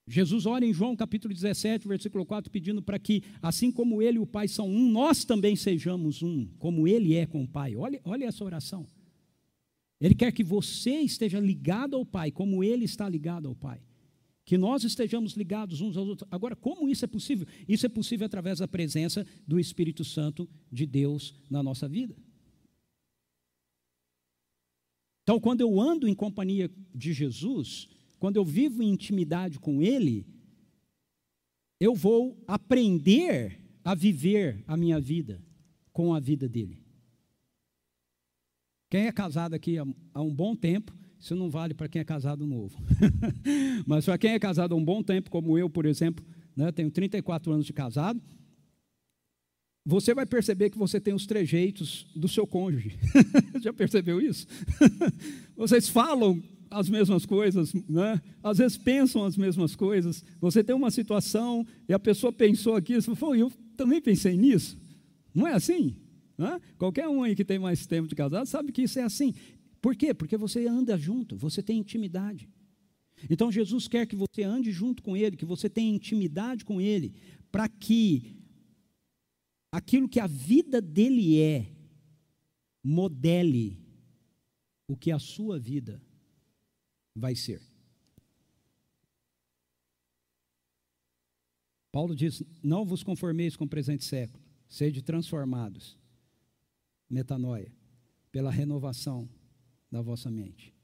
Jesus 0.06 0.44
ora 0.44 0.66
em 0.66 0.74
João 0.74 0.94
capítulo 0.94 1.32
17, 1.32 1.88
versículo 1.88 2.26
4, 2.26 2.50
pedindo 2.50 2.82
para 2.82 2.98
que, 2.98 3.22
assim 3.40 3.72
como 3.72 4.02
ele 4.02 4.18
e 4.18 4.20
o 4.20 4.26
Pai 4.26 4.46
são 4.46 4.68
um, 4.68 4.90
nós 4.90 5.24
também 5.24 5.56
sejamos 5.56 6.22
um, 6.22 6.46
como 6.58 6.86
ele 6.86 7.14
é 7.14 7.24
com 7.24 7.42
o 7.42 7.48
Pai. 7.48 7.74
Olha, 7.74 7.98
olha 8.04 8.26
essa 8.26 8.44
oração. 8.44 8.86
Ele 10.04 10.14
quer 10.14 10.30
que 10.32 10.44
você 10.44 11.00
esteja 11.00 11.40
ligado 11.40 11.96
ao 11.96 12.04
Pai, 12.04 12.30
como 12.30 12.62
Ele 12.62 12.84
está 12.84 13.08
ligado 13.08 13.48
ao 13.48 13.54
Pai. 13.54 13.80
Que 14.44 14.58
nós 14.58 14.84
estejamos 14.84 15.32
ligados 15.32 15.80
uns 15.80 15.96
aos 15.96 16.06
outros. 16.06 16.28
Agora, 16.30 16.54
como 16.54 16.90
isso 16.90 17.06
é 17.06 17.08
possível? 17.08 17.46
Isso 17.66 17.86
é 17.86 17.88
possível 17.88 18.26
através 18.26 18.58
da 18.58 18.68
presença 18.68 19.26
do 19.48 19.58
Espírito 19.58 20.04
Santo 20.04 20.46
de 20.70 20.84
Deus 20.84 21.32
na 21.48 21.62
nossa 21.62 21.88
vida. 21.88 22.14
Então, 25.22 25.40
quando 25.40 25.62
eu 25.62 25.80
ando 25.80 26.06
em 26.06 26.14
companhia 26.14 26.70
de 26.94 27.14
Jesus, 27.14 27.88
quando 28.18 28.36
eu 28.36 28.44
vivo 28.44 28.82
em 28.82 28.90
intimidade 28.90 29.58
com 29.58 29.80
Ele, 29.80 30.26
eu 31.80 31.94
vou 31.94 32.44
aprender 32.46 33.58
a 33.82 33.94
viver 33.94 34.62
a 34.66 34.76
minha 34.76 35.00
vida 35.00 35.42
com 35.94 36.12
a 36.12 36.20
vida 36.20 36.46
dele. 36.46 36.83
Quem 38.94 39.08
é 39.08 39.12
casado 39.12 39.54
aqui 39.54 39.76
há 39.76 40.22
um 40.22 40.32
bom 40.32 40.54
tempo, 40.54 40.94
isso 41.18 41.34
não 41.34 41.50
vale 41.50 41.74
para 41.74 41.88
quem 41.88 42.00
é 42.00 42.04
casado 42.04 42.46
novo. 42.46 42.80
Mas 43.84 44.04
para 44.04 44.16
quem 44.16 44.30
é 44.30 44.38
casado 44.38 44.72
há 44.72 44.76
um 44.76 44.84
bom 44.84 45.02
tempo, 45.02 45.32
como 45.32 45.58
eu, 45.58 45.68
por 45.68 45.84
exemplo, 45.84 46.24
né, 46.54 46.70
tenho 46.70 46.92
34 46.92 47.52
anos 47.52 47.66
de 47.66 47.72
casado, 47.72 48.22
você 49.84 50.14
vai 50.14 50.24
perceber 50.24 50.70
que 50.70 50.78
você 50.78 51.00
tem 51.00 51.12
os 51.12 51.26
trejeitos 51.26 52.06
do 52.14 52.28
seu 52.28 52.46
cônjuge. 52.46 52.96
Já 53.60 53.72
percebeu 53.72 54.20
isso? 54.20 54.46
Vocês 55.56 55.88
falam 55.88 56.40
as 56.70 56.88
mesmas 56.88 57.26
coisas, 57.26 57.74
né? 57.88 58.22
às 58.44 58.58
vezes 58.58 58.78
pensam 58.78 59.24
as 59.24 59.36
mesmas 59.36 59.74
coisas. 59.74 60.24
Você 60.40 60.62
tem 60.62 60.76
uma 60.76 60.92
situação 60.92 61.66
e 61.88 61.92
a 61.92 61.98
pessoa 61.98 62.32
pensou 62.32 62.76
aqui, 62.76 62.94
você 62.94 63.12
falou, 63.16 63.34
eu 63.34 63.52
também 63.76 64.00
pensei 64.00 64.36
nisso. 64.36 64.78
Não 65.34 65.48
é 65.48 65.52
assim? 65.54 65.96
Qualquer 66.76 67.08
um 67.08 67.22
aí 67.22 67.34
que 67.34 67.44
tem 67.44 67.58
mais 67.58 67.86
tempo 67.86 68.08
de 68.08 68.14
casado 68.14 68.46
sabe 68.46 68.72
que 68.72 68.82
isso 68.82 68.98
é 68.98 69.02
assim. 69.02 69.34
Por 69.80 69.94
quê? 69.94 70.12
Porque 70.14 70.36
você 70.36 70.66
anda 70.66 70.96
junto, 70.98 71.36
você 71.36 71.62
tem 71.62 71.78
intimidade. 71.78 72.48
Então 73.30 73.52
Jesus 73.52 73.86
quer 73.86 74.06
que 74.06 74.16
você 74.16 74.42
ande 74.42 74.72
junto 74.72 75.02
com 75.02 75.16
Ele, 75.16 75.36
que 75.36 75.44
você 75.44 75.68
tenha 75.68 75.94
intimidade 75.94 76.64
com 76.64 76.80
Ele, 76.80 77.14
para 77.50 77.68
que 77.68 78.36
aquilo 79.70 80.08
que 80.08 80.20
a 80.20 80.26
vida 80.26 80.80
dele 80.80 81.40
é, 81.40 81.70
modele 82.82 83.84
o 84.86 84.96
que 84.96 85.10
a 85.10 85.18
sua 85.18 85.58
vida 85.58 86.02
vai 87.14 87.34
ser. 87.34 87.62
Paulo 91.92 92.14
diz: 92.14 92.42
Não 92.62 92.84
vos 92.84 93.02
conformeis 93.02 93.56
com 93.56 93.64
o 93.64 93.68
presente 93.68 94.04
século, 94.04 94.42
sede 94.68 95.00
transformados, 95.00 95.96
metanoia, 97.14 97.72
pela 98.30 98.50
renovação 98.50 99.28
da 99.90 100.02
vossa 100.02 100.30
mente. 100.30 100.74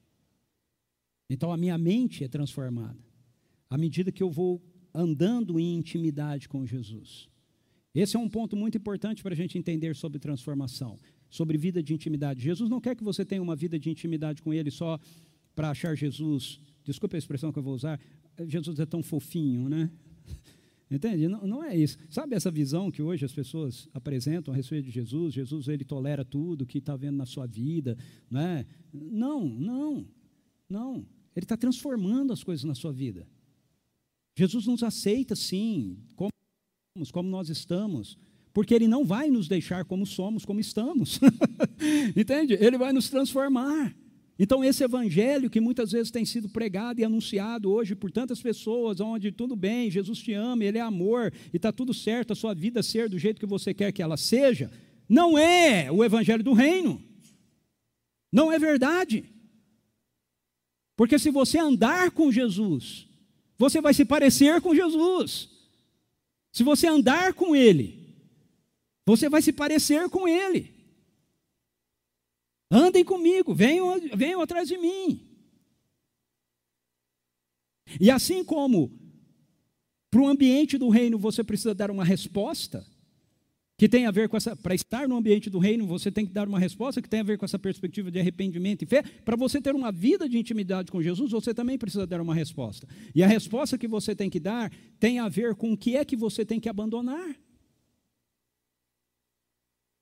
Então 1.28 1.52
a 1.52 1.56
minha 1.56 1.76
mente 1.76 2.24
é 2.24 2.28
transformada 2.28 2.98
à 3.68 3.76
medida 3.76 4.10
que 4.10 4.22
eu 4.22 4.30
vou 4.30 4.62
andando 4.94 5.58
em 5.58 5.74
intimidade 5.74 6.48
com 6.48 6.64
Jesus. 6.64 7.28
Esse 7.94 8.16
é 8.16 8.18
um 8.18 8.28
ponto 8.28 8.56
muito 8.56 8.78
importante 8.78 9.22
para 9.22 9.34
a 9.34 9.36
gente 9.36 9.58
entender 9.58 9.94
sobre 9.96 10.18
transformação, 10.18 10.96
sobre 11.28 11.58
vida 11.58 11.82
de 11.82 11.92
intimidade. 11.92 12.40
Jesus 12.40 12.70
não 12.70 12.80
quer 12.80 12.94
que 12.96 13.04
você 13.04 13.24
tenha 13.24 13.42
uma 13.42 13.56
vida 13.56 13.78
de 13.78 13.90
intimidade 13.90 14.42
com 14.42 14.54
Ele 14.54 14.70
só 14.70 14.98
para 15.54 15.70
achar 15.70 15.96
Jesus, 15.96 16.60
desculpe 16.84 17.16
a 17.16 17.18
expressão 17.18 17.52
que 17.52 17.58
eu 17.58 17.62
vou 17.62 17.74
usar, 17.74 18.00
Jesus 18.46 18.78
é 18.78 18.86
tão 18.86 19.02
fofinho, 19.02 19.68
né? 19.68 19.90
Entende? 20.90 21.28
Não, 21.28 21.46
não, 21.46 21.62
é 21.62 21.76
isso. 21.76 21.96
Sabe 22.08 22.34
essa 22.34 22.50
visão 22.50 22.90
que 22.90 23.00
hoje 23.00 23.24
as 23.24 23.32
pessoas 23.32 23.88
apresentam 23.94 24.52
a 24.52 24.56
respeito 24.56 24.86
de 24.86 24.90
Jesus? 24.90 25.32
Jesus 25.32 25.68
ele 25.68 25.84
tolera 25.84 26.24
tudo 26.24 26.66
que 26.66 26.78
está 26.78 26.96
vendo 26.96 27.16
na 27.16 27.26
sua 27.26 27.46
vida, 27.46 27.96
né? 28.28 28.66
Não, 28.92 29.44
não, 29.48 30.04
não. 30.68 31.06
Ele 31.36 31.44
está 31.44 31.56
transformando 31.56 32.32
as 32.32 32.42
coisas 32.42 32.64
na 32.64 32.74
sua 32.74 32.92
vida. 32.92 33.28
Jesus 34.36 34.66
nos 34.66 34.82
aceita, 34.82 35.36
sim, 35.36 35.98
como 36.16 36.30
somos, 36.96 37.10
como 37.12 37.28
nós 37.28 37.48
estamos, 37.48 38.18
porque 38.52 38.74
Ele 38.74 38.88
não 38.88 39.04
vai 39.04 39.30
nos 39.30 39.46
deixar 39.46 39.84
como 39.84 40.04
somos, 40.04 40.44
como 40.44 40.58
estamos. 40.58 41.20
Entende? 42.16 42.54
Ele 42.54 42.76
vai 42.76 42.92
nos 42.92 43.08
transformar. 43.08 43.94
Então, 44.42 44.64
esse 44.64 44.82
evangelho 44.82 45.50
que 45.50 45.60
muitas 45.60 45.92
vezes 45.92 46.10
tem 46.10 46.24
sido 46.24 46.48
pregado 46.48 46.98
e 46.98 47.04
anunciado 47.04 47.70
hoje 47.70 47.94
por 47.94 48.10
tantas 48.10 48.40
pessoas, 48.40 48.98
onde 48.98 49.30
tudo 49.30 49.54
bem, 49.54 49.90
Jesus 49.90 50.18
te 50.18 50.32
ama, 50.32 50.64
Ele 50.64 50.78
é 50.78 50.80
amor, 50.80 51.30
e 51.52 51.58
está 51.58 51.70
tudo 51.70 51.92
certo, 51.92 52.32
a 52.32 52.34
sua 52.34 52.54
vida 52.54 52.82
ser 52.82 53.06
do 53.06 53.18
jeito 53.18 53.38
que 53.38 53.44
você 53.44 53.74
quer 53.74 53.92
que 53.92 54.00
ela 54.00 54.16
seja, 54.16 54.72
não 55.06 55.36
é 55.36 55.92
o 55.92 56.02
evangelho 56.02 56.42
do 56.42 56.54
reino. 56.54 57.02
Não 58.32 58.50
é 58.50 58.58
verdade. 58.58 59.26
Porque 60.96 61.18
se 61.18 61.30
você 61.30 61.58
andar 61.58 62.10
com 62.10 62.32
Jesus, 62.32 63.06
você 63.58 63.78
vai 63.82 63.92
se 63.92 64.06
parecer 64.06 64.62
com 64.62 64.74
Jesus. 64.74 65.50
Se 66.50 66.62
você 66.62 66.86
andar 66.86 67.34
com 67.34 67.54
Ele, 67.54 68.16
você 69.04 69.28
vai 69.28 69.42
se 69.42 69.52
parecer 69.52 70.08
com 70.08 70.26
Ele. 70.26 70.79
Andem 72.70 73.04
comigo, 73.04 73.52
venham, 73.52 74.00
venham 74.14 74.40
atrás 74.40 74.68
de 74.68 74.78
mim. 74.78 75.26
E 77.98 78.10
assim 78.10 78.44
como 78.44 78.92
para 80.10 80.20
o 80.20 80.28
ambiente 80.28 80.78
do 80.78 80.88
reino 80.88 81.18
você 81.18 81.42
precisa 81.42 81.74
dar 81.74 81.90
uma 81.90 82.04
resposta, 82.04 82.86
que 83.80 83.88
tem 83.88 84.04
a 84.04 84.10
ver 84.10 84.28
com 84.28 84.36
essa. 84.36 84.54
Para 84.54 84.74
estar 84.74 85.08
no 85.08 85.16
ambiente 85.16 85.48
do 85.48 85.58
reino, 85.58 85.86
você 85.86 86.12
tem 86.12 86.26
que 86.26 86.32
dar 86.32 86.46
uma 86.46 86.58
resposta 86.58 87.00
que 87.00 87.08
tem 87.08 87.20
a 87.20 87.22
ver 87.22 87.38
com 87.38 87.46
essa 87.46 87.58
perspectiva 87.58 88.10
de 88.10 88.20
arrependimento 88.20 88.82
e 88.82 88.86
fé. 88.86 89.02
Para 89.24 89.36
você 89.36 89.58
ter 89.58 89.74
uma 89.74 89.90
vida 89.90 90.28
de 90.28 90.36
intimidade 90.36 90.92
com 90.92 91.02
Jesus, 91.02 91.30
você 91.30 91.54
também 91.54 91.78
precisa 91.78 92.06
dar 92.06 92.20
uma 92.20 92.34
resposta. 92.34 92.86
E 93.14 93.22
a 93.22 93.26
resposta 93.26 93.78
que 93.78 93.88
você 93.88 94.14
tem 94.14 94.28
que 94.28 94.38
dar 94.38 94.70
tem 94.98 95.18
a 95.18 95.30
ver 95.30 95.54
com 95.54 95.72
o 95.72 95.76
que 95.78 95.96
é 95.96 96.04
que 96.04 96.14
você 96.14 96.44
tem 96.44 96.60
que 96.60 96.68
abandonar. 96.68 97.34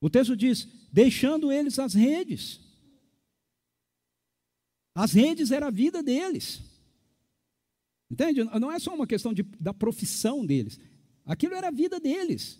O 0.00 0.08
texto 0.08 0.36
diz: 0.36 0.66
deixando 0.92 1.50
eles 1.52 1.78
as 1.78 1.94
redes. 1.94 2.60
As 4.94 5.12
redes 5.12 5.50
era 5.50 5.68
a 5.68 5.70
vida 5.70 6.02
deles. 6.02 6.60
Entende? 8.10 8.42
Não 8.44 8.72
é 8.72 8.78
só 8.78 8.94
uma 8.94 9.06
questão 9.06 9.32
de, 9.32 9.42
da 9.42 9.74
profissão 9.74 10.44
deles. 10.44 10.80
Aquilo 11.24 11.54
era 11.54 11.68
a 11.68 11.70
vida 11.70 12.00
deles. 12.00 12.58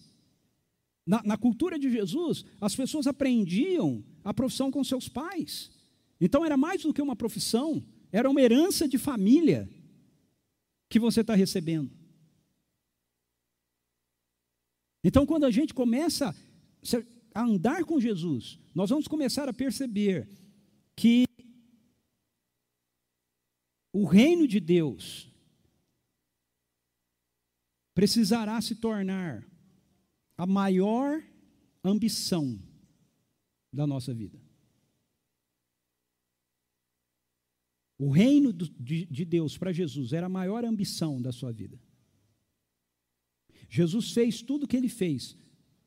Na, 1.06 1.22
na, 1.22 1.38
cultura 1.38 1.78
de 1.78 1.90
Jesus, 1.90 2.44
as 2.60 2.76
pessoas 2.76 3.06
aprendiam 3.06 4.04
a 4.22 4.34
profissão 4.34 4.70
com 4.70 4.84
seus 4.84 5.08
pais. 5.08 5.70
Então 6.20 6.44
era 6.44 6.56
mais 6.56 6.82
do 6.82 6.92
que 6.92 7.00
uma 7.00 7.16
profissão, 7.16 7.82
era 8.12 8.28
uma 8.28 8.42
herança 8.42 8.86
de 8.86 8.98
família 8.98 9.68
que 10.88 10.98
você 10.98 11.22
está 11.22 11.34
recebendo. 11.34 11.90
Então, 15.02 15.24
quando 15.24 15.44
a 15.44 15.50
gente 15.50 15.72
começa 15.72 16.36
a 17.38 17.44
andar 17.44 17.84
com 17.84 18.00
Jesus, 18.00 18.58
nós 18.74 18.90
vamos 18.90 19.06
começar 19.06 19.48
a 19.48 19.52
perceber 19.52 20.28
que 20.96 21.24
o 23.92 24.04
reino 24.04 24.48
de 24.48 24.58
Deus 24.58 25.30
precisará 27.94 28.60
se 28.60 28.74
tornar 28.74 29.48
a 30.36 30.46
maior 30.46 31.22
ambição 31.84 32.60
da 33.72 33.86
nossa 33.86 34.12
vida. 34.12 34.42
O 37.96 38.10
reino 38.10 38.52
de, 38.52 39.06
de 39.06 39.24
Deus 39.24 39.56
para 39.56 39.72
Jesus 39.72 40.12
era 40.12 40.26
a 40.26 40.30
maior 40.30 40.64
ambição 40.64 41.22
da 41.22 41.30
sua 41.30 41.52
vida. 41.52 41.80
Jesus 43.68 44.12
fez 44.12 44.42
tudo 44.42 44.64
o 44.64 44.68
que 44.68 44.76
ele 44.76 44.88
fez 44.88 45.38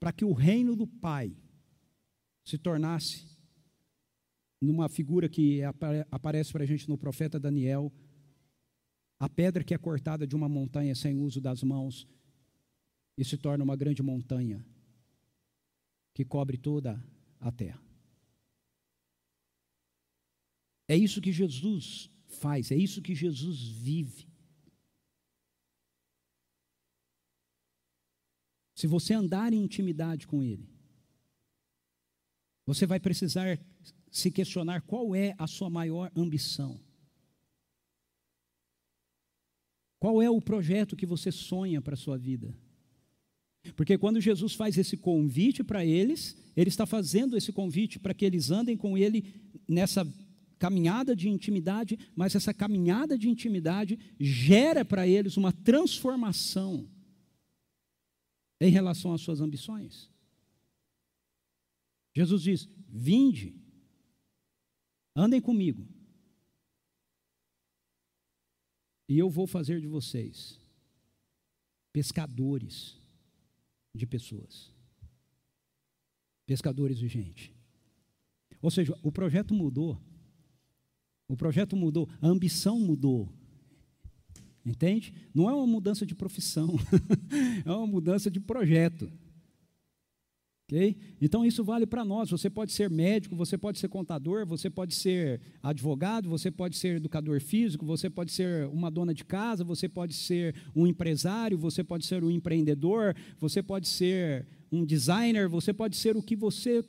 para 0.01 0.11
que 0.11 0.25
o 0.25 0.33
reino 0.33 0.75
do 0.75 0.87
Pai 0.87 1.37
se 2.43 2.57
tornasse 2.57 3.23
numa 4.59 4.89
figura 4.89 5.29
que 5.29 5.61
aparece 6.09 6.51
para 6.51 6.63
a 6.63 6.65
gente 6.65 6.89
no 6.89 6.97
profeta 6.97 7.39
Daniel, 7.39 7.93
a 9.19 9.29
pedra 9.29 9.63
que 9.63 9.75
é 9.75 9.77
cortada 9.77 10.25
de 10.25 10.35
uma 10.35 10.49
montanha 10.49 10.95
sem 10.95 11.19
uso 11.19 11.39
das 11.39 11.61
mãos 11.61 12.07
e 13.15 13.23
se 13.23 13.37
torna 13.37 13.63
uma 13.63 13.75
grande 13.75 14.01
montanha 14.01 14.65
que 16.15 16.25
cobre 16.25 16.57
toda 16.57 16.99
a 17.39 17.51
terra. 17.51 17.79
É 20.87 20.97
isso 20.97 21.21
que 21.21 21.31
Jesus 21.31 22.09
faz, 22.25 22.71
é 22.71 22.75
isso 22.75 23.03
que 23.03 23.13
Jesus 23.13 23.67
vive. 23.67 24.30
Se 28.81 28.87
você 28.87 29.13
andar 29.13 29.53
em 29.53 29.61
intimidade 29.61 30.25
com 30.25 30.41
Ele, 30.41 30.67
você 32.65 32.87
vai 32.87 32.99
precisar 32.99 33.59
se 34.09 34.31
questionar 34.31 34.81
qual 34.81 35.15
é 35.15 35.35
a 35.37 35.45
sua 35.45 35.69
maior 35.69 36.11
ambição. 36.15 36.79
Qual 39.99 40.19
é 40.19 40.31
o 40.31 40.41
projeto 40.41 40.95
que 40.95 41.05
você 41.05 41.31
sonha 41.31 41.79
para 41.79 41.93
a 41.93 41.95
sua 41.95 42.17
vida? 42.17 42.57
Porque 43.75 43.99
quando 43.99 44.19
Jesus 44.19 44.55
faz 44.55 44.75
esse 44.79 44.97
convite 44.97 45.63
para 45.63 45.85
eles, 45.85 46.35
ele 46.57 46.69
está 46.69 46.87
fazendo 46.87 47.37
esse 47.37 47.53
convite 47.53 47.99
para 47.99 48.15
que 48.15 48.25
eles 48.25 48.49
andem 48.49 48.75
com 48.75 48.97
ele 48.97 49.31
nessa 49.67 50.11
caminhada 50.57 51.15
de 51.15 51.29
intimidade, 51.29 51.99
mas 52.15 52.33
essa 52.33 52.51
caminhada 52.51 53.15
de 53.15 53.29
intimidade 53.29 53.99
gera 54.19 54.83
para 54.83 55.07
eles 55.07 55.37
uma 55.37 55.51
transformação 55.51 56.89
em 58.61 58.71
relação 58.71 59.13
às 59.13 59.19
suas 59.19 59.41
ambições. 59.41 60.09
Jesus 62.15 62.43
diz: 62.43 62.69
Vinde, 62.87 63.61
Andem 65.15 65.41
comigo. 65.41 65.87
E 69.07 69.17
eu 69.19 69.29
vou 69.29 69.45
fazer 69.45 69.81
de 69.81 69.87
vocês 69.87 70.59
pescadores 71.91 72.97
de 73.93 74.05
pessoas. 74.07 74.73
Pescadores 76.45 76.97
de 76.97 77.07
gente. 77.09 77.53
Ou 78.61 78.71
seja, 78.71 78.97
o 79.03 79.11
projeto 79.11 79.53
mudou. 79.53 80.01
O 81.27 81.35
projeto 81.35 81.75
mudou, 81.75 82.09
a 82.21 82.27
ambição 82.27 82.79
mudou. 82.79 83.33
Entende? 84.65 85.13
Não 85.33 85.49
é 85.49 85.53
uma 85.53 85.65
mudança 85.65 86.05
de 86.05 86.13
profissão, 86.13 86.79
é 87.65 87.71
uma 87.71 87.87
mudança 87.87 88.29
de 88.29 88.39
projeto. 88.39 89.11
Okay? 90.71 90.95
Então 91.19 91.45
isso 91.45 91.65
vale 91.65 91.85
para 91.85 92.05
nós. 92.05 92.29
Você 92.29 92.49
pode 92.49 92.71
ser 92.71 92.89
médico, 92.89 93.35
você 93.35 93.57
pode 93.57 93.77
ser 93.77 93.89
contador, 93.89 94.45
você 94.45 94.69
pode 94.69 94.95
ser 94.95 95.41
advogado, 95.61 96.29
você 96.29 96.49
pode 96.49 96.77
ser 96.77 96.95
educador 96.95 97.41
físico, 97.41 97.85
você 97.85 98.09
pode 98.09 98.31
ser 98.31 98.67
uma 98.67 98.89
dona 98.89 99.13
de 99.13 99.25
casa, 99.25 99.65
você 99.65 99.89
pode 99.89 100.13
ser 100.13 100.55
um 100.73 100.87
empresário, 100.87 101.57
você 101.57 101.83
pode 101.83 102.05
ser 102.05 102.23
um 102.23 102.31
empreendedor, 102.31 103.13
você 103.37 103.61
pode 103.61 103.89
ser 103.89 104.47
um 104.71 104.85
designer, 104.85 105.49
você 105.49 105.73
pode 105.73 105.97
ser 105.97 106.15
o 106.15 106.23
que 106.23 106.37
você 106.37 106.81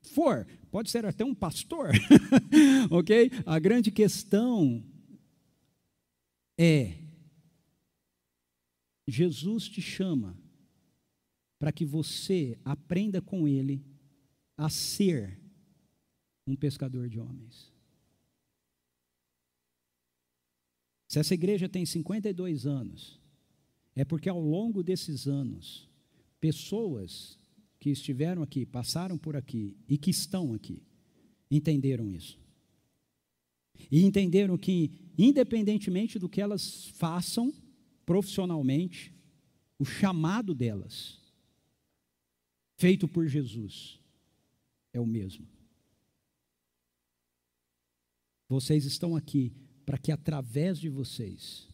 for, 0.00 0.46
pode 0.70 0.90
ser 0.90 1.04
até 1.04 1.22
um 1.22 1.34
pastor, 1.34 1.90
ok? 2.90 3.30
A 3.44 3.58
grande 3.58 3.90
questão 3.90 4.82
é: 6.58 6.98
Jesus 9.06 9.68
te 9.68 9.80
chama 9.80 10.38
para 11.58 11.72
que 11.72 11.84
você 11.84 12.58
aprenda 12.64 13.20
com 13.20 13.46
ele 13.46 13.84
a 14.56 14.68
ser 14.68 15.38
um 16.46 16.54
pescador 16.54 17.08
de 17.08 17.18
homens. 17.18 17.72
Se 21.08 21.18
essa 21.18 21.34
igreja 21.34 21.68
tem 21.68 21.86
52 21.86 22.66
anos, 22.66 23.20
é 23.94 24.04
porque 24.04 24.28
ao 24.28 24.40
longo 24.40 24.82
desses 24.82 25.26
anos, 25.26 25.88
pessoas 26.40 27.38
que 27.78 27.90
estiveram 27.90 28.42
aqui, 28.42 28.66
passaram 28.66 29.16
por 29.16 29.36
aqui 29.36 29.76
e 29.88 29.96
que 29.96 30.10
estão 30.10 30.52
aqui, 30.52 30.82
entenderam 31.50 32.10
isso. 32.10 32.38
E 33.90 34.04
entenderam 34.04 34.56
que, 34.56 34.90
independentemente 35.16 36.18
do 36.18 36.28
que 36.28 36.40
elas 36.40 36.86
façam 36.94 37.52
profissionalmente, 38.04 39.14
o 39.78 39.84
chamado 39.84 40.54
delas 40.54 41.20
feito 42.76 43.08
por 43.08 43.26
Jesus 43.26 43.98
é 44.92 45.00
o 45.00 45.06
mesmo. 45.06 45.46
Vocês 48.48 48.84
estão 48.84 49.16
aqui 49.16 49.52
para 49.84 49.98
que 49.98 50.12
através 50.12 50.78
de 50.78 50.88
vocês 50.88 51.68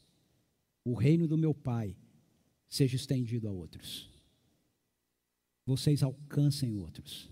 o 0.85 0.95
reino 0.95 1.29
do 1.29 1.39
meu 1.39 1.55
Pai 1.55 1.97
seja 2.69 2.97
estendido 2.97 3.49
a 3.49 3.53
outros. 3.53 4.11
Vocês 5.65 6.03
alcancem 6.03 6.75
outros. 6.77 7.31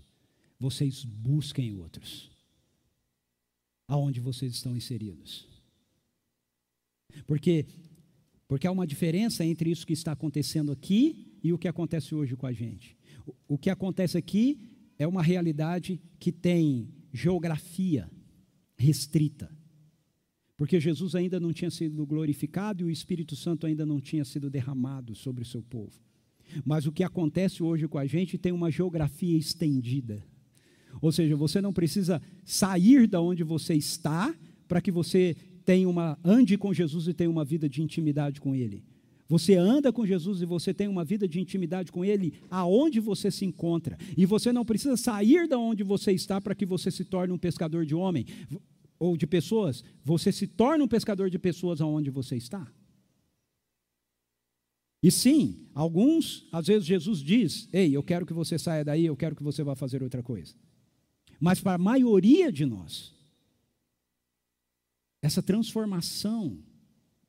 Vocês 0.59 1.03
busquem 1.03 1.73
outros. 1.73 2.30
Aonde 3.91 4.21
vocês 4.21 4.53
estão 4.53 4.75
inseridos. 4.75 5.47
Porque 7.27 7.65
porque 8.47 8.67
há 8.67 8.71
uma 8.71 8.85
diferença 8.85 9.45
entre 9.45 9.69
isso 9.71 9.87
que 9.87 9.93
está 9.93 10.11
acontecendo 10.11 10.73
aqui 10.73 11.37
e 11.41 11.53
o 11.53 11.57
que 11.57 11.69
acontece 11.69 12.13
hoje 12.13 12.35
com 12.35 12.45
a 12.45 12.51
gente. 12.51 12.97
O 13.47 13.57
que 13.57 13.69
acontece 13.69 14.17
aqui 14.17 14.59
é 14.99 15.07
uma 15.07 15.23
realidade 15.23 16.01
que 16.19 16.31
tem 16.31 16.89
geografia 17.13 18.09
restrita. 18.77 19.49
Porque 20.57 20.79
Jesus 20.79 21.15
ainda 21.15 21.39
não 21.39 21.53
tinha 21.53 21.71
sido 21.71 22.05
glorificado 22.05 22.83
e 22.83 22.85
o 22.85 22.89
Espírito 22.89 23.35
Santo 23.35 23.65
ainda 23.65 23.85
não 23.85 23.99
tinha 23.99 24.25
sido 24.25 24.49
derramado 24.49 25.15
sobre 25.15 25.43
o 25.43 25.45
seu 25.45 25.63
povo. 25.63 25.99
Mas 26.65 26.85
o 26.85 26.91
que 26.91 27.03
acontece 27.03 27.63
hoje 27.63 27.87
com 27.87 27.97
a 27.97 28.05
gente 28.05 28.37
tem 28.37 28.51
uma 28.51 28.69
geografia 28.69 29.37
estendida. 29.37 30.25
Ou 31.01 31.11
seja, 31.11 31.35
você 31.35 31.61
não 31.61 31.71
precisa 31.71 32.21
sair 32.43 33.07
da 33.07 33.21
onde 33.21 33.43
você 33.43 33.75
está 33.75 34.33
para 34.67 34.81
que 34.81 34.91
você 34.91 35.35
tenha 35.63 35.87
uma 35.87 36.17
ande 36.23 36.57
com 36.57 36.73
Jesus 36.73 37.07
e 37.07 37.13
tenha 37.13 37.29
uma 37.29 37.45
vida 37.45 37.69
de 37.69 37.81
intimidade 37.81 38.41
com 38.41 38.55
ele. 38.55 38.83
Você 39.31 39.55
anda 39.55 39.93
com 39.93 40.05
Jesus 40.05 40.41
e 40.41 40.45
você 40.45 40.73
tem 40.73 40.89
uma 40.89 41.05
vida 41.05 41.25
de 41.25 41.39
intimidade 41.39 41.89
com 41.89 42.03
Ele 42.03 42.33
aonde 42.49 42.99
você 42.99 43.31
se 43.31 43.45
encontra. 43.45 43.97
E 44.17 44.25
você 44.25 44.51
não 44.51 44.65
precisa 44.65 44.97
sair 44.97 45.47
da 45.47 45.57
onde 45.57 45.83
você 45.83 46.11
está 46.11 46.41
para 46.41 46.53
que 46.53 46.65
você 46.65 46.91
se 46.91 47.05
torne 47.05 47.31
um 47.31 47.37
pescador 47.37 47.85
de 47.85 47.95
homem 47.95 48.25
ou 48.99 49.15
de 49.15 49.25
pessoas. 49.25 49.85
Você 50.03 50.33
se 50.33 50.47
torna 50.47 50.83
um 50.83 50.87
pescador 50.87 51.29
de 51.29 51.39
pessoas 51.39 51.79
aonde 51.79 52.09
você 52.09 52.35
está. 52.35 52.69
E 55.01 55.09
sim, 55.09 55.65
alguns, 55.73 56.45
às 56.51 56.67
vezes 56.67 56.85
Jesus 56.85 57.19
diz: 57.19 57.69
Ei, 57.71 57.95
eu 57.95 58.03
quero 58.03 58.25
que 58.25 58.33
você 58.33 58.59
saia 58.59 58.83
daí, 58.83 59.05
eu 59.05 59.15
quero 59.15 59.33
que 59.33 59.43
você 59.43 59.63
vá 59.63 59.77
fazer 59.77 60.03
outra 60.03 60.21
coisa. 60.21 60.53
Mas 61.41 61.59
para 61.59 61.73
a 61.73 61.77
maioria 61.79 62.51
de 62.51 62.67
nós, 62.67 63.15
essa 65.23 65.41
transformação 65.41 66.63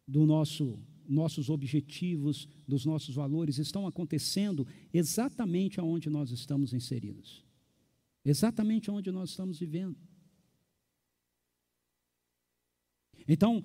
do 0.07 0.27
nosso 0.27 0.79
nossos 1.09 1.51
objetivos, 1.51 2.49
dos 2.67 2.87
nossos 2.87 3.15
valores 3.15 3.59
estão 3.59 3.87
acontecendo 3.87 4.67
exatamente 4.95 5.81
aonde 5.81 6.09
nós 6.09 6.31
estamos 6.31 6.73
inseridos. 6.73 7.45
Exatamente 8.25 8.91
onde 8.91 9.11
nós 9.11 9.31
estamos 9.31 9.59
vivendo. 9.59 9.97
Então, 13.27 13.63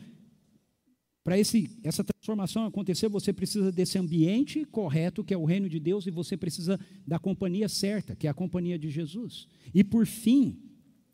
para 1.23 1.37
essa 1.39 2.03
transformação 2.27 2.65
acontecer, 2.65 3.07
você 3.07 3.31
precisa 3.31 3.71
desse 3.71 3.97
ambiente 3.97 4.65
correto, 4.65 5.23
que 5.23 5.33
é 5.33 5.37
o 5.37 5.45
reino 5.45 5.69
de 5.69 5.79
Deus, 5.79 6.05
e 6.05 6.11
você 6.11 6.35
precisa 6.35 6.77
da 7.05 7.17
companhia 7.17 7.69
certa, 7.69 8.15
que 8.15 8.27
é 8.27 8.29
a 8.29 8.33
companhia 8.33 8.77
de 8.77 8.89
Jesus. 8.89 9.47
E 9.73 9.81
por 9.81 10.05
fim, 10.05 10.61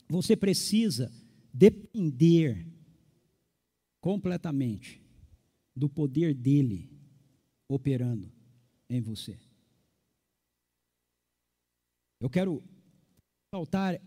você 0.09 0.35
precisa 0.35 1.11
depender 1.53 2.65
completamente 4.01 5.01
do 5.75 5.87
poder 5.87 6.33
dele 6.33 6.89
operando 7.69 8.31
em 8.89 8.99
você. 8.99 9.37
Eu 12.19 12.29
quero 12.29 12.63
saltar 13.53 14.01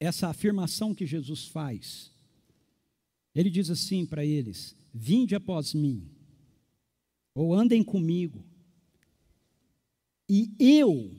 essa 0.00 0.28
afirmação 0.28 0.92
que 0.92 1.06
Jesus 1.06 1.46
faz. 1.46 2.12
Ele 3.32 3.48
diz 3.48 3.70
assim 3.70 4.04
para 4.04 4.24
eles: 4.24 4.76
Vinde 4.96 5.34
após 5.34 5.74
mim, 5.74 6.08
ou 7.34 7.52
andem 7.52 7.82
comigo, 7.82 8.46
e 10.28 10.54
eu, 10.58 11.10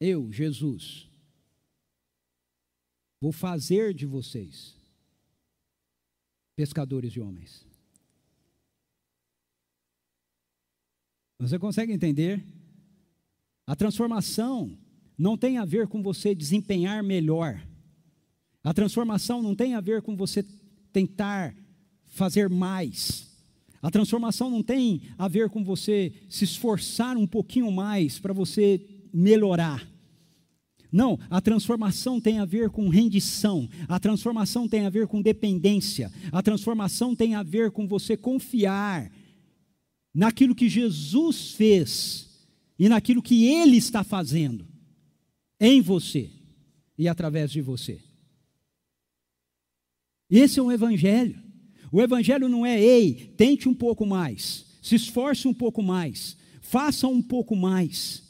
eu, 0.00 0.32
Jesus, 0.32 1.08
vou 3.20 3.30
fazer 3.30 3.94
de 3.94 4.04
vocês 4.04 4.76
pescadores 6.56 7.12
de 7.12 7.20
homens. 7.20 7.64
Você 11.38 11.58
consegue 11.58 11.92
entender? 11.92 12.44
A 13.66 13.74
transformação 13.74 14.76
não 15.16 15.38
tem 15.38 15.56
a 15.56 15.64
ver 15.64 15.88
com 15.88 16.02
você 16.02 16.34
desempenhar 16.34 17.02
melhor. 17.02 17.66
A 18.62 18.74
transformação 18.74 19.40
não 19.40 19.54
tem 19.54 19.74
a 19.74 19.80
ver 19.80 20.02
com 20.02 20.14
você 20.14 20.42
tentar 20.92 21.54
fazer 22.06 22.48
mais. 22.48 23.28
A 23.82 23.90
transformação 23.90 24.50
não 24.50 24.62
tem 24.62 25.02
a 25.16 25.26
ver 25.26 25.48
com 25.48 25.64
você 25.64 26.12
se 26.28 26.44
esforçar 26.44 27.16
um 27.16 27.26
pouquinho 27.26 27.70
mais 27.72 28.18
para 28.18 28.32
você 28.32 28.84
melhorar. 29.12 29.88
Não, 30.92 31.18
a 31.30 31.40
transformação 31.40 32.20
tem 32.20 32.40
a 32.40 32.44
ver 32.44 32.68
com 32.70 32.88
rendição, 32.88 33.68
a 33.88 33.98
transformação 34.00 34.68
tem 34.68 34.86
a 34.86 34.90
ver 34.90 35.06
com 35.06 35.22
dependência, 35.22 36.12
a 36.32 36.42
transformação 36.42 37.14
tem 37.14 37.36
a 37.36 37.44
ver 37.44 37.70
com 37.70 37.86
você 37.86 38.16
confiar 38.16 39.10
naquilo 40.12 40.54
que 40.54 40.68
Jesus 40.68 41.52
fez 41.52 42.28
e 42.76 42.88
naquilo 42.88 43.22
que 43.22 43.46
Ele 43.46 43.76
está 43.76 44.02
fazendo 44.02 44.66
em 45.60 45.80
você 45.80 46.28
e 46.98 47.06
através 47.06 47.52
de 47.52 47.60
você. 47.60 48.09
Esse 50.30 50.60
é 50.60 50.62
um 50.62 50.70
Evangelho. 50.70 51.42
O 51.90 52.00
Evangelho 52.00 52.48
não 52.48 52.64
é, 52.64 52.80
ei, 52.80 53.32
tente 53.36 53.68
um 53.68 53.74
pouco 53.74 54.06
mais, 54.06 54.64
se 54.80 54.94
esforce 54.94 55.48
um 55.48 55.54
pouco 55.54 55.82
mais, 55.82 56.36
faça 56.60 57.08
um 57.08 57.20
pouco 57.20 57.56
mais. 57.56 58.22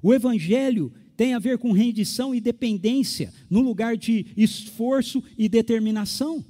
O 0.00 0.14
Evangelho 0.14 0.92
tem 1.16 1.34
a 1.34 1.38
ver 1.38 1.58
com 1.58 1.72
rendição 1.72 2.34
e 2.34 2.40
dependência, 2.40 3.32
no 3.50 3.60
lugar 3.60 3.96
de 3.96 4.26
esforço 4.36 5.22
e 5.36 5.48
determinação. 5.48 6.44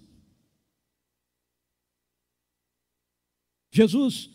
Jesus, 3.70 4.30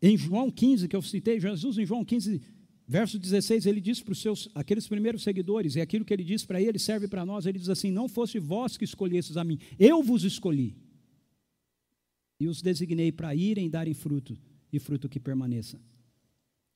em 0.00 0.16
João 0.16 0.50
15, 0.50 0.88
que 0.88 0.96
eu 0.96 1.02
citei, 1.02 1.38
Jesus 1.38 1.76
em 1.76 1.84
João 1.84 2.04
15, 2.04 2.40
verso 2.88 3.18
16, 3.18 3.66
ele 3.66 3.80
diz 3.80 4.00
para 4.00 4.12
os 4.12 4.20
seus, 4.20 4.48
aqueles 4.54 4.88
primeiros 4.88 5.22
seguidores, 5.22 5.76
e 5.76 5.80
aquilo 5.80 6.04
que 6.04 6.12
ele 6.14 6.24
diz 6.24 6.44
para 6.44 6.60
eles 6.60 6.82
serve 6.82 7.06
para 7.06 7.26
nós, 7.26 7.44
ele 7.44 7.58
diz 7.58 7.68
assim: 7.68 7.90
Não 7.90 8.08
fosse 8.08 8.38
vós 8.38 8.78
que 8.78 8.84
escolhesses 8.84 9.36
a 9.36 9.44
mim, 9.44 9.58
eu 9.78 10.02
vos 10.02 10.24
escolhi. 10.24 10.74
E 12.40 12.48
os 12.48 12.62
designei 12.62 13.12
para 13.12 13.34
irem 13.34 13.68
darem 13.68 13.92
fruto, 13.92 14.38
e 14.72 14.78
fruto 14.78 15.08
que 15.08 15.20
permaneça. 15.20 15.78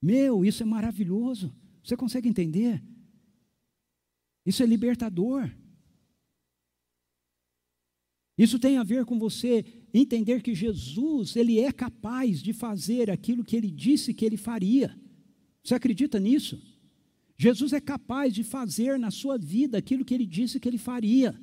Meu, 0.02 0.44
isso 0.44 0.62
é 0.62 0.66
maravilhoso. 0.66 1.54
Você 1.82 1.96
consegue 1.96 2.28
entender? 2.28 2.82
Isso 4.44 4.62
é 4.62 4.66
libertador. 4.66 5.50
Isso 8.36 8.58
tem 8.58 8.76
a 8.76 8.82
ver 8.82 9.04
com 9.04 9.18
você 9.18 9.64
entender 9.94 10.42
que 10.42 10.54
Jesus, 10.54 11.36
ele 11.36 11.60
é 11.60 11.70
capaz 11.70 12.42
de 12.42 12.52
fazer 12.52 13.10
aquilo 13.10 13.44
que 13.44 13.56
ele 13.56 13.70
disse 13.70 14.12
que 14.12 14.24
ele 14.24 14.36
faria. 14.36 14.98
Você 15.62 15.74
acredita 15.74 16.18
nisso? 16.18 16.60
Jesus 17.36 17.72
é 17.72 17.80
capaz 17.80 18.32
de 18.34 18.44
fazer 18.44 18.98
na 18.98 19.10
sua 19.10 19.38
vida 19.38 19.78
aquilo 19.78 20.04
que 20.04 20.14
ele 20.14 20.26
disse 20.26 20.60
que 20.60 20.68
ele 20.68 20.78
faria. 20.78 21.38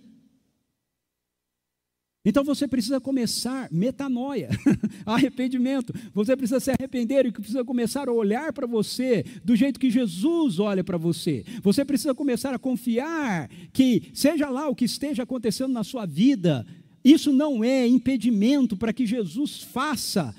Então 2.23 2.43
você 2.43 2.67
precisa 2.67 2.99
começar 2.99 3.69
metanoia, 3.71 4.49
arrependimento. 5.05 5.93
Você 6.13 6.35
precisa 6.35 6.59
se 6.59 6.69
arrepender 6.69 7.25
e 7.25 7.31
precisa 7.31 7.63
começar 7.63 8.09
a 8.09 8.13
olhar 8.13 8.51
para 8.51 8.67
você 8.67 9.23
do 9.43 9.55
jeito 9.55 9.79
que 9.79 9.89
Jesus 9.89 10.59
olha 10.59 10.83
para 10.83 10.97
você. 10.97 11.45
Você 11.63 11.85
precisa 11.85 12.13
começar 12.13 12.53
a 12.53 12.59
confiar 12.59 13.49
que, 13.71 14.11
seja 14.13 14.49
lá 14.49 14.67
o 14.67 14.75
que 14.75 14.85
esteja 14.85 15.23
acontecendo 15.23 15.71
na 15.71 15.83
sua 15.83 16.05
vida, 16.05 16.65
isso 17.03 17.31
não 17.31 17.63
é 17.63 17.87
impedimento 17.87 18.75
para 18.75 18.91
que 18.91 19.05
Jesus 19.05 19.63
faça 19.63 20.35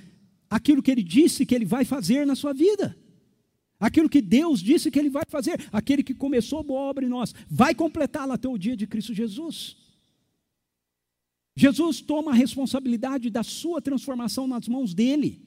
aquilo 0.50 0.82
que 0.82 0.90
ele 0.90 1.02
disse 1.02 1.46
que 1.46 1.54
ele 1.54 1.64
vai 1.64 1.84
fazer 1.84 2.26
na 2.26 2.34
sua 2.34 2.52
vida. 2.52 2.94
Aquilo 3.80 4.10
que 4.10 4.20
Deus 4.20 4.60
disse 4.60 4.90
que 4.90 4.98
ele 4.98 5.08
vai 5.08 5.24
fazer, 5.26 5.58
aquele 5.72 6.02
que 6.02 6.14
começou 6.14 6.62
boa 6.62 6.82
obra 6.82 7.04
em 7.04 7.08
nós, 7.08 7.34
vai 7.48 7.74
completá-la 7.74 8.34
até 8.34 8.46
o 8.46 8.58
dia 8.58 8.76
de 8.76 8.86
Cristo 8.86 9.14
Jesus. 9.14 9.78
Jesus 11.56 12.02
toma 12.02 12.32
a 12.32 12.34
responsabilidade 12.34 13.30
da 13.30 13.42
sua 13.42 13.80
transformação 13.80 14.46
nas 14.46 14.68
mãos 14.68 14.92
dele. 14.92 15.42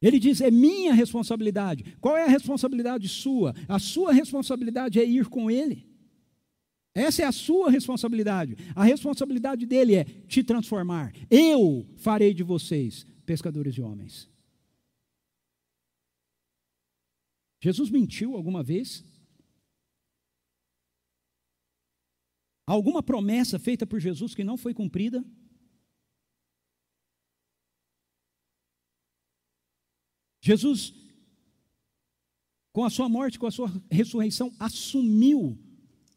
Ele 0.00 0.18
diz: 0.18 0.40
é 0.40 0.50
minha 0.50 0.94
responsabilidade. 0.94 1.84
Qual 2.00 2.16
é 2.16 2.24
a 2.24 2.28
responsabilidade 2.28 3.06
sua? 3.06 3.54
A 3.68 3.78
sua 3.78 4.12
responsabilidade 4.12 4.98
é 4.98 5.04
ir 5.04 5.26
com 5.28 5.50
ele. 5.50 5.86
Essa 6.94 7.22
é 7.22 7.24
a 7.26 7.32
sua 7.32 7.70
responsabilidade. 7.70 8.56
A 8.74 8.82
responsabilidade 8.82 9.64
dele 9.66 9.94
é 9.94 10.04
te 10.04 10.42
transformar. 10.42 11.12
Eu 11.30 11.86
farei 11.96 12.34
de 12.34 12.42
vocês 12.42 13.06
pescadores 13.24 13.74
de 13.74 13.82
homens. 13.82 14.28
Jesus 17.60 17.90
mentiu 17.90 18.34
alguma 18.36 18.62
vez? 18.62 19.04
Alguma 22.66 23.02
promessa 23.02 23.58
feita 23.58 23.86
por 23.86 24.00
Jesus 24.00 24.34
que 24.34 24.44
não 24.44 24.56
foi 24.56 24.72
cumprida? 24.72 25.24
Jesus, 30.40 30.94
com 32.72 32.84
a 32.84 32.90
sua 32.90 33.08
morte, 33.08 33.38
com 33.38 33.46
a 33.46 33.50
sua 33.50 33.68
ressurreição, 33.90 34.54
assumiu 34.58 35.58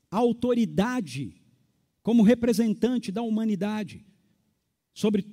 a 0.10 0.18
autoridade 0.18 1.42
como 2.02 2.24
representante 2.24 3.12
da 3.12 3.22
humanidade 3.22 4.06
sobre 4.94 5.26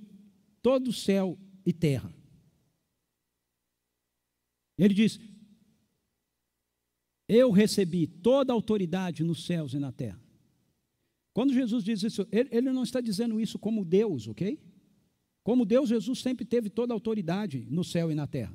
todo 0.62 0.88
o 0.88 0.92
céu 0.92 1.38
e 1.64 1.72
terra. 1.72 2.12
Ele 4.78 4.94
diz: 4.94 5.20
Eu 7.32 7.52
recebi 7.52 8.08
toda 8.08 8.52
a 8.52 8.54
autoridade 8.54 9.22
nos 9.22 9.46
céus 9.46 9.72
e 9.72 9.78
na 9.78 9.92
terra. 9.92 10.20
Quando 11.32 11.54
Jesus 11.54 11.84
diz 11.84 12.02
isso, 12.02 12.26
ele, 12.32 12.72
não 12.72 12.82
está 12.82 13.00
dizendo 13.00 13.40
isso 13.40 13.56
como 13.56 13.84
Deus, 13.84 14.26
ok? 14.26 14.60
Como 15.44 15.64
Deus, 15.64 15.88
Jesus 15.88 16.18
sempre 16.18 16.44
teve 16.44 16.68
toda 16.68 16.92
a 16.92 16.96
autoridade 16.96 17.68
no 17.70 17.84
céu 17.84 18.10
e 18.10 18.16
na 18.16 18.26
terra. 18.26 18.52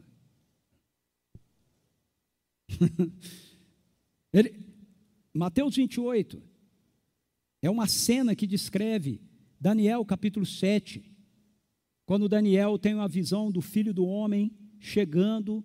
ele, 4.33 4.53
Mateus 5.33 5.77
28 5.77 6.43
é 7.61 7.69
uma 7.69 7.87
cena 7.87 8.35
que 8.35 8.45
descreve 8.45 9.21
Daniel 9.57 10.03
capítulo 10.03 10.45
7, 10.45 11.15
quando 12.05 12.27
Daniel 12.27 12.77
tem 12.77 12.93
uma 12.93 13.07
visão 13.07 13.49
do 13.49 13.61
filho 13.61 13.93
do 13.93 14.05
homem 14.05 14.51
chegando 14.81 15.63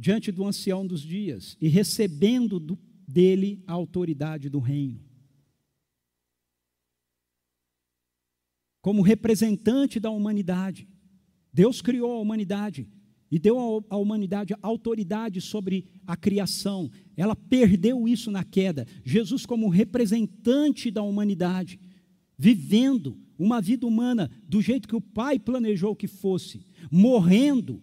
diante 0.00 0.32
do 0.32 0.44
ancião 0.44 0.84
dos 0.84 1.02
dias 1.02 1.56
e 1.60 1.68
recebendo 1.68 2.58
do, 2.58 2.76
dele 3.06 3.62
a 3.68 3.72
autoridade 3.72 4.48
do 4.48 4.58
reino. 4.58 5.10
como 8.80 9.02
representante 9.02 10.00
da 10.00 10.10
humanidade. 10.10 10.88
Deus 11.52 11.82
criou 11.82 12.12
a 12.12 12.20
humanidade 12.20 12.88
e 13.30 13.38
deu 13.38 13.84
à 13.88 13.96
humanidade 13.96 14.54
autoridade 14.62 15.40
sobre 15.40 15.86
a 16.06 16.16
criação. 16.16 16.90
Ela 17.16 17.36
perdeu 17.36 18.08
isso 18.08 18.30
na 18.30 18.42
queda. 18.42 18.86
Jesus, 19.04 19.46
como 19.46 19.68
representante 19.68 20.90
da 20.90 21.02
humanidade, 21.02 21.78
vivendo 22.36 23.18
uma 23.38 23.60
vida 23.60 23.86
humana 23.86 24.30
do 24.48 24.60
jeito 24.60 24.88
que 24.88 24.96
o 24.96 25.00
Pai 25.00 25.38
planejou 25.38 25.94
que 25.94 26.08
fosse, 26.08 26.66
morrendo 26.90 27.82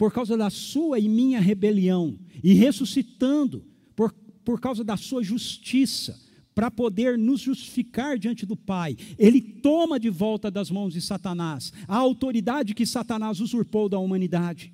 por 0.00 0.10
causa 0.10 0.34
da 0.34 0.48
sua 0.48 0.98
e 0.98 1.06
minha 1.06 1.38
rebelião, 1.38 2.18
e 2.42 2.54
ressuscitando 2.54 3.62
por, 3.94 4.14
por 4.42 4.58
causa 4.58 4.82
da 4.82 4.96
sua 4.96 5.22
justiça 5.22 6.18
para 6.54 6.70
poder 6.70 7.18
nos 7.18 7.42
justificar 7.42 8.18
diante 8.18 8.46
do 8.46 8.56
Pai. 8.56 8.96
Ele 9.18 9.42
toma 9.42 10.00
de 10.00 10.08
volta 10.08 10.50
das 10.50 10.70
mãos 10.70 10.94
de 10.94 11.02
Satanás 11.02 11.70
a 11.86 11.98
autoridade 11.98 12.72
que 12.72 12.86
Satanás 12.86 13.40
usurpou 13.40 13.90
da 13.90 13.98
humanidade. 13.98 14.72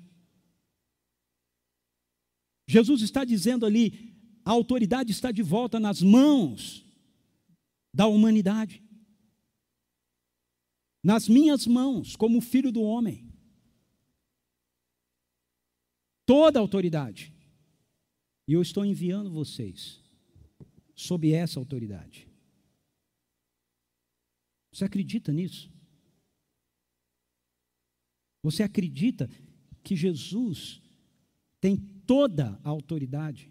Jesus 2.65 3.01
está 3.01 3.25
dizendo 3.25 3.65
ali: 3.65 4.15
a 4.45 4.51
autoridade 4.51 5.11
está 5.11 5.29
de 5.29 5.43
volta 5.43 5.77
nas 5.77 6.01
mãos 6.01 6.85
da 7.93 8.07
humanidade. 8.07 8.81
Nas 11.03 11.27
minhas 11.27 11.67
mãos, 11.67 12.15
como 12.15 12.39
filho 12.39 12.71
do 12.71 12.81
homem. 12.81 13.26
Toda 16.27 16.59
a 16.59 16.61
autoridade. 16.61 17.33
E 18.45 18.51
eu 18.51 18.61
estou 18.61 18.85
enviando 18.85 19.31
vocês 19.31 20.03
sob 20.93 21.31
essa 21.31 21.57
autoridade. 21.57 22.27
Você 24.73 24.83
acredita 24.83 25.31
nisso? 25.31 25.71
Você 28.43 28.61
acredita 28.61 29.29
que 29.81 29.95
Jesus 29.95 30.81
tem 31.61 31.77
toda 32.05 32.59
a 32.61 32.69
autoridade 32.69 33.49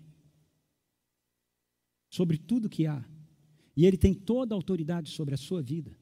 sobre 2.11 2.37
tudo 2.37 2.69
que 2.69 2.87
há, 2.87 3.03
e 3.75 3.87
Ele 3.87 3.97
tem 3.97 4.15
toda 4.15 4.55
a 4.55 4.57
autoridade 4.57 5.11
sobre 5.11 5.35
a 5.35 5.39
sua 5.39 5.63
vida? 5.63 5.99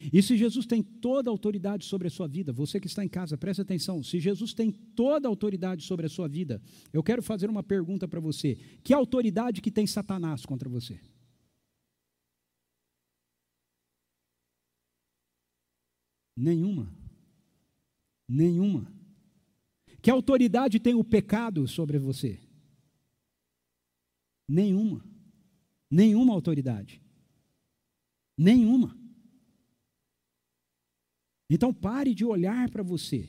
E 0.00 0.22
se 0.22 0.36
Jesus 0.36 0.66
tem 0.66 0.82
toda 0.82 1.30
a 1.30 1.32
autoridade 1.32 1.84
sobre 1.84 2.08
a 2.08 2.10
sua 2.10 2.26
vida, 2.26 2.52
você 2.52 2.80
que 2.80 2.86
está 2.86 3.04
em 3.04 3.08
casa, 3.08 3.38
preste 3.38 3.62
atenção. 3.62 4.02
Se 4.02 4.18
Jesus 4.20 4.52
tem 4.52 4.70
toda 4.70 5.28
a 5.28 5.30
autoridade 5.30 5.84
sobre 5.84 6.06
a 6.06 6.08
sua 6.08 6.28
vida, 6.28 6.60
eu 6.92 7.02
quero 7.02 7.22
fazer 7.22 7.48
uma 7.48 7.62
pergunta 7.62 8.06
para 8.06 8.20
você: 8.20 8.56
que 8.82 8.92
autoridade 8.92 9.62
que 9.62 9.70
tem 9.70 9.86
Satanás 9.86 10.44
contra 10.44 10.68
você? 10.68 11.00
Nenhuma. 16.36 16.92
Nenhuma. 18.28 18.92
Que 20.02 20.10
autoridade 20.10 20.80
tem 20.80 20.94
o 20.94 21.04
pecado 21.04 21.66
sobre 21.68 21.98
você? 21.98 22.40
Nenhuma. 24.48 25.04
Nenhuma 25.90 26.34
autoridade. 26.34 27.00
Nenhuma. 28.36 29.03
Então 31.48 31.72
pare 31.72 32.14
de 32.14 32.24
olhar 32.24 32.70
para 32.70 32.82
você 32.82 33.28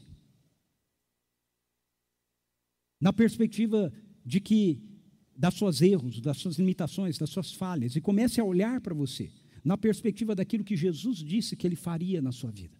na 2.99 3.11
perspectiva 3.11 3.91
de 4.25 4.39
que 4.39 4.81
das 5.35 5.53
suas 5.53 5.81
erros, 5.81 6.21
das 6.21 6.37
suas 6.37 6.57
limitações, 6.57 7.17
das 7.17 7.29
suas 7.29 7.51
falhas 7.53 7.95
e 7.95 8.01
comece 8.01 8.39
a 8.39 8.43
olhar 8.43 8.79
para 8.79 8.95
você 8.95 9.31
na 9.63 9.77
perspectiva 9.77 10.33
daquilo 10.33 10.63
que 10.63 10.75
Jesus 10.75 11.17
disse 11.17 11.55
que 11.55 11.67
ele 11.67 11.75
faria 11.75 12.21
na 12.21 12.31
sua 12.31 12.51
vida. 12.51 12.77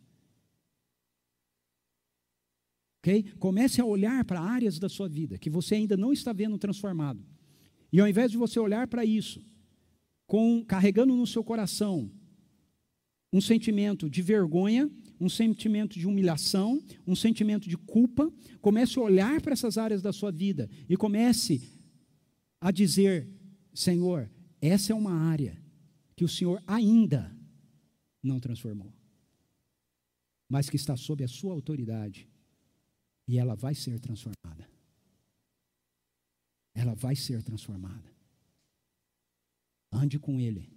OK? 2.99 3.23
Comece 3.37 3.81
a 3.81 3.85
olhar 3.85 4.23
para 4.25 4.41
áreas 4.41 4.79
da 4.79 4.87
sua 4.87 5.07
vida 5.07 5.37
que 5.37 5.49
você 5.49 5.75
ainda 5.75 5.97
não 5.97 6.13
está 6.13 6.31
vendo 6.31 6.57
transformado. 6.57 7.23
E 7.91 7.99
ao 7.99 8.07
invés 8.07 8.31
de 8.31 8.37
você 8.37 8.59
olhar 8.59 8.87
para 8.87 9.05
isso, 9.05 9.43
com 10.25 10.63
carregando 10.65 11.15
no 11.15 11.27
seu 11.27 11.43
coração 11.43 12.11
um 13.31 13.41
sentimento 13.41 14.09
de 14.09 14.21
vergonha, 14.21 14.89
um 15.19 15.29
sentimento 15.29 15.97
de 15.97 16.07
humilhação, 16.07 16.81
um 17.05 17.15
sentimento 17.15 17.69
de 17.69 17.77
culpa, 17.77 18.31
comece 18.61 18.99
a 18.99 19.01
olhar 19.01 19.41
para 19.41 19.53
essas 19.53 19.77
áreas 19.77 20.01
da 20.01 20.11
sua 20.11 20.31
vida 20.31 20.69
e 20.89 20.97
comece 20.97 21.71
a 22.59 22.71
dizer: 22.71 23.27
Senhor, 23.73 24.29
essa 24.61 24.91
é 24.91 24.95
uma 24.95 25.13
área 25.13 25.61
que 26.15 26.23
o 26.23 26.29
Senhor 26.29 26.61
ainda 26.65 27.35
não 28.21 28.39
transformou, 28.39 28.93
mas 30.49 30.69
que 30.69 30.75
está 30.75 30.95
sob 30.95 31.23
a 31.23 31.27
sua 31.27 31.53
autoridade 31.53 32.27
e 33.27 33.37
ela 33.37 33.55
vai 33.55 33.75
ser 33.75 33.99
transformada. 33.99 34.69
Ela 36.73 36.93
vai 36.93 37.15
ser 37.15 37.41
transformada. 37.41 38.13
Ande 39.91 40.19
com 40.19 40.39
Ele. 40.39 40.69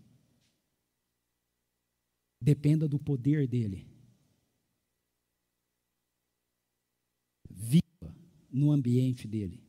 Dependa 2.41 2.86
do 2.86 2.99
poder 2.99 3.49
dele. 3.49 3.86
No 8.51 8.70
ambiente 8.70 9.26
dele. 9.26 9.62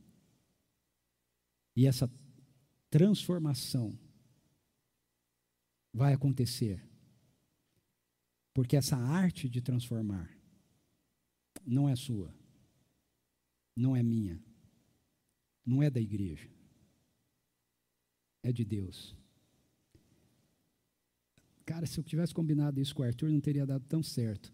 E 1.76 1.86
essa 1.86 2.10
transformação 2.90 3.98
vai 5.92 6.12
acontecer. 6.12 6.82
Porque 8.52 8.76
essa 8.76 8.96
arte 8.96 9.48
de 9.48 9.60
transformar 9.60 10.30
não 11.64 11.88
é 11.88 11.94
sua, 11.94 12.34
não 13.76 13.94
é 13.94 14.02
minha, 14.02 14.42
não 15.64 15.82
é 15.82 15.88
da 15.88 16.00
igreja, 16.00 16.50
é 18.42 18.50
de 18.50 18.64
Deus. 18.64 19.16
Cara, 21.64 21.86
se 21.86 22.00
eu 22.00 22.04
tivesse 22.04 22.34
combinado 22.34 22.80
isso 22.80 22.94
com 22.94 23.02
o 23.02 23.06
Arthur, 23.06 23.30
não 23.30 23.40
teria 23.40 23.64
dado 23.64 23.84
tão 23.86 24.02
certo. 24.02 24.52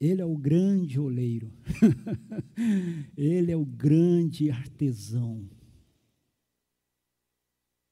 Ele 0.00 0.20
é 0.20 0.24
o 0.24 0.36
grande 0.36 0.98
oleiro. 0.98 1.52
Ele 3.16 3.50
é 3.50 3.56
o 3.56 3.64
grande 3.64 4.50
artesão. 4.50 5.48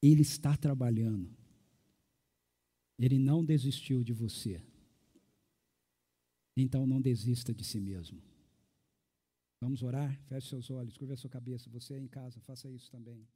Ele 0.01 0.21
está 0.21 0.55
trabalhando. 0.55 1.29
Ele 2.97 3.19
não 3.19 3.43
desistiu 3.43 4.03
de 4.03 4.13
você. 4.13 4.61
Então 6.55 6.87
não 6.87 7.01
desista 7.01 7.53
de 7.53 7.63
si 7.63 7.79
mesmo. 7.79 8.21
Vamos 9.59 9.83
orar? 9.83 10.19
Feche 10.27 10.49
seus 10.49 10.69
olhos, 10.69 10.97
curva 10.97 11.15
sua 11.15 11.29
cabeça. 11.29 11.69
Você 11.69 11.95
é 11.95 11.99
em 11.99 12.07
casa, 12.07 12.39
faça 12.41 12.69
isso 12.69 12.89
também. 12.89 13.27